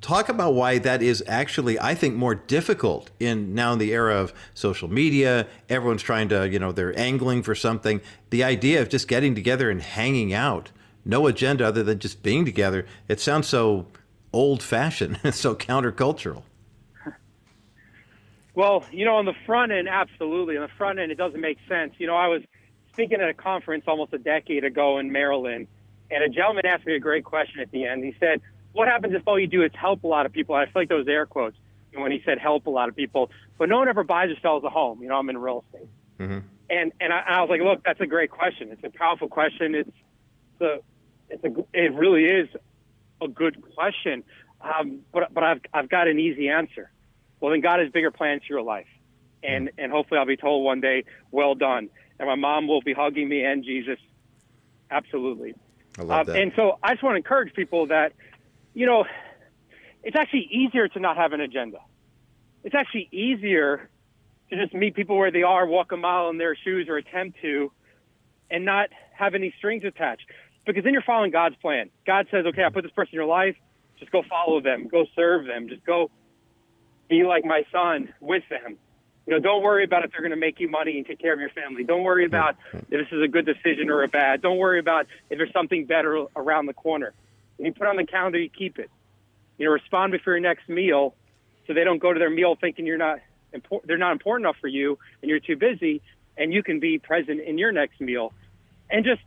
Talk 0.00 0.28
about 0.28 0.54
why 0.54 0.78
that 0.78 1.02
is 1.02 1.24
actually, 1.26 1.80
I 1.80 1.96
think, 1.96 2.14
more 2.14 2.36
difficult 2.36 3.10
in 3.18 3.52
now 3.52 3.72
in 3.72 3.80
the 3.80 3.92
era 3.92 4.14
of 4.14 4.32
social 4.52 4.86
media. 4.86 5.48
Everyone's 5.68 6.02
trying 6.02 6.28
to, 6.28 6.48
you 6.48 6.60
know, 6.60 6.70
they're 6.70 6.96
angling 6.96 7.42
for 7.42 7.56
something. 7.56 8.00
The 8.30 8.44
idea 8.44 8.80
of 8.80 8.90
just 8.90 9.08
getting 9.08 9.34
together 9.34 9.70
and 9.70 9.82
hanging 9.82 10.32
out, 10.32 10.70
no 11.04 11.26
agenda 11.26 11.66
other 11.66 11.82
than 11.82 11.98
just 11.98 12.22
being 12.22 12.44
together, 12.44 12.86
it 13.08 13.18
sounds 13.18 13.48
so 13.48 13.86
old 14.32 14.62
fashioned, 14.62 15.18
so 15.34 15.56
countercultural. 15.56 16.44
Well, 18.54 18.84
you 18.92 19.04
know, 19.04 19.16
on 19.16 19.24
the 19.24 19.34
front 19.46 19.72
end, 19.72 19.88
absolutely. 19.88 20.56
On 20.56 20.62
the 20.62 20.74
front 20.76 20.98
end, 20.98 21.10
it 21.10 21.18
doesn't 21.18 21.40
make 21.40 21.58
sense. 21.68 21.94
You 21.98 22.06
know, 22.06 22.16
I 22.16 22.28
was 22.28 22.42
speaking 22.92 23.20
at 23.20 23.28
a 23.28 23.34
conference 23.34 23.84
almost 23.86 24.12
a 24.12 24.18
decade 24.18 24.64
ago 24.64 24.98
in 24.98 25.10
Maryland, 25.10 25.66
and 26.10 26.22
a 26.22 26.28
gentleman 26.28 26.64
asked 26.64 26.86
me 26.86 26.94
a 26.94 27.00
great 27.00 27.24
question 27.24 27.60
at 27.60 27.70
the 27.72 27.84
end. 27.84 28.04
He 28.04 28.14
said, 28.20 28.40
What 28.72 28.86
happens 28.86 29.14
if 29.14 29.22
all 29.26 29.38
you 29.38 29.48
do 29.48 29.62
is 29.62 29.72
help 29.74 30.04
a 30.04 30.06
lot 30.06 30.26
of 30.26 30.32
people? 30.32 30.54
I 30.54 30.66
feel 30.66 30.82
like 30.82 30.88
those 30.88 31.08
air 31.08 31.26
quotes 31.26 31.56
when 31.92 32.12
he 32.12 32.22
said 32.24 32.38
help 32.38 32.66
a 32.66 32.70
lot 32.70 32.88
of 32.88 32.96
people, 32.96 33.30
but 33.58 33.68
no 33.68 33.78
one 33.78 33.88
ever 33.88 34.04
buys 34.04 34.30
or 34.30 34.38
sells 34.40 34.64
a 34.64 34.70
home. 34.70 35.02
You 35.02 35.08
know, 35.08 35.16
I'm 35.16 35.28
in 35.30 35.38
real 35.38 35.64
estate. 35.66 35.88
Mm-hmm. 36.20 36.38
And 36.70 36.92
and 37.00 37.12
I, 37.12 37.20
I 37.26 37.40
was 37.40 37.50
like, 37.50 37.60
look, 37.60 37.82
that's 37.84 38.00
a 38.00 38.06
great 38.06 38.30
question. 38.30 38.70
It's 38.70 38.84
a 38.84 38.96
powerful 38.96 39.28
question. 39.28 39.74
It's 39.74 39.90
the 40.58 40.80
it's 41.28 41.44
a 41.44 41.52
it 41.72 41.92
really 41.94 42.24
is 42.24 42.48
a 43.20 43.28
good 43.28 43.60
question. 43.74 44.22
Um, 44.60 45.00
but 45.12 45.34
but 45.34 45.42
I've 45.42 45.60
I've 45.72 45.88
got 45.88 46.08
an 46.08 46.18
easy 46.18 46.48
answer. 46.48 46.90
Well, 47.44 47.50
then 47.52 47.60
God 47.60 47.80
has 47.80 47.90
bigger 47.90 48.10
plans 48.10 48.40
for 48.46 48.54
your 48.54 48.62
life, 48.62 48.86
and 49.42 49.70
and 49.76 49.92
hopefully 49.92 50.18
I'll 50.18 50.24
be 50.24 50.38
told 50.38 50.64
one 50.64 50.80
day, 50.80 51.04
well 51.30 51.54
done, 51.54 51.90
and 52.18 52.26
my 52.26 52.36
mom 52.36 52.66
will 52.68 52.80
be 52.80 52.94
hugging 52.94 53.28
me 53.28 53.44
and 53.44 53.62
Jesus. 53.62 53.98
Absolutely. 54.90 55.52
I 55.98 56.02
love 56.04 56.20
Um, 56.20 56.32
that. 56.34 56.40
and 56.40 56.52
so 56.56 56.78
I 56.82 56.92
just 56.94 57.02
want 57.02 57.12
to 57.12 57.16
encourage 57.18 57.52
people 57.52 57.88
that, 57.88 58.14
you 58.72 58.86
know, 58.86 59.04
it's 60.02 60.16
actually 60.16 60.48
easier 60.50 60.88
to 60.88 60.98
not 61.00 61.18
have 61.18 61.34
an 61.34 61.42
agenda. 61.42 61.80
It's 62.62 62.74
actually 62.74 63.10
easier 63.12 63.90
to 64.48 64.56
just 64.56 64.72
meet 64.72 64.94
people 64.94 65.18
where 65.18 65.30
they 65.30 65.42
are, 65.42 65.66
walk 65.66 65.92
a 65.92 65.98
mile 65.98 66.30
in 66.30 66.38
their 66.38 66.56
shoes 66.56 66.88
or 66.88 66.96
attempt 66.96 67.42
to, 67.42 67.70
and 68.50 68.64
not 68.64 68.88
have 69.12 69.34
any 69.34 69.52
strings 69.58 69.84
attached. 69.84 70.24
Because 70.64 70.82
then 70.82 70.94
you're 70.94 71.02
following 71.02 71.30
God's 71.30 71.56
plan. 71.56 71.90
God 72.06 72.26
says, 72.30 72.46
okay, 72.46 72.64
I 72.64 72.70
put 72.70 72.84
this 72.84 72.92
person 72.92 73.10
in 73.12 73.16
your 73.16 73.26
life, 73.26 73.56
just 73.98 74.10
go 74.10 74.22
follow 74.22 74.62
them, 74.62 74.88
go 74.88 75.04
serve 75.14 75.44
them, 75.44 75.68
just 75.68 75.84
go 75.84 76.10
be 77.08 77.24
like 77.24 77.44
my 77.44 77.62
son 77.72 78.12
with 78.20 78.42
them. 78.48 78.76
You 79.26 79.32
know, 79.34 79.40
don't 79.40 79.62
worry 79.62 79.84
about 79.84 80.04
if 80.04 80.10
they're 80.10 80.20
going 80.20 80.32
to 80.32 80.36
make 80.36 80.60
you 80.60 80.68
money 80.68 80.98
and 80.98 81.06
take 81.06 81.18
care 81.18 81.32
of 81.32 81.40
your 81.40 81.48
family. 81.50 81.82
Don't 81.82 82.02
worry 82.02 82.26
about 82.26 82.56
if 82.72 82.88
this 82.88 83.06
is 83.10 83.22
a 83.22 83.28
good 83.28 83.46
decision 83.46 83.88
or 83.88 84.02
a 84.02 84.08
bad. 84.08 84.42
Don't 84.42 84.58
worry 84.58 84.78
about 84.78 85.06
if 85.30 85.38
there's 85.38 85.52
something 85.52 85.86
better 85.86 86.26
around 86.36 86.66
the 86.66 86.74
corner. 86.74 87.14
When 87.56 87.66
you 87.66 87.72
put 87.72 87.84
it 87.84 87.90
on 87.90 87.96
the 87.96 88.04
calendar, 88.04 88.38
you 88.38 88.50
keep 88.50 88.78
it. 88.78 88.90
You 89.56 89.66
know, 89.66 89.72
respond 89.72 90.12
before 90.12 90.34
your 90.34 90.40
next 90.40 90.68
meal, 90.68 91.14
so 91.66 91.72
they 91.72 91.84
don't 91.84 92.00
go 92.00 92.12
to 92.12 92.18
their 92.18 92.28
meal 92.28 92.56
thinking 92.60 92.84
you're 92.86 92.98
not 92.98 93.20
important. 93.52 93.88
They're 93.88 93.96
not 93.96 94.12
important 94.12 94.46
enough 94.46 94.56
for 94.60 94.68
you, 94.68 94.98
and 95.22 95.30
you're 95.30 95.40
too 95.40 95.56
busy, 95.56 96.02
and 96.36 96.52
you 96.52 96.62
can 96.62 96.80
be 96.80 96.98
present 96.98 97.40
in 97.40 97.56
your 97.56 97.72
next 97.72 98.00
meal, 98.00 98.32
and 98.90 99.04
just 99.04 99.22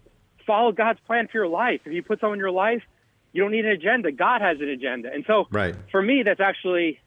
follow 0.46 0.72
God's 0.74 1.00
plan 1.08 1.28
for 1.28 1.38
your 1.38 1.48
life. 1.48 1.82
If 1.86 1.94
you 1.94 2.04
put 2.04 2.20
someone 2.20 2.38
in 2.38 2.40
your 2.42 2.52
life, 2.52 2.84
you 3.32 3.42
don't 3.42 3.52
need 3.52 3.66
an 3.66 3.72
agenda. 3.72 4.12
God 4.12 4.42
has 4.42 4.60
an 4.60 4.70
agenda, 4.70 5.10
and 5.12 5.24
so 5.26 5.48
Right. 5.50 5.76
for 5.92 6.02
me, 6.02 6.24
that's 6.24 6.42
actually 6.42 7.00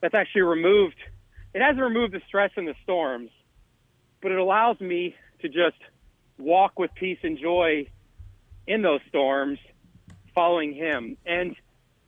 that's 0.00 0.14
actually 0.14 0.42
removed. 0.42 0.96
It 1.54 1.62
hasn't 1.62 1.82
removed 1.82 2.14
the 2.14 2.22
stress 2.26 2.50
and 2.56 2.66
the 2.66 2.74
storms, 2.82 3.30
but 4.22 4.32
it 4.32 4.38
allows 4.38 4.80
me 4.80 5.14
to 5.40 5.48
just 5.48 5.76
walk 6.38 6.78
with 6.78 6.94
peace 6.94 7.18
and 7.22 7.38
joy 7.38 7.86
in 8.66 8.82
those 8.82 9.00
storms, 9.08 9.58
following 10.34 10.74
Him. 10.74 11.16
And 11.26 11.56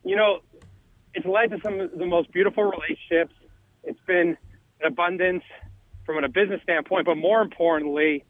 you 0.03 0.15
know, 0.15 0.39
it's 1.13 1.25
led 1.25 1.51
to 1.51 1.59
some 1.61 1.79
of 1.79 1.91
the 1.97 2.05
most 2.05 2.31
beautiful 2.31 2.63
relationships. 2.63 3.33
It's 3.83 3.99
been 4.05 4.37
an 4.81 4.87
abundance 4.87 5.43
from 6.05 6.23
a 6.23 6.27
business 6.27 6.61
standpoint, 6.63 7.05
but 7.05 7.15
more 7.15 7.41
importantly, 7.41 8.25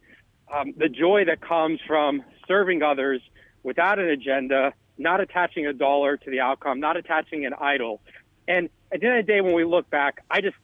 um, 0.53 0.73
the 0.77 0.89
joy 0.89 1.25
that 1.25 1.41
comes 1.41 1.79
from 1.87 2.23
serving 2.47 2.83
others 2.83 3.21
without 3.63 3.97
an 3.99 4.09
agenda, 4.09 4.73
not 4.97 5.21
attaching 5.21 5.65
a 5.65 5.73
dollar 5.73 6.17
to 6.17 6.29
the 6.29 6.39
outcome, 6.39 6.79
not 6.79 6.97
attaching 6.97 7.45
an 7.45 7.53
idol. 7.59 8.01
And 8.47 8.69
at 8.93 8.99
the 8.99 9.07
end 9.07 9.19
of 9.19 9.25
the 9.25 9.31
day, 9.31 9.41
when 9.41 9.53
we 9.53 9.65
look 9.65 9.89
back, 9.89 10.23
I 10.29 10.41
just 10.41 10.55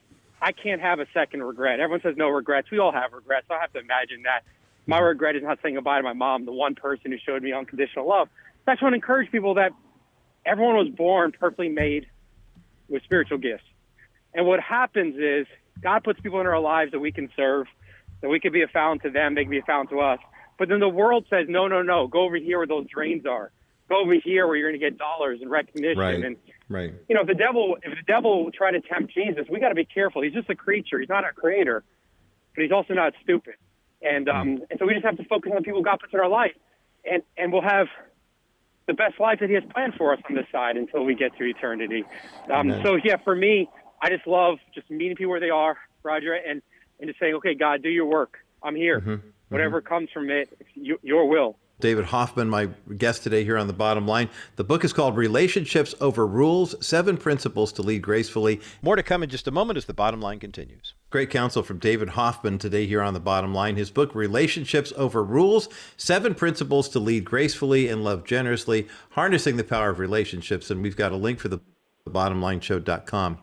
I 0.41 0.51
can't 0.51 0.81
have 0.81 0.99
a 0.99 1.05
second 1.13 1.43
regret. 1.43 1.79
Everyone 1.79 2.01
says 2.01 2.15
no 2.15 2.29
regrets. 2.29 2.71
We 2.71 2.79
all 2.79 2.91
have 2.91 3.11
regrets. 3.11 3.47
I 3.49 3.59
have 3.59 3.73
to 3.73 3.79
imagine 3.79 4.23
that. 4.23 4.43
My 4.85 4.99
regret 4.99 5.35
is 5.35 5.43
not 5.43 5.59
saying 5.61 5.75
goodbye 5.75 5.97
to 5.97 6.03
my 6.03 6.13
mom, 6.13 6.45
the 6.45 6.51
one 6.51 6.75
person 6.75 7.11
who 7.11 7.17
showed 7.17 7.43
me 7.43 7.51
unconditional 7.51 8.07
love. 8.07 8.29
I 8.67 8.73
just 8.73 8.83
want 8.83 8.93
to 8.93 8.97
encourage 8.97 9.31
people 9.31 9.55
that 9.55 9.71
everyone 10.45 10.75
was 10.75 10.89
born 10.89 11.31
perfectly 11.31 11.69
made 11.69 12.05
with 12.87 13.03
spiritual 13.03 13.39
gifts. 13.39 13.63
And 14.33 14.45
what 14.45 14.59
happens 14.59 15.15
is 15.17 15.47
God 15.81 16.03
puts 16.03 16.19
people 16.21 16.39
in 16.39 16.47
our 16.47 16.59
lives 16.59 16.91
that 16.91 16.99
we 16.99 17.11
can 17.11 17.29
serve, 17.35 17.67
that 18.21 18.29
we 18.29 18.39
can 18.39 18.51
be 18.51 18.61
a 18.61 18.67
fountain 18.67 19.11
to 19.11 19.13
them, 19.13 19.35
they 19.35 19.43
can 19.43 19.51
be 19.51 19.59
a 19.59 19.63
fountain 19.63 19.97
to 19.97 20.03
us. 20.03 20.19
But 20.57 20.69
then 20.69 20.79
the 20.79 20.89
world 20.89 21.25
says, 21.29 21.47
no, 21.49 21.67
no, 21.67 21.81
no, 21.81 22.07
go 22.07 22.21
over 22.21 22.35
here 22.35 22.57
where 22.57 22.67
those 22.67 22.85
drains 22.87 23.25
are. 23.25 23.51
Go 23.89 24.01
over 24.01 24.13
here 24.13 24.45
where 24.45 24.55
you're 24.55 24.69
going 24.69 24.79
to 24.79 24.85
get 24.85 24.97
dollars 24.97 25.39
and 25.41 25.49
recognition. 25.49 25.97
Right. 25.97 26.23
And 26.23 26.35
Right. 26.69 26.93
you 27.09 27.15
know, 27.15 27.21
if 27.21 27.27
the 27.27 27.33
devil, 27.33 27.77
if 27.81 27.91
the 27.91 28.03
devil 28.05 28.51
tried 28.55 28.71
to 28.71 28.81
tempt 28.81 29.13
Jesus, 29.13 29.45
we 29.49 29.59
got 29.59 29.69
to 29.69 29.75
be 29.75 29.85
careful. 29.85 30.21
He's 30.21 30.33
just 30.33 30.49
a 30.49 30.55
creature. 30.55 30.99
He's 30.99 31.09
not 31.09 31.23
a 31.27 31.33
creator, 31.33 31.83
but 32.55 32.61
he's 32.61 32.71
also 32.71 32.93
not 32.93 33.13
stupid. 33.23 33.55
And 34.01 34.29
um, 34.29 34.59
and 34.69 34.79
so 34.79 34.85
we 34.85 34.93
just 34.93 35.05
have 35.05 35.17
to 35.17 35.25
focus 35.25 35.51
on 35.51 35.57
the 35.57 35.63
people 35.63 35.81
God 35.81 35.99
puts 35.99 36.13
in 36.13 36.19
our 36.19 36.29
life, 36.29 36.53
and 37.03 37.23
and 37.37 37.51
we'll 37.51 37.63
have 37.63 37.87
the 38.87 38.93
best 38.93 39.19
life 39.19 39.39
that 39.41 39.49
He 39.49 39.55
has 39.55 39.63
planned 39.73 39.95
for 39.97 40.13
us 40.13 40.19
on 40.29 40.35
this 40.35 40.45
side 40.51 40.77
until 40.77 41.03
we 41.03 41.15
get 41.15 41.35
to 41.37 41.43
eternity. 41.43 42.05
Um, 42.53 42.69
so 42.83 42.97
yeah, 43.03 43.17
for 43.23 43.35
me, 43.35 43.67
I 44.01 44.09
just 44.09 44.25
love 44.25 44.59
just 44.73 44.89
meeting 44.89 45.17
people 45.17 45.31
where 45.31 45.39
they 45.39 45.49
are, 45.49 45.77
Roger, 46.03 46.33
and 46.33 46.61
and 46.99 47.09
just 47.09 47.19
saying, 47.19 47.35
okay, 47.35 47.55
God, 47.55 47.81
do 47.83 47.89
your 47.89 48.05
work. 48.05 48.37
I'm 48.63 48.75
here. 48.75 48.99
Whatever 49.49 49.81
comes 49.81 50.09
from 50.13 50.29
it, 50.29 50.49
it's 50.59 50.69
you, 50.75 50.99
your 51.01 51.27
will. 51.27 51.57
David 51.79 52.05
Hoffman, 52.05 52.49
my 52.49 52.69
guest 52.97 53.23
today 53.23 53.43
here 53.43 53.57
on 53.57 53.67
the 53.67 53.73
bottom 53.73 54.05
line. 54.05 54.29
The 54.57 54.63
book 54.63 54.83
is 54.83 54.91
called 54.91 55.15
Relationships 55.15 55.95
Over 56.01 56.27
Rules 56.27 56.75
Seven 56.85 57.15
Principles 57.15 57.71
to 57.73 57.81
Lead 57.81 58.01
Gracefully. 58.01 58.59
More 58.81 58.97
to 58.97 59.03
come 59.03 59.23
in 59.23 59.29
just 59.29 59.47
a 59.47 59.51
moment 59.51 59.77
as 59.77 59.85
the 59.85 59.93
bottom 59.93 60.21
line 60.21 60.39
continues. 60.39 60.93
Great 61.09 61.29
counsel 61.29 61.63
from 61.63 61.79
David 61.79 62.09
Hoffman 62.09 62.57
today 62.57 62.85
here 62.85 63.01
on 63.01 63.13
the 63.13 63.19
bottom 63.19 63.53
line. 63.53 63.77
His 63.77 63.91
book, 63.91 64.13
Relationships 64.13 64.91
Over 64.97 65.23
Rules 65.23 65.69
Seven 65.95 66.35
Principles 66.35 66.89
to 66.89 66.99
Lead 66.99 67.23
Gracefully 67.23 67.87
and 67.87 68.03
Love 68.03 68.25
Generously, 68.25 68.87
Harnessing 69.11 69.55
the 69.55 69.63
Power 69.63 69.89
of 69.89 69.99
Relationships. 69.99 70.69
And 70.69 70.83
we've 70.83 70.97
got 70.97 71.13
a 71.13 71.17
link 71.17 71.39
for 71.39 71.47
the 71.47 71.59
bottomlineshow.com. 72.07 73.37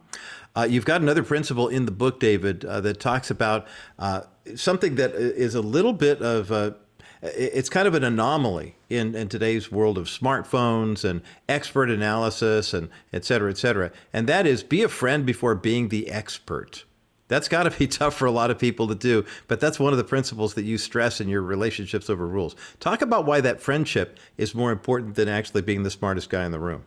Uh, 0.54 0.66
you've 0.68 0.84
got 0.84 1.00
another 1.00 1.22
principle 1.22 1.68
in 1.68 1.86
the 1.86 1.92
book, 1.92 2.18
David, 2.18 2.64
uh, 2.64 2.80
that 2.80 2.98
talks 2.98 3.30
about 3.30 3.66
uh, 3.98 4.22
something 4.54 4.94
that 4.96 5.14
is 5.14 5.54
a 5.54 5.60
little 5.60 5.92
bit 5.92 6.20
of 6.22 6.50
a 6.50 6.76
it's 7.22 7.68
kind 7.68 7.88
of 7.88 7.94
an 7.94 8.04
anomaly 8.04 8.76
in, 8.88 9.14
in 9.14 9.28
today's 9.28 9.72
world 9.72 9.98
of 9.98 10.06
smartphones 10.06 11.04
and 11.04 11.22
expert 11.48 11.90
analysis 11.90 12.74
and 12.74 12.88
et 13.12 13.24
cetera, 13.24 13.50
et 13.50 13.58
cetera. 13.58 13.90
And 14.12 14.26
that 14.28 14.46
is 14.46 14.62
be 14.62 14.82
a 14.82 14.88
friend 14.88 15.24
before 15.24 15.54
being 15.54 15.88
the 15.88 16.10
expert. 16.10 16.84
That's 17.28 17.48
got 17.48 17.64
to 17.64 17.76
be 17.76 17.86
tough 17.88 18.14
for 18.14 18.26
a 18.26 18.30
lot 18.30 18.50
of 18.50 18.58
people 18.58 18.86
to 18.88 18.94
do, 18.94 19.24
but 19.48 19.60
that's 19.60 19.80
one 19.80 19.92
of 19.92 19.98
the 19.98 20.04
principles 20.04 20.54
that 20.54 20.64
you 20.64 20.78
stress 20.78 21.20
in 21.20 21.28
your 21.28 21.42
relationships 21.42 22.08
over 22.08 22.26
rules. 22.26 22.54
Talk 22.80 23.02
about 23.02 23.26
why 23.26 23.40
that 23.40 23.60
friendship 23.60 24.18
is 24.36 24.54
more 24.54 24.70
important 24.70 25.14
than 25.14 25.28
actually 25.28 25.62
being 25.62 25.82
the 25.82 25.90
smartest 25.90 26.30
guy 26.30 26.44
in 26.44 26.52
the 26.52 26.60
room. 26.60 26.84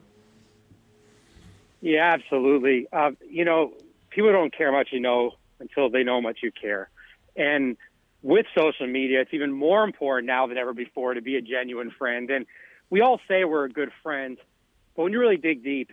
Yeah, 1.82 2.14
absolutely. 2.14 2.88
Uh, 2.92 3.12
you 3.30 3.46
know, 3.46 3.74
people 4.10 4.32
don't 4.32 4.56
care 4.56 4.72
much 4.72 4.90
you 4.92 5.00
know 5.00 5.32
until 5.60 5.90
they 5.90 6.04
know 6.04 6.22
much 6.22 6.40
you 6.44 6.52
care. 6.52 6.90
And 7.36 7.78
with 8.22 8.46
social 8.58 8.88
media, 8.88 9.22
it's 9.22 9.34
even 9.34 9.52
more 9.52 9.84
important 9.84 10.28
now 10.28 10.48
than 10.48 10.58
ever 10.58 10.74
before 10.74 11.14
to 11.14 11.22
be 11.22 11.36
a 11.36 11.42
genuine 11.42 11.92
friend. 11.98 12.30
And 12.30 12.46
we 12.90 13.02
all 13.02 13.20
say 13.28 13.46
we're 13.46 13.66
a 13.66 13.70
good 13.70 13.92
friend, 14.04 14.38
but 14.96 15.04
when 15.04 15.14
you 15.14 15.20
really 15.20 15.38
dig 15.38 15.64
deep, 15.64 15.92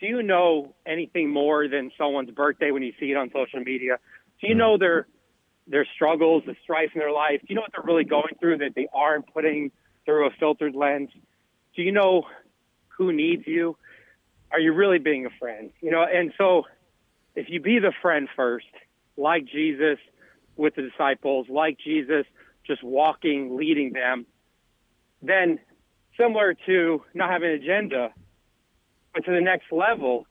do 0.00 0.06
you 0.06 0.22
know 0.22 0.74
anything 0.86 1.30
more 1.30 1.68
than 1.68 1.90
someone's 1.96 2.30
birthday 2.30 2.70
when 2.70 2.82
you 2.82 2.92
see 3.00 3.10
it 3.10 3.16
on 3.16 3.30
social 3.32 3.60
media? 3.60 3.98
Do 4.40 4.48
you 4.48 4.54
know 4.54 4.76
their 4.78 5.06
their 5.68 5.86
struggles, 5.96 6.44
the 6.46 6.54
strife 6.62 6.90
in 6.94 7.00
their 7.00 7.10
life? 7.10 7.40
Do 7.40 7.46
you 7.48 7.56
know 7.56 7.62
what 7.62 7.72
they're 7.72 7.84
really 7.84 8.04
going 8.04 8.36
through 8.38 8.58
that 8.58 8.74
they 8.76 8.86
aren't 8.94 9.32
putting 9.32 9.72
through 10.04 10.26
a 10.26 10.30
filtered 10.38 10.76
lens? 10.76 11.10
Do 11.74 11.82
you 11.82 11.90
know 11.92 12.22
who 12.96 13.12
needs 13.12 13.46
you? 13.46 13.76
Are 14.52 14.60
you 14.60 14.72
really 14.72 14.98
being 14.98 15.26
a 15.26 15.30
friend? 15.40 15.70
You 15.80 15.90
know, 15.90 16.04
and 16.04 16.32
so 16.38 16.64
if 17.34 17.50
you 17.50 17.60
be 17.60 17.80
the 17.80 17.92
friend 18.00 18.28
first, 18.36 18.66
like 19.16 19.46
Jesus 19.46 19.98
with 20.56 20.74
the 20.74 20.82
disciples, 20.82 21.46
like 21.48 21.78
Jesus 21.78 22.26
just 22.66 22.82
walking, 22.82 23.56
leading 23.56 23.92
them, 23.92 24.26
then 25.22 25.58
similar 26.18 26.54
to 26.66 27.02
not 27.14 27.30
having 27.30 27.50
an 27.50 27.56
agenda, 27.56 28.12
but 29.14 29.24
to 29.24 29.30
the 29.30 29.40
next 29.40 29.70
level, 29.70 30.26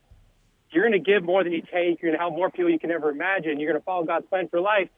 you're 0.72 0.84
going 0.84 1.04
to 1.04 1.12
give 1.12 1.24
more 1.24 1.44
than 1.44 1.54
you 1.54 1.62
take. 1.62 2.02
You're 2.02 2.12
going 2.12 2.14
to 2.14 2.20
help 2.20 2.34
more 2.34 2.50
people 2.50 2.70
you 2.70 2.80
can 2.80 2.92
ever 2.92 3.10
imagine. 3.10 3.60
You're 3.60 3.72
going 3.72 3.82
to 3.82 3.86
follow 3.86 4.04
God's 4.04 4.26
plan 4.28 4.48
for 4.50 4.60
life. 4.60 4.90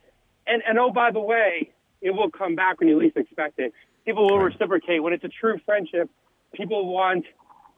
And, 0.48 0.64
and 0.68 0.80
oh, 0.80 0.92
by 0.92 1.12
the 1.12 1.20
way, 1.20 1.72
it 2.02 2.12
will 2.12 2.32
come 2.32 2.56
back 2.56 2.80
when 2.80 2.90
you 2.90 2.98
least 2.98 3.18
expect 3.18 3.60
it. 3.60 3.74
People 4.06 4.28
will 4.28 4.40
reciprocate. 4.40 5.04
When 5.04 5.14
it's 5.14 5.24
a 5.24 5.30
true 5.30 5.60
friendship, 5.66 6.10
people 6.54 6.92
want 6.92 7.26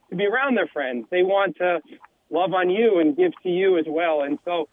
to 0.10 0.16
be 0.16 0.26
around 0.26 0.56
their 0.56 0.68
friends. 0.68 1.08
They 1.10 1.24
want 1.24 1.58
to 1.58 1.82
love 2.30 2.54
on 2.54 2.70
you 2.70 3.00
and 3.00 3.18
give 3.18 3.32
to 3.44 3.50
you 3.50 3.78
as 3.78 3.86
well. 3.88 4.22
And 4.22 4.38
so, 4.46 4.70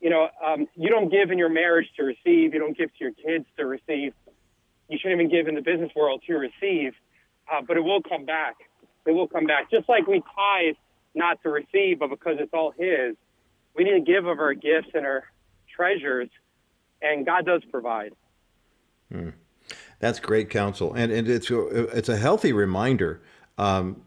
you 0.00 0.10
know, 0.10 0.28
um, 0.44 0.66
you 0.76 0.88
don't 0.88 1.10
give 1.10 1.30
in 1.30 1.38
your 1.38 1.48
marriage 1.48 1.88
to 1.96 2.04
receive. 2.04 2.54
You 2.54 2.60
don't 2.60 2.76
give 2.76 2.90
to 2.90 3.04
your 3.04 3.12
kids 3.12 3.46
to 3.56 3.66
receive. 3.66 4.14
You 4.88 4.98
shouldn't 4.98 5.20
even 5.20 5.30
give 5.30 5.48
in 5.48 5.54
the 5.54 5.60
business 5.60 5.90
world 5.94 6.22
to 6.26 6.34
receive. 6.34 6.94
Uh, 7.50 7.62
but 7.66 7.76
it 7.76 7.80
will 7.80 8.02
come 8.02 8.24
back. 8.24 8.56
It 9.06 9.12
will 9.12 9.28
come 9.28 9.46
back. 9.46 9.70
Just 9.70 9.88
like 9.88 10.06
we 10.06 10.20
tithe 10.20 10.76
not 11.14 11.42
to 11.42 11.48
receive, 11.48 11.98
but 11.98 12.10
because 12.10 12.36
it's 12.38 12.52
all 12.52 12.72
His, 12.76 13.16
we 13.74 13.84
need 13.84 13.92
to 13.92 14.00
give 14.00 14.26
of 14.26 14.38
our 14.38 14.54
gifts 14.54 14.88
and 14.94 15.06
our 15.06 15.24
treasures, 15.74 16.28
and 17.00 17.24
God 17.24 17.46
does 17.46 17.62
provide. 17.70 18.12
That's 20.00 20.20
great 20.20 20.50
counsel, 20.50 20.92
and 20.92 21.10
and 21.10 21.28
it's 21.28 21.50
a, 21.50 21.88
it's 21.96 22.08
a 22.08 22.16
healthy 22.16 22.52
reminder 22.52 23.22
um, 23.56 24.02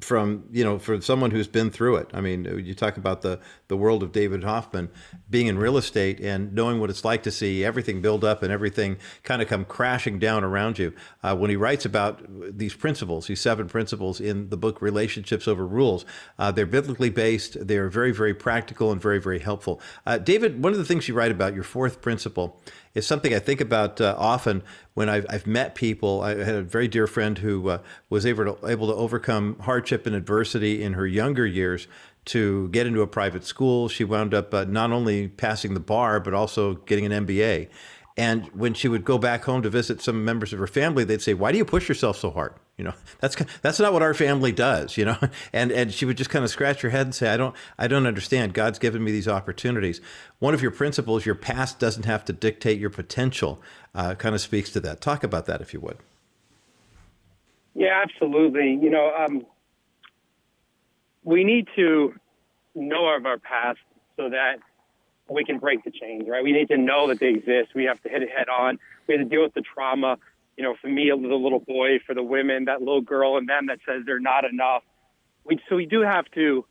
from 0.00 0.44
you 0.50 0.64
know 0.64 0.78
for 0.78 1.00
someone 1.00 1.30
who's 1.30 1.48
been 1.48 1.70
through 1.70 1.96
it. 1.96 2.10
I 2.12 2.20
mean 2.20 2.44
you 2.44 2.74
talk 2.74 2.96
about 2.96 3.22
the 3.22 3.40
the 3.68 3.76
world 3.76 4.02
of 4.02 4.12
david 4.12 4.44
hoffman 4.44 4.90
being 5.28 5.46
in 5.46 5.58
real 5.58 5.76
estate 5.76 6.20
and 6.20 6.52
knowing 6.52 6.80
what 6.80 6.90
it's 6.90 7.04
like 7.04 7.22
to 7.24 7.30
see 7.30 7.64
everything 7.64 8.00
build 8.00 8.24
up 8.24 8.42
and 8.42 8.52
everything 8.52 8.96
kind 9.22 9.42
of 9.42 9.48
come 9.48 9.64
crashing 9.64 10.18
down 10.18 10.44
around 10.44 10.78
you. 10.78 10.92
Uh, 11.22 11.36
when 11.36 11.50
he 11.50 11.56
writes 11.56 11.84
about 11.84 12.22
these 12.56 12.74
principles 12.74 13.26
these 13.26 13.40
seven 13.40 13.68
principles 13.68 14.20
in 14.20 14.48
the 14.50 14.56
book 14.56 14.80
relationships 14.82 15.46
over 15.46 15.66
rules 15.66 16.04
uh, 16.38 16.50
they're 16.50 16.66
biblically 16.66 17.10
based 17.10 17.66
they're 17.66 17.88
very 17.88 18.12
very 18.12 18.34
practical 18.34 18.92
and 18.92 19.00
very 19.00 19.20
very 19.20 19.38
helpful. 19.38 19.80
Uh, 20.06 20.18
david 20.18 20.62
one 20.62 20.72
of 20.72 20.78
the 20.78 20.84
things 20.84 21.08
you 21.08 21.14
write 21.14 21.30
about 21.30 21.54
your 21.54 21.64
fourth 21.64 22.00
principle 22.00 22.60
is 22.94 23.06
something 23.06 23.32
I 23.34 23.38
think 23.38 23.60
about 23.60 24.00
uh, 24.00 24.14
often 24.18 24.62
when 24.94 25.08
I've, 25.08 25.26
I've, 25.28 25.46
met 25.46 25.74
people. 25.74 26.22
I 26.22 26.30
had 26.30 26.54
a 26.54 26.62
very 26.62 26.88
dear 26.88 27.06
friend 27.06 27.38
who 27.38 27.68
uh, 27.68 27.78
was 28.08 28.26
able 28.26 28.54
to, 28.54 28.68
able 28.68 28.88
to 28.88 28.94
overcome 28.94 29.58
hardship 29.60 30.06
and 30.06 30.16
adversity 30.16 30.82
in 30.82 30.94
her 30.94 31.06
younger 31.06 31.46
years 31.46 31.86
to 32.26 32.68
get 32.68 32.86
into 32.86 33.02
a 33.02 33.06
private 33.06 33.44
school. 33.44 33.88
She 33.88 34.04
wound 34.04 34.34
up 34.34 34.52
uh, 34.52 34.64
not 34.64 34.90
only 34.90 35.28
passing 35.28 35.74
the 35.74 35.80
bar, 35.80 36.20
but 36.20 36.34
also 36.34 36.74
getting 36.74 37.10
an 37.10 37.26
MBA. 37.26 37.68
And 38.16 38.46
when 38.48 38.74
she 38.74 38.88
would 38.88 39.04
go 39.04 39.18
back 39.18 39.44
home 39.44 39.62
to 39.62 39.70
visit 39.70 40.02
some 40.02 40.24
members 40.24 40.52
of 40.52 40.58
her 40.58 40.66
family, 40.66 41.04
they'd 41.04 41.22
say, 41.22 41.32
"Why 41.32 41.52
do 41.52 41.58
you 41.58 41.64
push 41.64 41.88
yourself 41.88 42.18
so 42.18 42.30
hard?" 42.30 42.54
You 42.80 42.84
know, 42.84 42.94
that's 43.20 43.36
that's 43.60 43.78
not 43.78 43.92
what 43.92 44.00
our 44.00 44.14
family 44.14 44.52
does. 44.52 44.96
You 44.96 45.04
know, 45.04 45.18
and 45.52 45.70
and 45.70 45.92
she 45.92 46.06
would 46.06 46.16
just 46.16 46.30
kind 46.30 46.42
of 46.44 46.50
scratch 46.50 46.80
her 46.80 46.88
head 46.88 47.06
and 47.06 47.14
say, 47.14 47.28
"I 47.28 47.36
don't 47.36 47.54
I 47.78 47.86
don't 47.86 48.06
understand. 48.06 48.54
God's 48.54 48.78
given 48.78 49.04
me 49.04 49.12
these 49.12 49.28
opportunities." 49.28 50.00
One 50.38 50.54
of 50.54 50.62
your 50.62 50.70
principles, 50.70 51.26
your 51.26 51.34
past 51.34 51.78
doesn't 51.78 52.06
have 52.06 52.24
to 52.24 52.32
dictate 52.32 52.80
your 52.80 52.88
potential, 52.88 53.60
uh, 53.94 54.14
kind 54.14 54.34
of 54.34 54.40
speaks 54.40 54.70
to 54.70 54.80
that. 54.80 55.02
Talk 55.02 55.22
about 55.22 55.44
that 55.44 55.60
if 55.60 55.74
you 55.74 55.80
would. 55.80 55.98
Yeah, 57.74 58.02
absolutely. 58.02 58.78
You 58.82 58.88
know, 58.88 59.12
um, 59.14 59.44
we 61.22 61.44
need 61.44 61.68
to 61.76 62.14
know 62.74 63.14
of 63.14 63.26
our 63.26 63.38
past 63.38 63.80
so 64.16 64.30
that 64.30 64.56
we 65.28 65.44
can 65.44 65.58
break 65.58 65.84
the 65.84 65.90
chains, 65.90 66.26
right? 66.26 66.42
We 66.42 66.52
need 66.52 66.68
to 66.68 66.78
know 66.78 67.08
that 67.08 67.20
they 67.20 67.28
exist. 67.28 67.74
We 67.74 67.84
have 67.84 68.02
to 68.02 68.08
hit 68.08 68.22
it 68.22 68.30
head 68.34 68.48
on. 68.48 68.78
We 69.06 69.14
have 69.18 69.22
to 69.22 69.28
deal 69.28 69.42
with 69.42 69.52
the 69.52 69.62
trauma. 69.62 70.16
You 70.56 70.64
know, 70.64 70.74
for 70.80 70.88
me, 70.88 71.10
the 71.10 71.16
little 71.16 71.60
boy, 71.60 72.00
for 72.06 72.14
the 72.14 72.22
women, 72.22 72.66
that 72.66 72.80
little 72.80 73.00
girl 73.00 73.38
in 73.38 73.46
them 73.46 73.66
that 73.68 73.78
says 73.86 74.02
they're 74.04 74.20
not 74.20 74.44
enough. 74.44 74.82
We, 75.44 75.58
so 75.68 75.76
we 75.76 75.86
do 75.86 76.02
have 76.02 76.26
to 76.34 76.66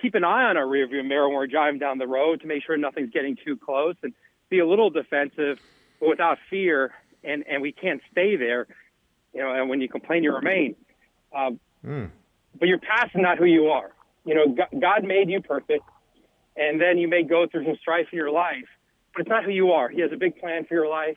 keep 0.00 0.14
an 0.14 0.24
eye 0.24 0.44
on 0.44 0.56
our 0.56 0.64
rearview 0.64 1.06
mirror 1.06 1.28
when 1.28 1.36
we're 1.36 1.46
driving 1.46 1.78
down 1.78 1.98
the 1.98 2.06
road 2.06 2.40
to 2.40 2.46
make 2.46 2.64
sure 2.64 2.76
nothing's 2.76 3.10
getting 3.10 3.36
too 3.44 3.56
close 3.56 3.96
and 4.02 4.14
be 4.48 4.60
a 4.60 4.66
little 4.66 4.90
defensive, 4.90 5.58
but 6.00 6.08
without 6.08 6.38
fear. 6.48 6.92
And, 7.24 7.44
and 7.48 7.62
we 7.62 7.72
can't 7.72 8.00
stay 8.10 8.36
there. 8.36 8.66
You 9.34 9.42
know, 9.42 9.52
and 9.52 9.68
when 9.68 9.80
you 9.80 9.88
complain, 9.88 10.24
you 10.24 10.34
remain. 10.34 10.74
Um, 11.36 11.60
mm. 11.86 12.10
But 12.58 12.68
your 12.68 12.78
past 12.78 13.14
is 13.14 13.20
not 13.20 13.38
who 13.38 13.44
you 13.44 13.66
are. 13.66 13.92
You 14.24 14.34
know, 14.34 14.56
God 14.80 15.04
made 15.04 15.30
you 15.30 15.40
perfect 15.40 15.84
and 16.56 16.80
then 16.80 16.98
you 16.98 17.08
may 17.08 17.22
go 17.22 17.46
through 17.46 17.64
some 17.64 17.76
strife 17.80 18.06
in 18.12 18.16
your 18.16 18.30
life, 18.30 18.68
but 19.14 19.22
it's 19.22 19.28
not 19.28 19.44
who 19.44 19.50
you 19.50 19.72
are. 19.72 19.88
He 19.88 20.00
has 20.00 20.12
a 20.12 20.16
big 20.16 20.38
plan 20.38 20.64
for 20.64 20.74
your 20.74 20.88
life. 20.88 21.16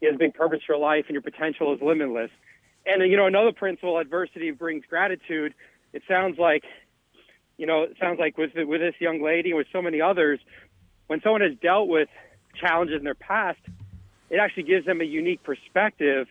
He 0.00 0.06
has 0.06 0.14
a 0.14 0.18
big 0.18 0.34
purpose 0.34 0.60
for 0.66 0.76
life, 0.76 1.06
and 1.08 1.14
your 1.14 1.22
potential 1.22 1.74
is 1.74 1.80
limitless. 1.82 2.30
And 2.86 3.02
you 3.10 3.16
know, 3.16 3.26
another 3.26 3.52
principle: 3.52 3.98
adversity 3.98 4.50
brings 4.50 4.84
gratitude. 4.88 5.54
It 5.92 6.02
sounds 6.06 6.38
like, 6.38 6.64
you 7.56 7.66
know, 7.66 7.84
it 7.84 7.96
sounds 8.00 8.18
like 8.18 8.38
with 8.38 8.52
with 8.54 8.80
this 8.80 8.94
young 9.00 9.22
lady 9.22 9.50
and 9.50 9.58
with 9.58 9.66
so 9.72 9.82
many 9.82 10.00
others, 10.00 10.40
when 11.06 11.20
someone 11.22 11.40
has 11.40 11.52
dealt 11.60 11.88
with 11.88 12.08
challenges 12.54 12.96
in 12.98 13.04
their 13.04 13.14
past, 13.14 13.60
it 14.30 14.36
actually 14.36 14.64
gives 14.64 14.86
them 14.86 15.00
a 15.00 15.04
unique 15.04 15.42
perspective, 15.42 16.28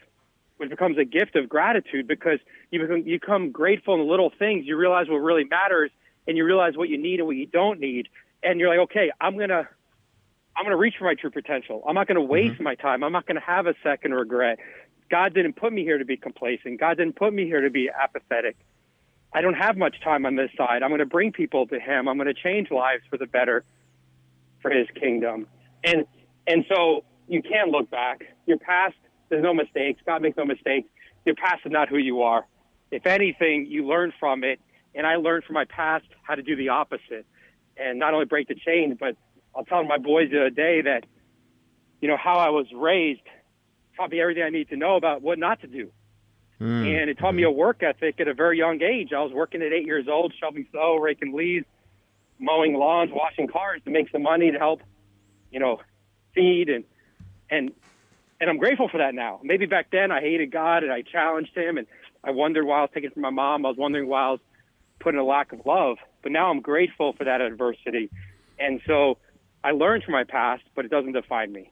which 0.58 0.70
becomes 0.70 0.98
a 0.98 1.06
gift 1.06 1.36
of 1.36 1.50
gratitude 1.50 2.08
because 2.08 2.40
you 2.72 2.80
become 2.80 3.04
you 3.06 3.20
become 3.20 3.52
grateful 3.52 3.94
in 3.96 4.00
the 4.02 4.06
little 4.06 4.32
things. 4.38 4.66
You 4.66 4.78
realize 4.78 5.08
what 5.10 5.18
really 5.18 5.44
matters 5.44 5.92
and 6.28 6.38
you 6.38 6.46
realize 6.46 6.76
what 6.76 6.90
you 6.90 6.98
need 6.98 7.20
and 7.20 7.28
what 7.28 7.38
you 7.38 7.46
don't 7.46 7.80
need, 7.80 8.08
and 8.44 8.60
you're 8.60 8.70
like, 8.70 8.90
okay, 8.90 9.12
I'm 9.20 9.38
gonna 9.38 9.68
I'm 10.58 10.66
gonna 10.66 10.78
reach 10.78 10.96
for 10.98 11.06
my 11.06 11.14
true 11.14 11.32
potential. 11.32 11.84
I'm 11.88 11.96
not 11.96 12.08
gonna 12.08 12.20
mm-hmm. 12.20 12.32
waste 12.32 12.54
mm-hmm. 12.56 12.64
my 12.64 12.76
time. 12.76 13.04
I'm 13.04 13.12
not 13.12 13.28
gonna 13.28 13.40
have 13.40 13.68
a 13.68 13.76
second 13.84 14.14
regret. 14.14 14.60
God 15.10 15.34
didn't 15.34 15.56
put 15.56 15.72
me 15.72 15.84
here 15.84 15.98
to 15.98 16.06
be 16.06 16.18
complacent. 16.18 16.80
God 16.80 16.98
didn't 16.98 17.16
put 17.16 17.34
me 17.34 17.46
here 17.46 17.62
to 17.62 17.70
be 17.70 17.90
apathetic. 17.90 18.58
I 19.34 19.42
don't 19.42 19.56
have 19.56 19.78
much 19.78 20.02
time 20.04 20.26
on 20.26 20.36
this 20.36 20.50
side. 20.58 20.84
I'm 20.84 20.90
going 20.90 21.00
to 21.00 21.06
bring 21.06 21.32
people 21.32 21.68
to 21.68 21.80
Him. 21.80 22.08
I'm 22.08 22.18
going 22.18 22.28
to 22.28 22.34
change 22.34 22.72
lives 22.72 23.04
for 23.10 23.18
the 23.18 23.26
better 23.26 23.64
for 24.62 24.72
His 24.72 24.88
kingdom. 25.00 25.48
And 25.84 26.06
and 26.48 26.66
so 26.70 27.04
you 27.28 27.42
can't 27.42 27.70
look 27.70 27.90
back. 27.90 28.24
Your 28.46 28.58
past, 28.58 28.96
there's 29.30 29.44
no 29.44 29.54
mistakes. 29.54 30.02
God 30.06 30.22
makes 30.22 30.38
no 30.38 30.46
mistakes. 30.46 30.90
Your 31.26 31.36
past 31.36 31.62
is 31.66 31.72
not 31.72 31.90
who 31.90 31.98
you 31.98 32.22
are. 32.22 32.46
If 32.90 33.06
anything, 33.06 33.66
you 33.70 33.86
learn 33.86 34.14
from 34.18 34.44
it 34.44 34.60
and 34.96 35.06
I 35.06 35.18
learned 35.18 35.44
from 35.44 35.56
my 35.56 35.66
past 35.66 36.06
how 36.24 36.36
to 36.36 36.42
do 36.42 36.56
the 36.56 36.70
opposite 36.70 37.26
and 37.76 38.00
not 38.00 38.14
only 38.14 38.26
break 38.26 38.48
the 38.48 38.56
chain, 38.56 38.98
but 39.00 39.18
I'll 39.58 39.66
tell 39.66 39.84
my 39.84 39.98
boys 39.98 40.30
the 40.30 40.42
other 40.42 40.50
day 40.52 40.82
that, 40.82 41.06
you 42.00 42.08
know, 42.08 42.18
how 42.18 42.38
I 42.38 42.50
was 42.50 42.68
raised 42.74 43.22
taught 43.98 44.12
me 44.12 44.22
everything 44.22 44.44
I 44.44 44.50
need 44.50 44.70
to 44.70 44.78
know 44.78 44.96
about 44.96 45.24
what 45.24 45.40
not 45.40 45.62
to 45.62 45.68
do. 45.68 45.92
Mm. 46.62 47.02
And 47.02 47.10
it 47.10 47.18
taught 47.18 47.34
me 47.34 47.44
a 47.44 47.52
work 47.52 47.82
ethic 47.82 48.20
at 48.20 48.28
a 48.28 48.36
very 48.36 48.60
young 48.60 48.82
age. 48.84 49.14
I 49.14 49.22
was 49.22 49.32
working 49.34 49.64
at 49.64 49.74
eight 49.74 49.86
years 49.86 50.08
old, 50.08 50.34
shoveling 50.40 50.68
snow, 50.70 50.98
raking 50.98 51.34
leaves, 51.34 51.66
mowing 52.40 52.76
lawns, 52.76 53.12
washing 53.12 53.48
cars 53.48 53.82
to 53.86 53.92
make 53.92 54.12
some 54.12 54.22
money 54.22 54.52
to 54.52 54.60
help, 54.60 54.82
you 55.52 55.60
know, 55.60 55.80
feed 56.36 56.70
and 56.70 56.84
and 57.50 57.72
and 58.40 58.50
I'm 58.50 58.58
grateful 58.58 58.90
for 58.90 59.00
that 59.00 59.16
now. 59.16 59.40
Maybe 59.44 59.66
back 59.66 59.88
then 59.92 60.12
I 60.12 60.22
hated 60.22 60.52
God 60.52 60.84
and 60.84 60.92
I 60.92 61.02
challenged 61.02 61.56
him 61.56 61.80
and 61.80 61.88
I 62.24 62.30
wondered 62.32 62.66
why 62.66 62.80
I 62.80 62.82
was 62.82 62.92
taking 62.94 63.10
from 63.10 63.24
my 63.24 63.32
mom. 63.32 63.66
I 63.66 63.70
was 63.70 63.78
wondering 63.78 64.08
why 64.08 64.28
I 64.28 64.32
was 64.32 64.40
put 65.00 65.16
in 65.16 65.20
a 65.20 65.24
lack 65.24 65.52
of 65.52 65.66
love. 65.66 65.98
But 66.22 66.32
now 66.32 66.52
I'm 66.52 66.62
grateful 66.62 67.14
for 67.14 67.24
that 67.24 67.42
adversity. 67.42 68.12
And 68.60 68.82
so 68.86 69.18
I 69.68 69.72
learned 69.72 70.06
from 70.06 70.14
my 70.14 70.24
past, 70.24 70.64
but 70.76 70.86
it 70.86 70.92
doesn't 70.92 71.12
define 71.12 71.52
me. 71.52 71.70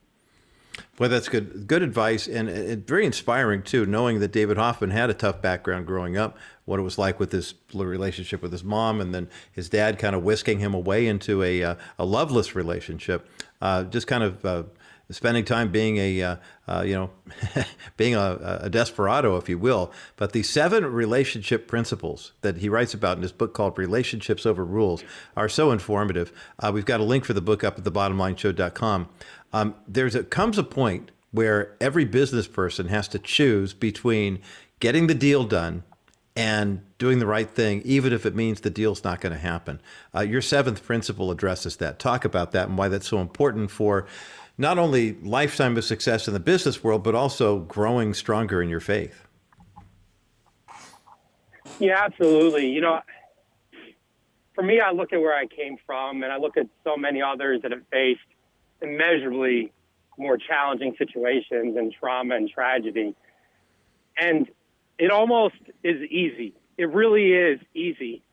Well, 0.99 1.07
that's 1.07 1.29
good. 1.29 1.65
Good 1.65 1.81
advice, 1.81 2.27
and, 2.27 2.49
and, 2.49 2.85
very 2.85 3.05
inspiring 3.05 3.63
too. 3.63 3.85
Knowing 3.85 4.19
that 4.19 4.33
David 4.33 4.57
Hoffman 4.57 4.89
had 4.89 5.09
a 5.09 5.13
tough 5.13 5.41
background 5.41 5.87
growing 5.87 6.17
up, 6.17 6.37
what 6.65 6.77
it 6.77 6.83
was 6.83 6.97
like 6.97 7.21
with 7.21 7.31
his 7.31 7.53
relationship 7.73 8.41
with 8.41 8.51
his 8.51 8.65
mom, 8.65 8.99
and 8.99 9.15
then 9.15 9.29
his 9.49 9.69
dad 9.69 9.97
kind 9.97 10.13
of 10.13 10.23
whisking 10.23 10.59
him 10.59 10.73
away 10.73 11.07
into 11.07 11.41
a 11.41 11.63
uh, 11.63 11.75
a 11.97 12.03
loveless 12.03 12.53
relationship. 12.53 13.29
Uh, 13.61 13.85
just 13.85 14.07
kind 14.07 14.23
of 14.25 14.43
uh, 14.43 14.63
spending 15.09 15.45
time 15.45 15.71
being 15.71 15.97
a 15.97 16.21
uh, 16.21 16.35
uh, 16.67 16.83
you 16.85 16.93
know 16.93 17.09
being 17.97 18.15
a, 18.15 18.59
a, 18.63 18.69
desperado, 18.69 19.37
if 19.37 19.47
you 19.47 19.57
will. 19.57 19.91
But 20.15 20.33
the 20.33 20.43
seven 20.43 20.85
relationship 20.85 21.67
principles 21.67 22.33
that 22.41 22.57
he 22.57 22.69
writes 22.69 22.93
about 22.93 23.17
in 23.17 23.23
his 23.23 23.31
book 23.31 23.53
called 23.53 23.77
Relationships 23.77 24.45
Over 24.45 24.65
Rules 24.65 25.03
are 25.37 25.49
so 25.49 25.71
informative. 25.71 26.31
Uh, 26.59 26.71
we've 26.73 26.85
got 26.85 26.99
a 26.99 27.03
link 27.03 27.25
for 27.25 27.33
the 27.33 27.41
book 27.41 27.63
up 27.63 27.77
at 27.77 27.83
thebottomlineshow.com. 27.83 29.09
Um, 29.53 29.75
there's 29.87 30.15
a 30.15 30.23
comes 30.23 30.57
a 30.57 30.63
point 30.63 31.11
where 31.31 31.75
every 31.81 32.05
business 32.05 32.47
person 32.47 32.87
has 32.87 33.07
to 33.09 33.19
choose 33.19 33.73
between 33.73 34.39
getting 34.79 35.07
the 35.07 35.15
deal 35.15 35.43
done 35.43 35.83
and 36.35 36.81
doing 36.97 37.19
the 37.19 37.25
right 37.25 37.49
thing, 37.49 37.81
even 37.85 38.11
if 38.11 38.25
it 38.25 38.35
means 38.35 38.61
the 38.61 38.69
deal's 38.69 39.03
not 39.03 39.21
going 39.21 39.31
to 39.31 39.39
happen. 39.39 39.81
Uh, 40.13 40.21
your 40.21 40.41
seventh 40.41 40.83
principle 40.83 41.31
addresses 41.31 41.77
that. 41.77 41.97
Talk 41.97 42.25
about 42.25 42.51
that 42.51 42.67
and 42.67 42.77
why 42.77 42.89
that's 42.89 43.07
so 43.07 43.19
important 43.19 43.71
for 43.71 44.05
not 44.57 44.77
only 44.77 45.13
lifetime 45.21 45.77
of 45.77 45.83
success 45.83 46.27
in 46.27 46.33
the 46.33 46.39
business 46.39 46.83
world, 46.83 47.03
but 47.03 47.15
also 47.15 47.59
growing 47.59 48.13
stronger 48.13 48.61
in 48.61 48.69
your 48.69 48.79
faith. 48.79 49.27
Yeah, 51.79 52.01
absolutely. 52.03 52.67
You 52.67 52.81
know, 52.81 53.01
for 54.53 54.63
me, 54.63 54.79
I 54.79 54.91
look 54.91 55.11
at 55.11 55.19
where 55.19 55.35
I 55.35 55.45
came 55.45 55.77
from 55.85 56.23
and 56.23 56.31
I 56.31 56.37
look 56.37 56.55
at 56.57 56.67
so 56.83 56.95
many 56.95 57.21
others 57.21 57.61
that 57.63 57.71
have 57.71 57.85
faced 57.91 58.21
immeasurably 58.81 59.73
more 60.17 60.37
challenging 60.37 60.95
situations 60.97 61.75
and 61.75 61.93
trauma 61.99 62.35
and 62.35 62.49
tragedy. 62.49 63.15
And 64.17 64.47
it 64.97 65.11
almost 65.11 65.55
is 65.83 66.01
easy. 66.09 66.53
It 66.77 66.89
really 66.89 67.33
is 67.33 67.59
easy 67.73 68.23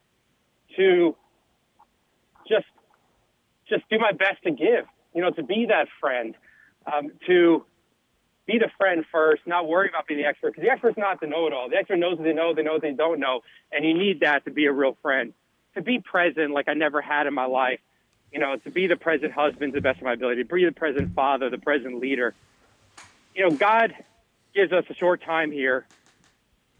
to 0.76 1.16
just 2.48 2.66
just 3.68 3.88
do 3.88 3.98
my 3.98 4.12
best 4.12 4.42
to 4.44 4.50
give 4.50 4.84
you 5.14 5.20
know, 5.20 5.30
to 5.30 5.42
be 5.42 5.66
that 5.68 5.88
friend, 6.00 6.34
um, 6.92 7.10
to 7.26 7.64
be 8.46 8.58
the 8.58 8.70
friend 8.76 9.04
first, 9.12 9.42
not 9.46 9.68
worry 9.68 9.88
about 9.88 10.06
being 10.06 10.20
the 10.20 10.26
expert, 10.26 10.50
because 10.50 10.64
the 10.64 10.70
expert's 10.70 10.98
not 10.98 11.20
the 11.20 11.26
know-it-all. 11.26 11.68
The 11.68 11.76
expert 11.76 11.96
knows 11.96 12.18
what 12.18 12.24
they 12.24 12.32
know, 12.32 12.54
they 12.54 12.62
know 12.62 12.72
what 12.72 12.82
they 12.82 12.92
don't 12.92 13.20
know, 13.20 13.40
and 13.70 13.84
you 13.84 13.94
need 13.94 14.20
that 14.20 14.44
to 14.44 14.50
be 14.50 14.66
a 14.66 14.72
real 14.72 14.96
friend. 15.02 15.32
To 15.74 15.82
be 15.82 16.00
present 16.00 16.50
like 16.50 16.68
I 16.68 16.74
never 16.74 17.00
had 17.00 17.26
in 17.26 17.34
my 17.34 17.46
life, 17.46 17.80
you 18.32 18.40
know, 18.40 18.56
to 18.56 18.70
be 18.70 18.86
the 18.88 18.96
present 18.96 19.32
husband 19.32 19.72
to 19.72 19.78
the 19.78 19.82
best 19.82 19.98
of 19.98 20.04
my 20.04 20.14
ability, 20.14 20.42
to 20.42 20.54
be 20.54 20.64
the 20.64 20.72
present 20.72 21.14
father, 21.14 21.50
the 21.50 21.58
present 21.58 21.98
leader. 22.00 22.34
You 23.34 23.48
know, 23.48 23.56
God 23.56 23.94
gives 24.54 24.72
us 24.72 24.84
a 24.90 24.94
short 24.94 25.22
time 25.22 25.50
here, 25.50 25.86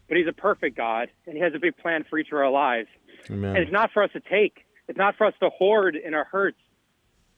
but 0.07 0.17
He's 0.17 0.27
a 0.27 0.33
perfect 0.33 0.77
God, 0.77 1.09
and 1.25 1.35
He 1.35 1.41
has 1.41 1.53
a 1.55 1.59
big 1.59 1.77
plan 1.77 2.05
for 2.07 2.19
each 2.19 2.31
of 2.31 2.37
our 2.37 2.51
lives. 2.51 2.89
Amen. 3.31 3.55
And 3.55 3.63
it's 3.63 3.71
not 3.71 3.91
for 3.91 4.03
us 4.03 4.11
to 4.11 4.19
take. 4.19 4.65
It's 4.87 4.97
not 4.97 5.15
for 5.15 5.25
us 5.25 5.33
to 5.39 5.49
hoard 5.49 5.95
in 5.95 6.13
our 6.13 6.25
hurts 6.25 6.59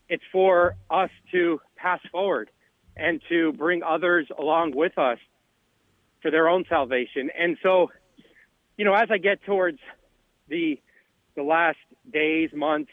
it's 0.09 0.23
for 0.31 0.75
us 0.89 1.09
to 1.31 1.59
pass 1.75 1.99
forward 2.11 2.49
and 2.95 3.21
to 3.29 3.51
bring 3.53 3.83
others 3.83 4.27
along 4.37 4.75
with 4.75 4.97
us 4.97 5.17
for 6.21 6.31
their 6.31 6.47
own 6.47 6.65
salvation. 6.69 7.29
And 7.37 7.57
so 7.61 7.89
you 8.77 8.85
know, 8.85 8.93
as 8.93 9.07
I 9.09 9.17
get 9.17 9.43
towards 9.43 9.79
the 10.47 10.79
the 11.35 11.43
last 11.43 11.77
days, 12.11 12.49
months, 12.53 12.91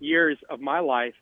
years 0.00 0.38
of 0.50 0.60
my 0.60 0.80
life, 0.80 1.14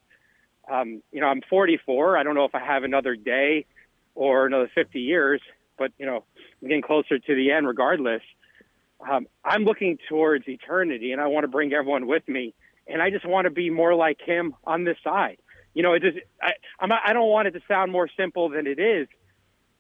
um, 0.71 1.03
you 1.13 1.21
know, 1.21 1.27
I'm 1.27 1.43
44. 1.49 2.17
I 2.17 2.23
don't 2.23 2.35
know 2.35 2.45
if 2.45 2.55
I 2.55 2.65
have 2.65 2.85
another 2.85 3.15
day 3.15 3.67
or 4.15 4.47
another 4.47 4.71
50 4.75 5.01
years, 5.01 5.41
but 5.79 5.93
you 5.99 6.07
know, 6.07 6.25
I'm 6.63 6.69
getting 6.69 6.83
closer 6.83 7.19
to 7.19 7.35
the 7.35 7.51
end 7.51 7.67
regardless. 7.67 8.23
Um, 9.09 9.27
I'm 9.45 9.65
looking 9.65 9.99
towards 10.09 10.47
eternity, 10.47 11.13
and 11.13 11.21
I 11.21 11.27
want 11.27 11.45
to 11.45 11.49
bring 11.49 11.73
everyone 11.73 12.07
with 12.07 12.27
me. 12.29 12.55
And 12.87 13.01
I 13.01 13.11
just 13.11 13.27
want 13.27 13.47
to 13.47 13.51
be 13.51 13.71
more 13.71 13.95
like 13.95 14.21
him 14.21 14.55
on 14.65 14.85
this 14.85 14.97
side. 15.05 15.39
You 15.75 15.83
know, 15.83 15.95
it 15.95 16.03
just 16.03 16.19
I 16.41 16.53
I'm 16.79 16.89
not, 16.89 17.01
I 17.07 17.13
don't 17.13 17.29
want 17.29 17.49
it 17.49 17.53
to 17.53 17.61
sound 17.67 17.93
more 17.93 18.09
simple 18.17 18.49
than 18.49 18.67
it 18.67 18.79
is, 18.79 19.09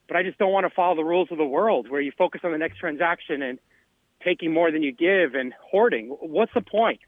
but 0.08 0.16
I 0.16 0.22
just 0.22 0.38
don't 0.38 0.52
want 0.52 0.66
to 0.66 0.74
follow 0.74 0.96
the 0.96 1.04
rules 1.04 1.28
of 1.30 1.38
the 1.38 1.44
world 1.44 1.90
where 1.90 2.00
you 2.00 2.12
focus 2.16 2.42
on 2.44 2.52
the 2.52 2.58
next 2.58 2.78
transaction 2.78 3.42
and 3.42 3.58
taking 4.24 4.52
more 4.52 4.70
than 4.70 4.82
you 4.82 4.92
give 4.92 5.34
and 5.34 5.52
hoarding. 5.60 6.08
What's 6.08 6.54
the 6.54 6.62
point? 6.62 7.00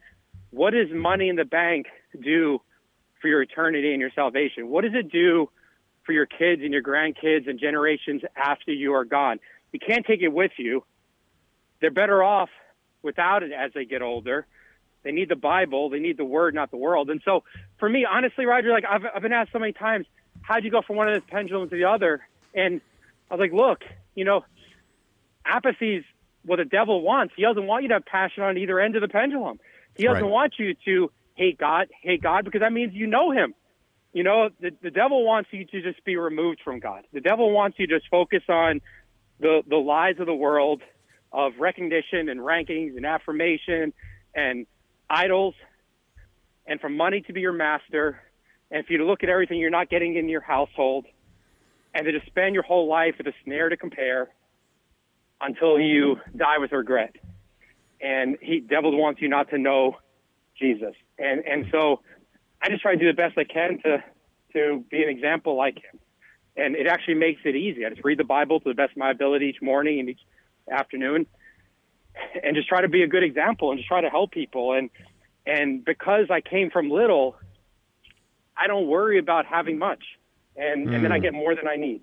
What 0.50 0.72
does 0.72 0.88
money 0.92 1.28
in 1.28 1.36
the 1.36 1.44
bank 1.44 1.86
do 2.20 2.60
for 3.20 3.28
your 3.28 3.42
eternity 3.42 3.92
and 3.92 4.00
your 4.00 4.10
salvation? 4.14 4.68
What 4.68 4.84
does 4.84 4.94
it 4.94 5.10
do 5.10 5.50
for 6.04 6.12
your 6.12 6.26
kids 6.26 6.62
and 6.62 6.72
your 6.72 6.82
grandkids 6.82 7.48
and 7.48 7.58
generations 7.58 8.22
after 8.36 8.72
you 8.72 8.94
are 8.94 9.04
gone? 9.04 9.40
You 9.72 9.80
can't 9.80 10.04
take 10.04 10.22
it 10.22 10.32
with 10.32 10.52
you. 10.58 10.84
They're 11.80 11.90
better 11.90 12.22
off 12.22 12.50
without 13.02 13.42
it 13.42 13.52
as 13.52 13.72
they 13.74 13.84
get 13.84 14.02
older. 14.02 14.46
They 15.04 15.12
need 15.12 15.28
the 15.28 15.36
Bible. 15.36 15.90
They 15.90 16.00
need 16.00 16.16
the 16.16 16.24
Word, 16.24 16.54
not 16.54 16.70
the 16.70 16.76
world. 16.76 17.10
And 17.10 17.20
so, 17.24 17.44
for 17.78 17.88
me, 17.88 18.06
honestly, 18.10 18.46
Roger, 18.46 18.70
like 18.70 18.84
I've, 18.88 19.02
I've 19.14 19.22
been 19.22 19.32
asked 19.32 19.52
so 19.52 19.58
many 19.58 19.72
times, 19.72 20.06
how'd 20.42 20.64
you 20.64 20.70
go 20.70 20.82
from 20.82 20.96
one 20.96 21.08
of 21.08 21.14
those 21.14 21.30
pendulums 21.30 21.70
to 21.70 21.76
the 21.76 21.84
other? 21.84 22.26
And 22.54 22.80
I 23.30 23.34
was 23.34 23.40
like, 23.40 23.52
look, 23.52 23.82
you 24.14 24.24
know, 24.24 24.44
apathy's 25.44 26.04
what 26.44 26.56
the 26.56 26.64
devil 26.64 27.00
wants. 27.02 27.34
He 27.36 27.42
doesn't 27.42 27.66
want 27.66 27.82
you 27.82 27.88
to 27.88 27.94
have 27.94 28.06
passion 28.06 28.42
on 28.42 28.58
either 28.58 28.80
end 28.80 28.96
of 28.96 29.02
the 29.02 29.08
pendulum. 29.08 29.60
He 29.94 30.04
doesn't 30.04 30.22
right. 30.22 30.30
want 30.30 30.54
you 30.58 30.74
to 30.86 31.10
hate 31.34 31.58
God, 31.58 31.88
hate 32.02 32.22
God, 32.22 32.44
because 32.44 32.60
that 32.60 32.72
means 32.72 32.94
you 32.94 33.06
know 33.06 33.30
Him. 33.30 33.54
You 34.12 34.22
know, 34.22 34.50
the, 34.60 34.70
the 34.82 34.90
devil 34.90 35.24
wants 35.24 35.48
you 35.52 35.64
to 35.64 35.82
just 35.82 36.04
be 36.04 36.16
removed 36.16 36.60
from 36.64 36.80
God. 36.80 37.04
The 37.12 37.20
devil 37.20 37.50
wants 37.50 37.78
you 37.78 37.86
to 37.88 37.98
just 37.98 38.08
focus 38.10 38.42
on 38.48 38.80
the, 39.40 39.62
the 39.68 39.76
lies 39.76 40.16
of 40.20 40.26
the 40.26 40.34
world 40.34 40.82
of 41.32 41.52
recognition 41.58 42.28
and 42.28 42.40
rankings 42.40 42.96
and 42.96 43.04
affirmation 43.04 43.92
and 44.34 44.66
idols 45.08 45.54
and 46.66 46.80
for 46.80 46.88
money 46.88 47.20
to 47.22 47.32
be 47.32 47.40
your 47.40 47.52
master 47.52 48.20
and 48.70 48.84
for 48.86 48.92
you 48.92 48.98
to 48.98 49.04
look 49.04 49.22
at 49.22 49.28
everything 49.28 49.58
you're 49.58 49.70
not 49.70 49.90
getting 49.90 50.16
in 50.16 50.28
your 50.28 50.40
household 50.40 51.06
and 51.94 52.04
to 52.04 52.12
just 52.12 52.26
spend 52.26 52.54
your 52.54 52.64
whole 52.64 52.88
life 52.88 53.14
with 53.18 53.26
a 53.26 53.32
snare 53.44 53.68
to 53.68 53.76
compare 53.76 54.28
until 55.40 55.78
you 55.78 56.16
die 56.36 56.58
with 56.58 56.72
regret. 56.72 57.14
And 58.00 58.36
he 58.40 58.60
devil 58.60 58.96
wants 58.98 59.20
you 59.20 59.28
not 59.28 59.50
to 59.50 59.58
know 59.58 59.96
Jesus. 60.58 60.94
And 61.18 61.44
and 61.46 61.66
so 61.70 62.00
I 62.60 62.68
just 62.68 62.82
try 62.82 62.92
to 62.92 62.98
do 62.98 63.06
the 63.06 63.14
best 63.14 63.38
I 63.38 63.44
can 63.44 63.78
to 63.84 64.02
to 64.54 64.84
be 64.90 65.02
an 65.02 65.08
example 65.08 65.56
like 65.56 65.76
him. 65.76 66.00
And 66.56 66.76
it 66.76 66.86
actually 66.86 67.14
makes 67.14 67.40
it 67.44 67.56
easy. 67.56 67.84
I 67.84 67.90
just 67.90 68.04
read 68.04 68.18
the 68.18 68.24
Bible 68.24 68.60
to 68.60 68.68
the 68.68 68.74
best 68.74 68.92
of 68.92 68.96
my 68.98 69.10
ability 69.10 69.46
each 69.46 69.62
morning 69.62 70.00
and 70.00 70.08
each 70.08 70.20
afternoon 70.70 71.26
and 72.42 72.56
just 72.56 72.68
try 72.68 72.80
to 72.80 72.88
be 72.88 73.02
a 73.02 73.06
good 73.06 73.22
example 73.22 73.70
and 73.70 73.78
just 73.78 73.88
try 73.88 74.00
to 74.00 74.10
help 74.10 74.30
people 74.30 74.72
and 74.72 74.90
and 75.46 75.84
because 75.84 76.26
I 76.30 76.40
came 76.40 76.70
from 76.70 76.90
little, 76.90 77.36
I 78.56 78.66
don't 78.66 78.86
worry 78.86 79.18
about 79.18 79.44
having 79.44 79.78
much. 79.78 80.02
And 80.56 80.88
mm. 80.88 80.94
and 80.94 81.04
then 81.04 81.12
I 81.12 81.16
hmm. 81.16 81.22
get 81.22 81.34
more 81.34 81.54
than 81.54 81.66
I 81.66 81.76
need. 81.76 82.00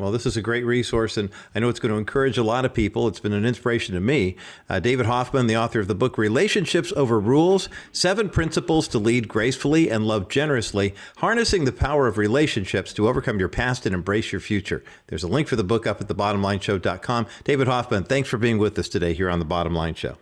Well, 0.00 0.12
this 0.12 0.24
is 0.24 0.34
a 0.34 0.40
great 0.40 0.64
resource, 0.64 1.18
and 1.18 1.28
I 1.54 1.60
know 1.60 1.68
it's 1.68 1.78
going 1.78 1.92
to 1.92 1.98
encourage 1.98 2.38
a 2.38 2.42
lot 2.42 2.64
of 2.64 2.72
people. 2.72 3.06
It's 3.06 3.20
been 3.20 3.34
an 3.34 3.44
inspiration 3.44 3.94
to 3.94 4.00
me. 4.00 4.34
Uh, 4.66 4.80
David 4.80 5.04
Hoffman, 5.04 5.46
the 5.46 5.58
author 5.58 5.78
of 5.78 5.88
the 5.88 5.94
book 5.94 6.16
Relationships 6.16 6.90
Over 6.96 7.20
Rules 7.20 7.68
Seven 7.92 8.30
Principles 8.30 8.88
to 8.88 8.98
Lead 8.98 9.28
Gracefully 9.28 9.90
and 9.90 10.06
Love 10.06 10.30
Generously, 10.30 10.94
Harnessing 11.18 11.66
the 11.66 11.72
Power 11.72 12.06
of 12.06 12.16
Relationships 12.16 12.94
to 12.94 13.08
Overcome 13.08 13.38
Your 13.38 13.50
Past 13.50 13.84
and 13.84 13.94
Embrace 13.94 14.32
Your 14.32 14.40
Future. 14.40 14.82
There's 15.08 15.22
a 15.22 15.28
link 15.28 15.48
for 15.48 15.56
the 15.56 15.64
book 15.64 15.86
up 15.86 16.00
at 16.00 16.08
thebottomlineshow.com. 16.08 17.26
David 17.44 17.68
Hoffman, 17.68 18.04
thanks 18.04 18.30
for 18.30 18.38
being 18.38 18.56
with 18.56 18.78
us 18.78 18.88
today 18.88 19.12
here 19.12 19.28
on 19.28 19.38
The 19.38 19.44
Bottom 19.44 19.74
Line 19.74 19.94
Show. 19.94 20.16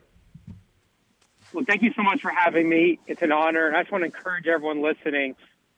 Well, 1.53 1.65
thank 1.65 1.83
you 1.83 1.93
so 1.95 2.03
much 2.03 2.21
for 2.21 2.31
having 2.31 2.69
me. 2.69 2.99
It's 3.07 3.23
an 3.23 3.31
honor. 3.31 3.73
I 3.77 3.83
just 3.83 3.93
want 3.93 4.03
to 4.03 4.07
encourage 4.07 4.49
everyone 4.49 4.83
listening 4.83 5.37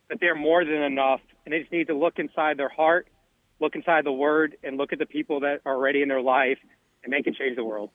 that 0.08 0.20
they're 0.20 0.34
more 0.34 0.64
than 0.64 0.82
enough, 0.82 1.20
and 1.44 1.52
they 1.52 1.60
just 1.60 1.70
need 1.70 1.88
to 1.88 1.94
look 1.94 2.18
inside 2.18 2.56
their 2.56 2.70
heart 2.70 3.06
look 3.60 3.74
inside 3.76 4.04
the 4.04 4.12
Word 4.12 4.56
and 4.62 4.76
look 4.76 4.92
at 4.92 4.98
the 4.98 5.06
people 5.06 5.40
that 5.40 5.60
are 5.64 5.74
already 5.74 6.02
in 6.02 6.08
their 6.08 6.22
life, 6.22 6.58
and 7.04 7.12
they 7.12 7.22
can 7.22 7.34
change 7.34 7.56
the 7.56 7.64
world. 7.64 7.90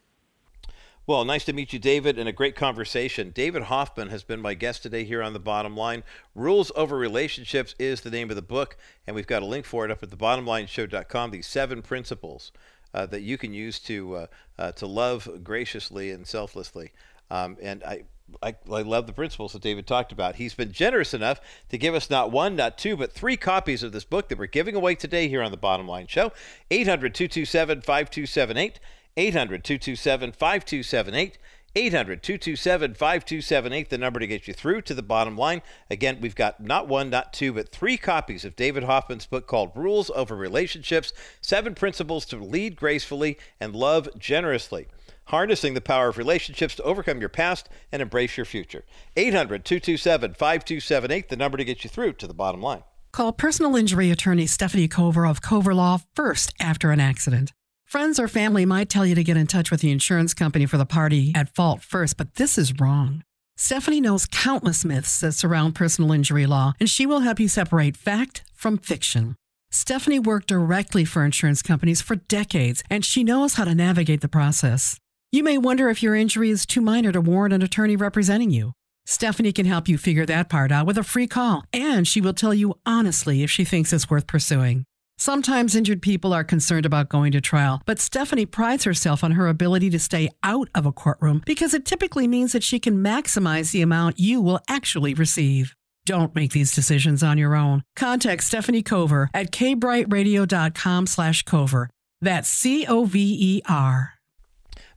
Well, 1.08 1.24
nice 1.24 1.46
to 1.46 1.54
meet 1.54 1.72
you, 1.72 1.78
David, 1.78 2.18
and 2.18 2.28
a 2.28 2.34
great 2.34 2.56
conversation. 2.56 3.30
David 3.30 3.64
Hoffman 3.64 4.10
has 4.10 4.24
been 4.24 4.42
my 4.42 4.56
guest 4.56 4.82
today 4.82 5.04
here 5.04 5.22
on 5.22 5.34
The 5.34 5.40
Bottom 5.40 5.78
Line. 5.78 6.04
Rules 6.34 6.72
Over 6.76 6.98
Relationships 6.98 7.76
is 7.78 8.02
the 8.02 8.10
name 8.10 8.32
of 8.32 8.36
the 8.36 8.42
book, 8.42 8.76
and 9.06 9.16
we've 9.16 9.28
got 9.28 9.44
a 9.44 9.46
link 9.46 9.68
for 9.68 9.86
it 9.86 9.92
up 9.92 10.02
at 10.02 10.10
thebottomlineshow.com. 10.10 11.30
These 11.30 11.46
seven 11.46 11.84
principles 11.84 12.52
uh, 12.96 13.06
that 13.06 13.22
you 13.22 13.38
can 13.38 13.54
use 13.54 13.78
to 13.82 14.16
uh, 14.16 14.28
uh, 14.58 14.72
to 14.72 14.88
love 14.88 15.30
graciously 15.44 16.10
and 16.10 16.26
selflessly. 16.26 16.92
Um, 17.30 17.58
and 17.62 17.84
I 17.84 18.06
I, 18.42 18.56
I, 18.72 18.82
love 18.82 19.08
the 19.08 19.14
principles 19.14 19.54
that 19.54 19.62
David 19.62 19.86
talked 19.88 20.12
about. 20.12 20.36
He's 20.36 20.54
been 20.54 20.72
generous 20.72 21.14
enough 21.14 21.40
to 21.70 21.78
give 21.78 21.94
us 21.94 22.10
not 22.10 22.32
one, 22.32 22.56
not 22.56 22.78
two, 22.78 22.98
but 22.98 23.12
three 23.12 23.38
copies 23.38 23.84
of 23.84 23.92
this 23.92 24.04
book 24.04 24.30
that 24.30 24.38
we're 24.38 24.48
giving 24.48 24.76
away 24.76 24.96
today 24.96 25.28
here 25.28 25.44
on 25.44 25.52
the 25.52 25.58
Bottom 25.58 25.88
Line 25.88 26.08
Show. 26.08 26.32
800 26.72 27.14
227 27.14 27.82
5278. 27.82 28.80
800 29.18 29.64
227 29.64 30.32
5278. 30.32 31.38
800 31.78 32.24
227 32.24 32.94
5278, 32.94 33.90
the 33.90 33.98
number 33.98 34.22
to 34.22 34.28
get 34.28 34.48
you 34.48 34.54
through 34.54 34.82
to 34.84 34.94
the 34.94 35.04
bottom 35.04 35.38
line. 35.38 35.62
Again, 35.92 36.20
we've 36.22 36.36
got 36.36 36.62
not 36.62 36.88
one, 36.88 37.10
not 37.10 37.34
two, 37.34 37.52
but 37.52 37.68
three 37.68 37.98
copies 37.98 38.46
of 38.46 38.56
David 38.56 38.84
Hoffman's 38.84 39.26
book 39.26 39.46
called 39.46 39.72
Rules 39.76 40.10
Over 40.16 40.38
Relationships 40.38 41.12
Seven 41.42 41.76
Principles 41.76 42.26
to 42.28 42.38
Lead 42.38 42.78
Gracefully 42.78 43.38
and 43.60 43.76
Love 43.76 44.08
Generously 44.18 44.88
harnessing 45.26 45.74
the 45.74 45.82
power 45.82 46.08
of 46.08 46.18
relationships 46.18 46.76
to 46.76 46.84
overcome 46.84 47.20
your 47.20 47.30
past 47.30 47.70
and 47.92 48.02
embrace 48.02 48.38
your 48.38 48.46
future. 48.46 48.84
800 49.16 49.66
227 49.66 50.34
5278, 50.34 51.30
the 51.30 51.36
number 51.36 51.58
to 51.58 51.66
get 51.66 51.84
you 51.84 51.90
through 51.90 52.14
to 52.14 52.28
the 52.28 52.34
bottom 52.34 52.62
line. 52.62 52.84
Call 53.12 53.32
personal 53.32 53.76
injury 53.76 54.12
attorney 54.12 54.46
Stephanie 54.46 54.90
Cover 54.90 55.26
of 55.26 55.42
Cover 55.42 55.74
Law 55.74 56.00
first 56.16 56.54
after 56.60 56.92
an 56.92 57.00
accident. 57.00 57.54
Friends 57.86 58.20
or 58.20 58.28
family 58.28 58.66
might 58.66 58.90
tell 58.90 59.06
you 59.06 59.16
to 59.16 59.24
get 59.24 59.38
in 59.38 59.48
touch 59.48 59.72
with 59.72 59.80
the 59.80 59.92
insurance 59.92 60.34
company 60.34 60.66
for 60.66 60.78
the 60.78 60.86
party 60.86 61.32
at 61.34 61.56
fault 61.56 61.82
first, 61.82 62.18
but 62.18 62.36
this 62.36 62.58
is 62.58 62.78
wrong. 62.80 63.24
Stephanie 63.56 64.02
knows 64.02 64.26
countless 64.26 64.84
myths 64.84 65.22
that 65.22 65.32
surround 65.32 65.76
personal 65.76 66.12
injury 66.12 66.46
law, 66.46 66.74
and 66.78 66.90
she 66.90 67.06
will 67.06 67.22
help 67.22 67.40
you 67.40 67.48
separate 67.48 67.96
fact 67.96 68.44
from 68.54 68.78
fiction. 68.78 69.36
Stephanie 69.72 70.20
worked 70.20 70.48
directly 70.48 71.06
for 71.06 71.24
insurance 71.24 71.62
companies 71.62 72.02
for 72.02 72.16
decades, 72.16 72.84
and 72.90 73.06
she 73.06 73.24
knows 73.24 73.54
how 73.54 73.64
to 73.64 73.74
navigate 73.74 74.20
the 74.20 74.28
process. 74.28 75.00
You 75.32 75.44
may 75.44 75.58
wonder 75.58 75.90
if 75.90 76.02
your 76.02 76.16
injury 76.16 76.50
is 76.50 76.66
too 76.66 76.82
minor 76.82 77.12
to 77.12 77.20
warrant 77.20 77.54
an 77.54 77.62
attorney 77.62 77.96
representing 77.96 78.52
you. 78.52 78.72
Stephanie 79.06 79.52
can 79.52 79.66
help 79.66 79.88
you 79.88 79.98
figure 79.98 80.26
that 80.26 80.50
part 80.50 80.72
out 80.72 80.88
with 80.88 80.98
a 80.98 81.04
free 81.04 81.28
call, 81.28 81.64
and 81.74 82.08
she 82.08 82.22
will 82.22 82.34
tell 82.34 82.54
you 82.54 82.76
honestly 82.86 83.44
if 83.44 83.52
she 83.52 83.64
thinks 83.66 83.94
it's 83.94 84.10
worth 84.10 84.28
pursuing. 84.28 84.86
Sometimes 85.18 85.76
injured 85.76 86.02
people 86.02 86.34
are 86.34 86.44
concerned 86.44 86.86
about 86.86 87.10
going 87.10 87.32
to 87.32 87.40
trial, 87.40 87.82
but 87.86 88.00
Stephanie 88.00 88.46
prides 88.46 88.84
herself 88.84 89.24
on 89.24 89.32
her 89.34 89.48
ability 89.48 89.90
to 89.92 90.00
stay 90.00 90.30
out 90.44 90.70
of 90.76 90.86
a 90.86 90.92
courtroom 90.92 91.42
because 91.46 91.74
it 91.74 91.86
typically 91.86 92.28
means 92.28 92.52
that 92.52 92.64
she 92.64 92.80
can 92.80 93.04
maximize 93.04 93.72
the 93.72 93.82
amount 93.82 94.20
you 94.20 94.42
will 94.42 94.60
actually 94.68 95.14
receive. 95.14 95.74
Don't 96.06 96.36
make 96.36 96.52
these 96.52 96.74
decisions 96.74 97.24
on 97.24 97.38
your 97.38 97.56
own. 97.56 97.84
Contact 97.96 98.44
Stephanie 98.44 98.84
Cover 98.84 99.30
at 99.34 99.52
kbrightradio.com 99.52 101.08
slash 101.08 101.44
cover. 101.44 101.90
That's 102.22 102.50
C-O-V-E-R. 102.50 104.15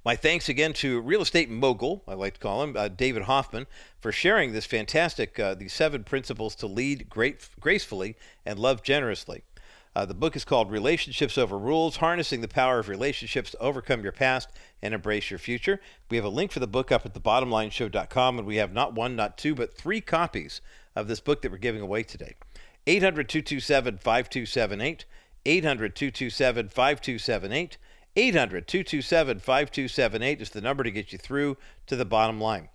My 0.09 0.17
thanks 0.17 0.49
again 0.49 0.73
to 0.73 1.03
real 1.03 1.21
estate 1.21 1.51
mogul, 1.51 2.03
I 2.09 2.15
like 2.15 2.33
to 2.33 2.41
call 2.41 2.63
him, 2.63 2.75
uh, 2.79 2.89
David 2.89 3.25
Hoffman, 3.25 3.67
for 4.01 4.11
sharing 4.11 4.53
this 4.53 4.65
fantastic, 4.65 5.39
uh, 5.39 5.53
these 5.53 5.75
seven 5.75 6.03
principles 6.03 6.55
to 6.55 6.67
lead 6.67 7.11
great, 7.11 7.47
gracefully 7.61 8.17
and 8.47 8.59
love 8.59 8.83
generously. 8.83 9.43
Uh, 9.95 10.07
the 10.07 10.15
book 10.15 10.35
is 10.35 10.47
called 10.47 10.71
Relationships 10.71 11.37
Over 11.37 11.59
Rules 11.59 11.99
Harnessing 11.99 12.41
the 12.41 12.49
Power 12.49 12.79
of 12.79 12.89
Relationships 12.89 13.51
to 13.51 13.59
Overcome 13.59 14.03
Your 14.03 14.13
Past 14.13 14.49
and 14.81 14.95
Embrace 14.95 15.31
Your 15.31 15.39
Future. 15.39 15.79
We 16.09 16.17
have 16.17 16.25
a 16.25 16.31
link 16.31 16.53
for 16.53 16.61
the 16.61 16.67
book 16.67 16.91
up 16.91 17.05
at 17.05 17.13
thebottomlineshow.com, 17.13 18.39
and 18.39 18.47
we 18.47 18.57
have 18.57 18.73
not 18.73 18.95
one, 18.95 19.15
not 19.15 19.37
two, 19.37 19.55
but 19.55 19.77
three 19.77 20.01
copies 20.01 20.63
of 20.97 21.07
this 21.07 21.21
book 21.21 21.43
that 21.43 21.53
we're 21.53 21.59
giving 21.59 21.83
away 21.83 22.03
today. 22.03 22.35
800 22.87 23.29
227 23.29 23.99
5278. 23.99 25.05
800 25.45 25.95
227 25.95 26.69
5278. 26.71 27.77
800 28.19 28.67
227 28.67 29.39
5278 29.39 30.43
is 30.43 30.51
the 30.51 30.61
number 30.61 30.83
to 30.83 30.91
get 30.91 31.13
you 31.13 31.19
through 31.19 31.57
to 31.87 31.95
the 31.95 32.05
bottom 32.05 32.41
line. 32.41 32.69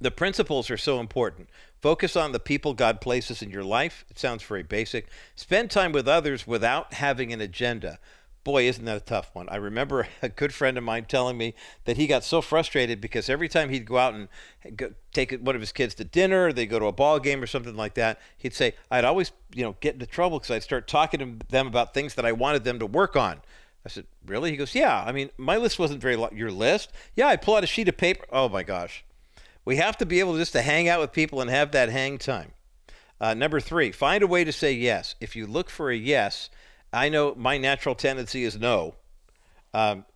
The 0.00 0.10
principles 0.10 0.68
are 0.68 0.76
so 0.76 0.98
important. 0.98 1.48
Focus 1.80 2.16
on 2.16 2.32
the 2.32 2.40
people 2.40 2.74
God 2.74 3.00
places 3.00 3.40
in 3.40 3.50
your 3.50 3.62
life. 3.62 4.04
It 4.10 4.18
sounds 4.18 4.42
very 4.42 4.64
basic. 4.64 5.06
Spend 5.36 5.70
time 5.70 5.92
with 5.92 6.08
others 6.08 6.44
without 6.44 6.94
having 6.94 7.32
an 7.32 7.40
agenda. 7.40 8.00
Boy, 8.42 8.66
isn't 8.66 8.84
that 8.86 8.96
a 8.96 9.00
tough 9.00 9.30
one. 9.32 9.48
I 9.48 9.56
remember 9.56 10.08
a 10.22 10.28
good 10.28 10.52
friend 10.52 10.76
of 10.76 10.82
mine 10.82 11.04
telling 11.04 11.38
me 11.38 11.54
that 11.84 11.96
he 11.96 12.08
got 12.08 12.24
so 12.24 12.40
frustrated 12.40 13.00
because 13.00 13.28
every 13.28 13.48
time 13.48 13.68
he'd 13.68 13.84
go 13.84 13.98
out 13.98 14.14
and 14.14 14.28
go, 14.76 14.92
take 15.12 15.38
one 15.40 15.54
of 15.54 15.60
his 15.60 15.72
kids 15.72 15.94
to 15.96 16.04
dinner, 16.04 16.46
or 16.46 16.52
they'd 16.52 16.66
go 16.66 16.80
to 16.80 16.86
a 16.86 16.92
ball 16.92 17.20
game 17.20 17.40
or 17.40 17.46
something 17.46 17.76
like 17.76 17.94
that, 17.94 18.18
he'd 18.38 18.54
say, 18.54 18.74
I'd 18.90 19.04
always, 19.04 19.30
you 19.54 19.62
know, 19.62 19.76
get 19.80 19.94
into 19.94 20.06
trouble 20.06 20.38
because 20.38 20.50
I'd 20.50 20.64
start 20.64 20.88
talking 20.88 21.20
to 21.20 21.46
them 21.48 21.68
about 21.68 21.94
things 21.94 22.14
that 22.16 22.24
I 22.24 22.32
wanted 22.32 22.64
them 22.64 22.80
to 22.80 22.86
work 22.86 23.14
on. 23.14 23.42
I 23.84 23.88
said, 23.88 24.06
Really? 24.26 24.50
He 24.50 24.56
goes, 24.56 24.74
Yeah. 24.74 25.02
I 25.04 25.12
mean, 25.12 25.30
my 25.36 25.56
list 25.56 25.78
wasn't 25.78 26.00
very 26.00 26.16
long. 26.16 26.36
Your 26.36 26.50
list? 26.50 26.92
Yeah, 27.14 27.28
I 27.28 27.36
pull 27.36 27.56
out 27.56 27.64
a 27.64 27.68
sheet 27.68 27.88
of 27.88 27.96
paper. 27.96 28.24
Oh 28.32 28.48
my 28.48 28.62
gosh. 28.62 29.04
We 29.64 29.76
have 29.76 29.96
to 29.98 30.06
be 30.06 30.20
able 30.20 30.36
just 30.36 30.52
to 30.52 30.62
hang 30.62 30.88
out 30.88 31.00
with 31.00 31.12
people 31.12 31.40
and 31.40 31.50
have 31.50 31.72
that 31.72 31.90
hang 31.90 32.18
time. 32.18 32.52
Uh, 33.20 33.34
number 33.34 33.60
three, 33.60 33.92
find 33.92 34.22
a 34.22 34.26
way 34.26 34.44
to 34.44 34.52
say 34.52 34.72
yes. 34.72 35.14
If 35.20 35.36
you 35.36 35.46
look 35.46 35.68
for 35.68 35.90
a 35.90 35.96
yes, 35.96 36.48
I 36.92 37.10
know 37.10 37.34
my 37.36 37.58
natural 37.58 37.94
tendency 37.94 38.44
is 38.44 38.58
no. 38.58 38.94
Um, 39.74 40.06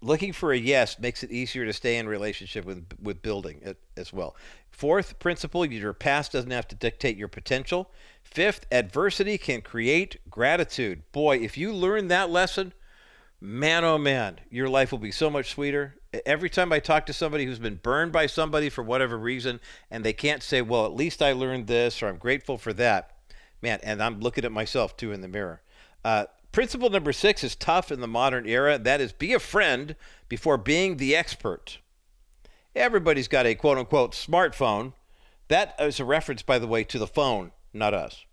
looking 0.00 0.32
for 0.32 0.52
a 0.52 0.56
yes 0.56 0.98
makes 0.98 1.22
it 1.22 1.30
easier 1.30 1.64
to 1.66 1.72
stay 1.72 1.98
in 1.98 2.08
relationship 2.08 2.64
with 2.64 2.86
with 3.00 3.22
building 3.22 3.60
it 3.62 3.78
as 3.96 4.12
well. 4.12 4.34
Fourth 4.70 5.18
principle, 5.18 5.64
your 5.64 5.92
past 5.92 6.32
doesn't 6.32 6.50
have 6.50 6.68
to 6.68 6.74
dictate 6.74 7.16
your 7.16 7.28
potential. 7.28 7.90
Fifth, 8.22 8.66
adversity 8.70 9.38
can 9.38 9.62
create 9.62 10.18
gratitude. 10.28 11.02
Boy, 11.12 11.38
if 11.38 11.56
you 11.56 11.72
learn 11.72 12.08
that 12.08 12.28
lesson, 12.28 12.74
man 13.40 13.84
oh 13.84 13.98
man, 13.98 14.40
your 14.50 14.68
life 14.68 14.92
will 14.92 14.98
be 14.98 15.10
so 15.10 15.30
much 15.30 15.50
sweeter. 15.50 15.96
Every 16.24 16.48
time 16.48 16.72
I 16.72 16.78
talk 16.78 17.06
to 17.06 17.12
somebody 17.12 17.44
who's 17.44 17.58
been 17.58 17.76
burned 17.76 18.12
by 18.12 18.26
somebody 18.26 18.68
for 18.70 18.82
whatever 18.82 19.18
reason 19.18 19.60
and 19.90 20.04
they 20.04 20.12
can't 20.12 20.42
say, 20.42 20.62
"Well, 20.62 20.86
at 20.86 20.94
least 20.94 21.22
I 21.22 21.32
learned 21.32 21.66
this" 21.66 22.02
or 22.02 22.08
"I'm 22.08 22.18
grateful 22.18 22.58
for 22.58 22.72
that." 22.74 23.10
Man, 23.62 23.80
and 23.82 24.02
I'm 24.02 24.20
looking 24.20 24.44
at 24.44 24.52
myself 24.52 24.96
too 24.96 25.12
in 25.12 25.20
the 25.20 25.28
mirror. 25.28 25.62
Uh, 26.04 26.26
principle 26.52 26.88
number 26.88 27.12
six 27.12 27.44
is 27.44 27.54
tough 27.54 27.92
in 27.92 28.00
the 28.00 28.06
modern 28.06 28.46
era. 28.46 28.78
That 28.78 29.00
is, 29.00 29.12
be 29.12 29.32
a 29.32 29.38
friend 29.38 29.96
before 30.28 30.56
being 30.56 30.96
the 30.96 31.14
expert. 31.14 31.78
Everybody's 32.74 33.28
got 33.28 33.46
a 33.46 33.54
quote 33.54 33.78
unquote 33.78 34.12
smartphone. 34.12 34.92
That 35.48 35.74
is 35.78 36.00
a 36.00 36.04
reference, 36.04 36.42
by 36.42 36.58
the 36.58 36.66
way, 36.66 36.84
to 36.84 36.98
the 36.98 37.06
phone, 37.06 37.52
not 37.72 37.94
us. 37.94 38.24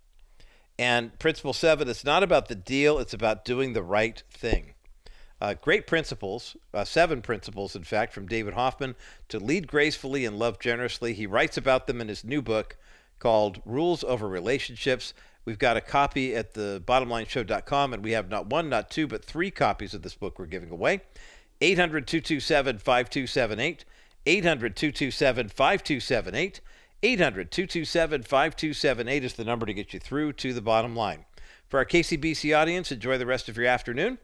And 0.77 1.17
principle 1.19 1.53
seven, 1.53 1.87
it's 1.87 2.03
not 2.03 2.23
about 2.23 2.47
the 2.47 2.55
deal, 2.55 2.99
it's 2.99 3.13
about 3.13 3.45
doing 3.45 3.73
the 3.73 3.83
right 3.83 4.21
thing. 4.31 4.72
Uh, 5.43 5.53
great 5.55 5.85
principles, 5.85 6.55
uh, 6.73 6.85
seven 6.85 7.21
principles, 7.21 7.75
in 7.75 7.83
fact, 7.83 8.13
from 8.13 8.25
David 8.25 8.53
Hoffman 8.53 8.95
to 9.27 9.39
lead 9.39 9.67
gracefully 9.67 10.23
and 10.23 10.39
love 10.39 10.57
generously. 10.57 11.13
He 11.13 11.27
writes 11.27 11.57
about 11.57 11.85
them 11.85 11.99
in 11.99 12.07
his 12.07 12.23
new 12.23 12.41
book 12.41 12.77
called 13.19 13.61
Rules 13.65 14.05
Over 14.05 14.29
Relationships. 14.29 15.13
We've 15.43 15.59
got 15.59 15.75
a 15.75 15.81
copy 15.81 16.33
at 16.33 16.53
the 16.53 16.81
bottomlineshow.com, 16.85 17.93
and 17.93 18.01
we 18.01 18.13
have 18.13 18.29
not 18.29 18.47
one, 18.47 18.69
not 18.69 18.89
two, 18.89 19.05
but 19.05 19.25
three 19.25 19.51
copies 19.51 19.93
of 19.93 20.01
this 20.01 20.15
book 20.15 20.39
we're 20.39 20.45
giving 20.45 20.69
away. 20.69 21.01
800 21.59 22.07
227 22.07 22.77
5278. 22.77 23.83
800 24.25 24.77
227 24.77 25.49
5278. 25.49 26.61
800 27.03 27.51
227 27.51 28.23
5278 28.23 29.23
is 29.25 29.33
the 29.33 29.43
number 29.43 29.65
to 29.65 29.73
get 29.73 29.93
you 29.93 29.99
through 29.99 30.31
to 30.31 30.53
the 30.53 30.61
bottom 30.61 30.95
line. 30.95 31.25
For 31.67 31.79
our 31.79 31.85
KCBC 31.85 32.57
audience, 32.57 32.93
enjoy 32.93 33.17
the 33.17 33.25
rest 33.25 33.49
of 33.49 33.57
your 33.57 33.65
afternoon. 33.65 34.19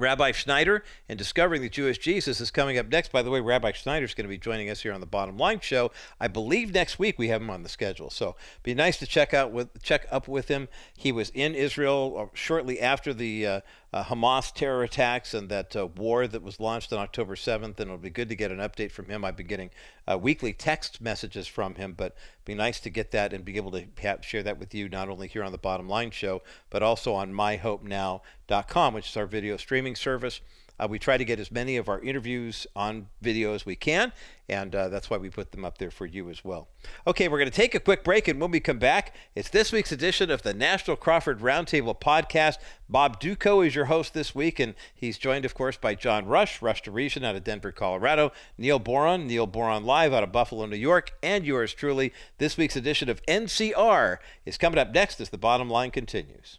Rabbi 0.00 0.32
Schneider 0.32 0.82
and 1.08 1.18
Discovering 1.18 1.60
the 1.60 1.68
Jewish 1.68 1.98
Jesus 1.98 2.40
is 2.40 2.50
coming 2.50 2.78
up 2.78 2.88
next. 2.88 3.12
By 3.12 3.22
the 3.22 3.30
way, 3.30 3.40
Rabbi 3.40 3.72
Schneider 3.72 4.06
is 4.06 4.14
going 4.14 4.24
to 4.24 4.28
be 4.28 4.38
joining 4.38 4.70
us 4.70 4.80
here 4.80 4.92
on 4.92 5.00
the 5.00 5.06
Bottom 5.06 5.36
Line 5.36 5.60
Show. 5.60 5.92
I 6.18 6.26
believe 6.26 6.72
next 6.72 6.98
week 6.98 7.18
we 7.18 7.28
have 7.28 7.42
him 7.42 7.50
on 7.50 7.62
the 7.62 7.68
schedule, 7.68 8.10
so 8.10 8.34
be 8.62 8.74
nice 8.74 8.96
to 8.98 9.06
check 9.06 9.34
out 9.34 9.52
with 9.52 9.82
check 9.82 10.06
up 10.10 10.26
with 10.26 10.48
him. 10.48 10.68
He 10.96 11.12
was 11.12 11.30
in 11.30 11.54
Israel 11.54 12.16
uh, 12.18 12.34
shortly 12.34 12.80
after 12.80 13.12
the 13.12 13.46
uh, 13.46 13.60
uh, 13.92 14.04
Hamas 14.04 14.52
terror 14.52 14.82
attacks 14.82 15.34
and 15.34 15.48
that 15.48 15.74
uh, 15.74 15.86
war 15.86 16.26
that 16.26 16.42
was 16.42 16.60
launched 16.60 16.92
on 16.92 16.98
October 17.00 17.34
7th, 17.34 17.62
and 17.62 17.80
it'll 17.80 17.98
be 17.98 18.10
good 18.10 18.28
to 18.28 18.36
get 18.36 18.52
an 18.52 18.58
update 18.58 18.92
from 18.92 19.06
him. 19.06 19.24
I've 19.24 19.36
been 19.36 19.46
getting 19.46 19.70
uh, 20.06 20.16
weekly 20.18 20.52
text 20.52 21.00
messages 21.00 21.46
from 21.46 21.74
him, 21.74 21.94
but 21.96 22.14
be 22.44 22.54
nice 22.54 22.78
to 22.80 22.90
get 22.90 23.10
that 23.10 23.32
and 23.32 23.44
be 23.44 23.56
able 23.56 23.72
to 23.72 23.86
have, 24.00 24.24
share 24.24 24.42
that 24.42 24.58
with 24.58 24.74
you 24.74 24.88
not 24.88 25.08
only 25.08 25.26
here 25.26 25.42
on 25.42 25.52
the 25.52 25.58
Bottom 25.58 25.88
Line 25.88 26.10
Show, 26.10 26.42
but 26.70 26.82
also 26.82 27.14
on 27.14 27.32
myhopenow.com, 27.32 28.94
which 28.94 29.08
is 29.08 29.16
our 29.16 29.26
video 29.26 29.56
streaming 29.56 29.96
service. 29.96 30.40
Uh, 30.80 30.88
we 30.88 30.98
try 30.98 31.18
to 31.18 31.24
get 31.24 31.38
as 31.38 31.50
many 31.50 31.76
of 31.76 31.88
our 31.88 32.00
interviews 32.00 32.66
on 32.74 33.06
video 33.20 33.52
as 33.52 33.66
we 33.66 33.76
can, 33.76 34.12
and 34.48 34.74
uh, 34.74 34.88
that's 34.88 35.10
why 35.10 35.18
we 35.18 35.28
put 35.28 35.52
them 35.52 35.62
up 35.62 35.76
there 35.76 35.90
for 35.90 36.06
you 36.06 36.30
as 36.30 36.42
well. 36.42 36.68
Okay, 37.06 37.28
we're 37.28 37.38
going 37.38 37.50
to 37.50 37.56
take 37.56 37.74
a 37.74 37.80
quick 37.80 38.02
break, 38.02 38.26
and 38.28 38.40
when 38.40 38.50
we 38.50 38.60
come 38.60 38.78
back, 38.78 39.14
it's 39.34 39.50
this 39.50 39.72
week's 39.72 39.92
edition 39.92 40.30
of 40.30 40.42
the 40.42 40.54
National 40.54 40.96
Crawford 40.96 41.40
Roundtable 41.40 42.00
podcast. 42.00 42.56
Bob 42.88 43.20
Dutko 43.20 43.66
is 43.66 43.74
your 43.74 43.84
host 43.86 44.14
this 44.14 44.34
week, 44.34 44.58
and 44.58 44.74
he's 44.94 45.18
joined, 45.18 45.44
of 45.44 45.54
course, 45.54 45.76
by 45.76 45.94
John 45.94 46.24
Rush, 46.24 46.62
Rush 46.62 46.80
to 46.82 46.90
Reason 46.90 47.24
out 47.24 47.36
of 47.36 47.44
Denver, 47.44 47.72
Colorado, 47.72 48.32
Neil 48.56 48.78
Boron, 48.78 49.26
Neil 49.26 49.46
Boron 49.46 49.84
Live 49.84 50.14
out 50.14 50.22
of 50.22 50.32
Buffalo, 50.32 50.64
New 50.64 50.76
York, 50.76 51.12
and 51.22 51.44
yours 51.44 51.74
truly. 51.74 52.12
This 52.38 52.56
week's 52.56 52.76
edition 52.76 53.10
of 53.10 53.24
NCR 53.26 54.16
is 54.46 54.56
coming 54.56 54.78
up 54.78 54.94
next 54.94 55.20
as 55.20 55.28
the 55.28 55.36
bottom 55.36 55.68
line 55.68 55.90
continues. 55.90 56.58